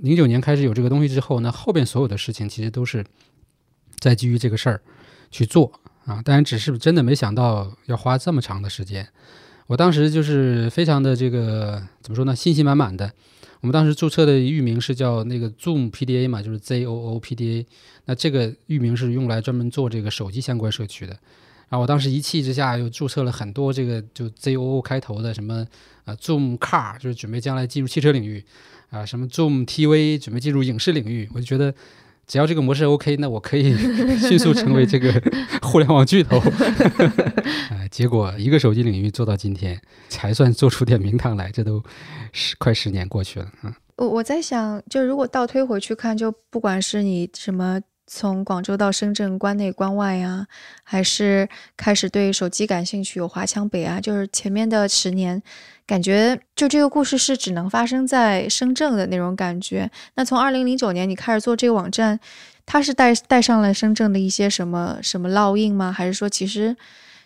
[0.01, 3.05] 零九年开始有这个东西之后，那后边所有的事情其实都是
[3.99, 4.81] 在基于这个事儿
[5.33, 5.69] 去做
[6.05, 6.21] 啊。
[6.21, 9.05] 当然，只是真的没想到要花这么长的时间。
[9.67, 12.35] 我当时就是非常的这个怎么说呢？
[12.35, 13.11] 信心满满的。
[13.61, 17.67] 我们当时注册的域名是叫那个 Zoom PDA 嘛，就是 Z O O P D A。
[18.05, 21.13] 那这个域名是用来专门做这个手机相关社区的。
[21.69, 25.65] 然后我当时一气之下又注册了很多这个就 Z O O 开头的什么
[26.03, 28.43] 啊 Zoom Car，就是准备将来进入汽车领域
[28.89, 31.29] 啊，什么 Zoom TV 准备进入影视领域。
[31.33, 31.73] 我就觉得
[32.25, 33.75] 只要这个模式 OK，那我可以
[34.17, 35.11] 迅速成为这个
[35.61, 36.39] 互联网巨头。
[36.39, 39.79] 啊， 结果一个手机领域做到今天，
[40.09, 41.51] 才算做出点名堂来。
[41.51, 41.83] 这都
[42.31, 43.75] 十快十年过去了啊。
[43.97, 50.45] 我我在想，就如果倒推回去看，就不管是你什么从广州到深圳，关内关外呀，
[50.83, 51.47] 还是
[51.77, 55.41] 开始对手机感兴趣，有华强北啊，就是前面的十年，
[55.87, 59.89] 感觉就这个故事是只能发生在深圳的那种感觉。
[60.15, 62.19] 那从二零零九年你开始做这个网站，
[62.65, 65.91] 它是带带上了深圳的一些什么什么烙印吗？
[65.91, 66.75] 还是说其实？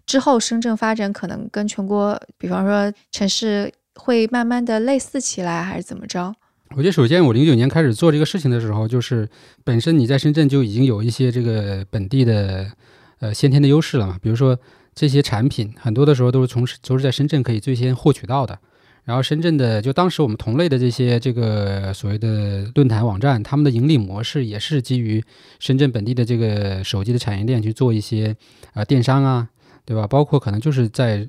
[0.06, 6.34] 之后，深圳发展可能跟全国，比方说城市会慢慢的类似起来，还是怎么着？
[6.76, 9.27] 我觉得，首先我零九年开始做这个事情的时候，就是
[9.64, 12.72] 本身你在深圳就已经有一些这个本地的
[13.19, 14.19] 呃先天的优势了嘛。
[14.22, 14.57] 比如说
[14.94, 18.57] 这些产品，很多的时候都是从都是在深圳可以最先获取到的。
[19.06, 25.23] 然后深圳的就当时我们同类的这些这个所谓的论坛网站，他们的盈利模式也是基于
[25.60, 28.35] 深圳本地的这个手机的产业链去做一些
[28.73, 29.49] 呃电商啊。
[29.88, 30.06] 对吧？
[30.06, 31.26] 包括可能就是在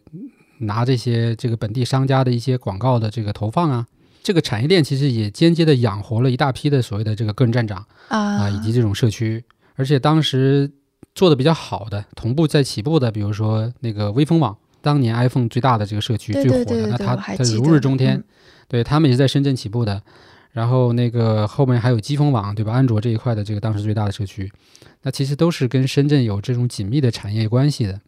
[0.59, 3.87] 拿这些这个本地商家的一些广告的这个投放啊，
[4.29, 9.43] 这个产业链其实也间接的养活了一大批的所谓的这个个人站长啊，以及这种社区。
[9.75, 10.71] 而且当时
[11.15, 18.23] 做的比较好的，同步在起步的，比如说那个微风网，当年 iPhone 最大的这个社区最火的，那它它如日中天，
[18.69, 20.03] 对他们也是在深圳起步的。
[20.53, 22.75] 然后那个后面还有机锋网，对吧？
[22.75, 24.53] 安卓这一块的这个当时最大的社区，
[25.05, 27.99] 那其实都是跟深圳有这种紧密的产业关系的。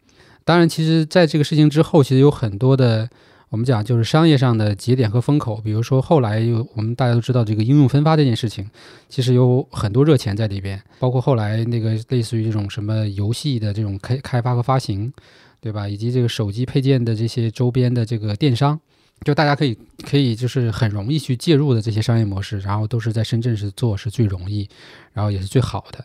[0.44, 3.08] 当然，其实在这个事情之后，其实有很多的，
[3.50, 5.60] 我们讲就是商业上的节点和风口。
[5.60, 8.68] 比如说后来有我们大家都知道这个应用分发这件事情，
[9.08, 10.80] 其实有很多热钱在里边。
[10.98, 15.12] 包括后来那个类似于这种什么游戏的这种开开发和发行，
[15.60, 15.88] 对吧？
[15.88, 18.78] 以及这个手机配件的这些周边的这个电商，
[19.24, 19.76] 就大家可以
[20.08, 24.68] 可以就是很容易去介入的这些商业模式，然后都是在深圳是做是最容易，
[25.12, 26.04] 然后也是最好的。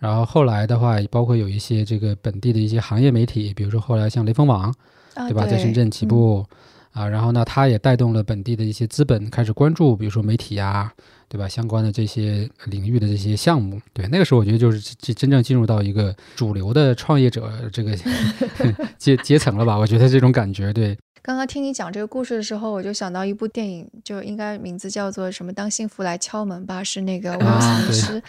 [0.00, 4.74] 然后后来的话，包括有一些这个本地的一些行业媒体，比如说后来像雷锋网，
[5.14, 6.44] 对吧，在深圳起步
[6.92, 10.92] 啊，然后呢，它也带动了本地的一些资本开始关注，比如说媒体呀，
[11.28, 13.80] 对吧，相关的这些领域的这些项目。
[13.92, 17.96] 对，那个时候我觉得就是真真正进入到一个主流的创业者这个
[18.98, 19.76] 阶阶层了吧？
[19.76, 20.98] 我觉得这种感觉，对。
[21.24, 27.60] 刚刚听你讲这个故事的时候，我就想到一部电影，就应该名字叫做什么“当幸福来敲门吧”，是那个威尔
[27.92, 28.20] 斯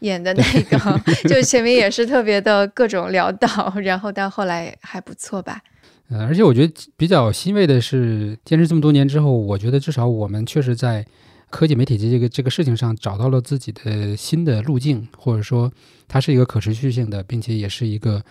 [0.00, 5.62] 演的那个， 就前面也是特别的各种潦倒，然后到后来还不错吧。
[6.08, 11.06] 呃，而且我觉得比较欣慰的是，坚持这么多年之后，我觉得至少我们确实在
[11.48, 15.72] 科技媒体这个这个事情上找到了自己的新的路径，或者说
[16.08, 18.22] 它是一个可持续性的，并且也是一个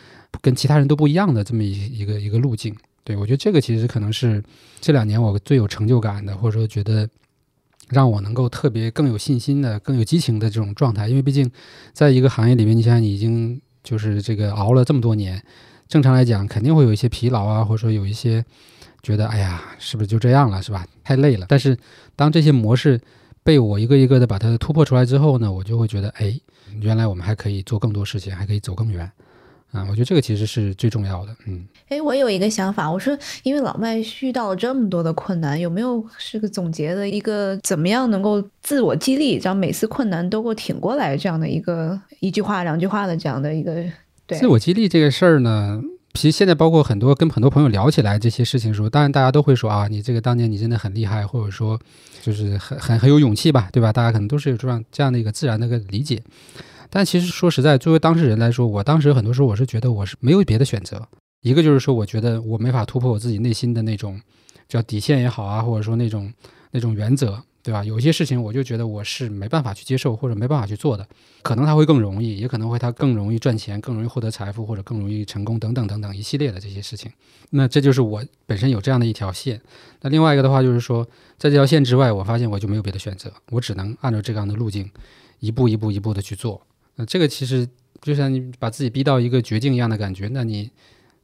[0.41, 2.75] 跟其他人都不一样的这么一一个一个路径。
[3.03, 4.43] 对，我觉得这个其实可能是
[4.79, 7.09] 这两年我最有成就感的，或者说觉得
[7.89, 11.07] 让我能够特别更有信心的、更有激情的这种状态。
[11.07, 11.49] 因为毕竟
[11.93, 15.43] 在一个行业里面，你想你已经就是这个熬了这么多年，
[15.91, 18.43] 正常来讲肯定会有一些疲劳啊，或者说有一些
[19.03, 20.87] 觉得哎呀，是不是就这样了，是吧？
[21.03, 21.45] 太累了。
[21.49, 21.77] 但是
[22.15, 22.99] 当这些模式
[23.43, 26.33] 被我一个一个的把它突破出来之后呢，我就会觉得，哎，
[26.79, 29.11] 原来我们还可以做更多事情，还可以走更远。
[29.73, 31.35] 啊，我觉得这个其实是最重要的。
[31.45, 43.83] 嗯，哎，我有一个想法，我说，因为老麦遇到了这么多的困难，有没有是个总结的一个怎么样能够自我激励，让每次困难都够挺过来这样的一个一句话、两句话的这样的一个
[44.37, 45.81] 自我激励这个事儿呢？
[46.13, 51.79] 其实现在包括很多跟很多朋友聊起来这些事情的时候，当然大家都会说啊，你这个当年你真的很厉害，或者说
[52.21, 53.93] 就是很很很有勇气吧，对吧？
[53.93, 56.21] 大家可能都是有这样这样的一个自然的一个理解。
[56.89, 61.07] 但其实说实在，作为当事人来说，我当时很多时候我是觉得我是没有别的选择。
[61.41, 64.19] 一个就是说，我觉得我没法突破我自己内心的那种
[64.67, 66.31] 叫底线也好啊，或者说那种
[66.71, 67.83] 那种原则，对吧？
[67.83, 71.07] 有些事情我就觉得我是没办法去接受或者没办法去做的。
[71.43, 77.11] 可能它会更容易，也可能会它更容易赚钱，更容易获得财富或者更容易成功等等等等一系列的这些事情。
[77.51, 79.61] 那这就是我本身有这样的一条线。
[80.01, 81.05] 那另外一个的话就是说，
[81.37, 84.89] 在这条线之外，我发现我就没有别的选择，我只能按照这样的路径
[85.39, 86.61] 一步一步一步的去做。
[86.95, 87.67] 那这个其实
[88.01, 90.71] 就像你把自己逼到一个绝境一样的感觉，那你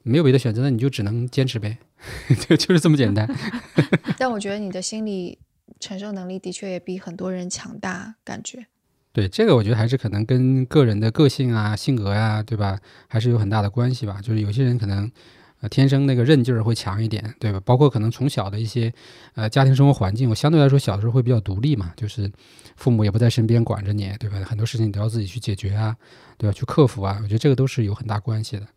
[0.03, 1.77] 没有别的选择，那你就只能坚持呗，
[2.47, 3.30] 就就是这么简单。
[4.18, 5.38] 但我觉得你的心理
[5.80, 8.68] 承受能力的确也比很多人强大，感觉。
[9.14, 14.19] 对这个，我觉得还是可能跟个人的个性啊、性格呀，对吧，还是有很大的关系吧。
[14.22, 15.11] 就是有些人可能。
[15.60, 17.60] 呃，天生那个韧劲儿会强一点，对吧？
[17.65, 18.94] 包括可能从小的一些，
[19.34, 22.31] 呃，家庭生活环境，我相对来说小的时候会比较独立嘛，就是
[22.76, 24.39] 父母也不在身边管着你，对吧？
[24.45, 25.98] 很多事情你都要自己去解决啊，
[26.38, 26.53] 对吧？
[26.53, 28.68] 去克服啊，我觉得这个都是有很大关系的，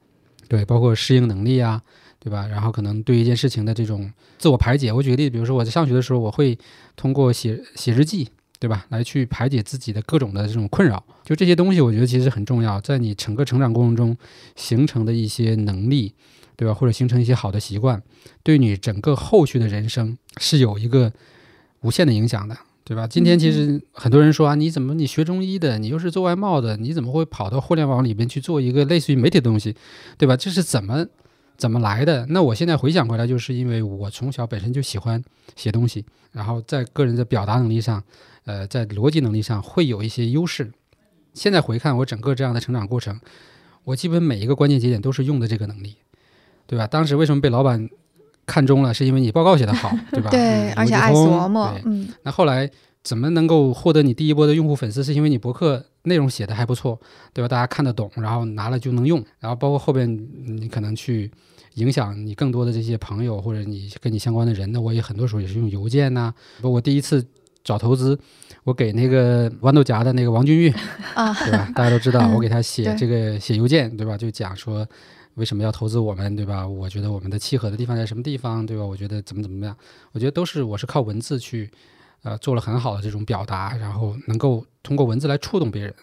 [0.49, 1.83] 对，包括适应能力啊，
[2.19, 2.47] 对吧？
[2.47, 6.59] 然后可能对一件事情的这种自我排解，我举个例子，比如说我在上学的时候，我会
[6.97, 14.17] 通过写写日记，对吧，来去排解自己的各种的这种困扰，就这些东西，我觉得其实很重要，在你整个成长过程中
[14.57, 16.15] 形成的一些能力。
[16.57, 16.75] 对吧？
[16.75, 18.03] 或者形成一些好的习惯，
[18.43, 21.11] 对你整个后续的人生是有一个
[21.81, 22.55] 无限的影响的，
[22.85, 23.07] 对吧？
[23.07, 29.75] 今天其实很多人说啊，你怎么你学中医的，你又是做外贸的，你怎么会跑到互联网里边去做一个类似于媒体的东西，
[30.19, 30.37] 对吧？
[30.37, 31.07] 这是怎么
[31.61, 32.27] 怎么来的？
[32.31, 35.23] 那我现在回想回来，就是因为我从小本身就喜欢
[35.55, 38.03] 写东西，然后在个人的表达能力上，
[38.47, 40.73] 呃，在逻辑能力上会有一些优势。
[41.35, 43.21] 现在回看我整个这样的成长过程，
[43.85, 45.97] 我基本每一个关键节点都是用的这个能力。
[46.67, 46.87] 对吧？
[46.87, 47.91] 当时为什么被老板
[48.47, 48.95] 看中了？
[48.95, 50.31] 是因为你报告写得好，对吧？
[50.31, 51.75] 对，而且爱琢磨。
[51.85, 52.09] 嗯。
[52.23, 52.71] 那后来
[53.03, 55.03] 怎么能够获得你第一波的用户粉丝？
[55.03, 57.01] 是因为你博客内容写的还不错，
[57.33, 57.49] 对吧？
[57.49, 59.25] 大家看得懂，然后拿了就能用。
[59.39, 60.09] 然后包括后边
[60.47, 61.31] 你可能去
[61.75, 64.71] 影响你更多的这些朋友或者你跟你相关的人。
[64.73, 66.33] 那我也很多时候也是用邮件呐。
[66.61, 67.27] 包括第一次
[67.65, 68.19] 找投资，
[68.65, 70.71] 我给那个豌豆荚的那个王君玉
[71.15, 71.73] 啊，对吧？
[71.75, 74.17] 大家都知道， 我给他写这个写邮件，对吧？
[74.17, 74.87] 就讲说。
[75.35, 76.67] 为什么要投资我们，对吧？
[76.67, 78.85] 我觉得我们的契合的地方在什么地方，对吧？
[78.85, 79.75] 我觉得怎么怎么样？
[80.11, 81.71] 我觉得都是我是靠文字去，
[82.23, 85.95] 呃，做了很好的这种表达，然后能够通过文字来触动别人。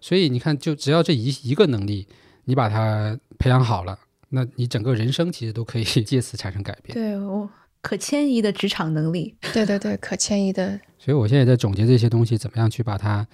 [0.00, 2.08] 所以你看，就只要这一一个能力，
[2.44, 3.98] 你把它培养好了，
[4.30, 6.92] 那你整个人生其实都可以 借此产生改变。
[6.92, 7.48] 对，我
[7.80, 9.36] 可迁移的职场能力。
[9.52, 10.80] 对对对，可迁移的。
[10.98, 13.26] 所以我现在在总结这些东西，怎么样去把它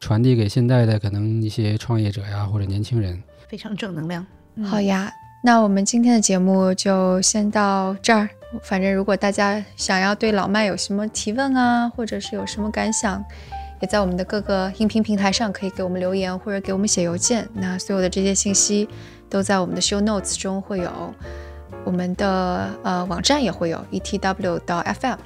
[0.00, 3.22] 传递给现在的可能一些创业者呀，或者年轻人。
[3.48, 4.26] 非常正能量。
[4.64, 5.12] 好呀，
[5.44, 8.28] 那我们今天的节目就先到这儿。
[8.62, 13.22] 反正如果大家想要对老麦有什么提问啊，或者是有什么感想，
[13.80, 17.48] 也在我们的各个音频平台上可以给我们留言或者给我们写邮件。
[17.52, 18.88] 那所有的这些信息
[19.28, 21.14] 都在我们的 show notes 中会有，
[21.84, 25.18] 我们的呃网站也会有 etw 到 fm。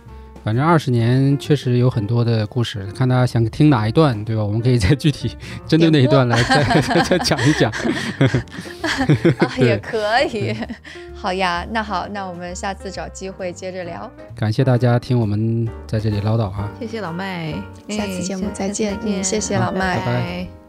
[0.45, 4.43] 反正二十年确实有很多的故事，看大家想听哪一段，对吧？
[4.43, 5.37] 我们可以再具体
[5.69, 6.43] 针对那一段来
[6.83, 7.73] 再再讲一讲。
[9.59, 10.55] 也可以，
[11.15, 14.11] 好呀，那好，那我们下次找机会接着聊。
[14.35, 16.69] 感谢大家听我们在这里唠叨啊！
[16.81, 17.53] 谢谢老麦，
[17.89, 20.62] 下次节目再见，嗯，谢谢老麦，拜拜。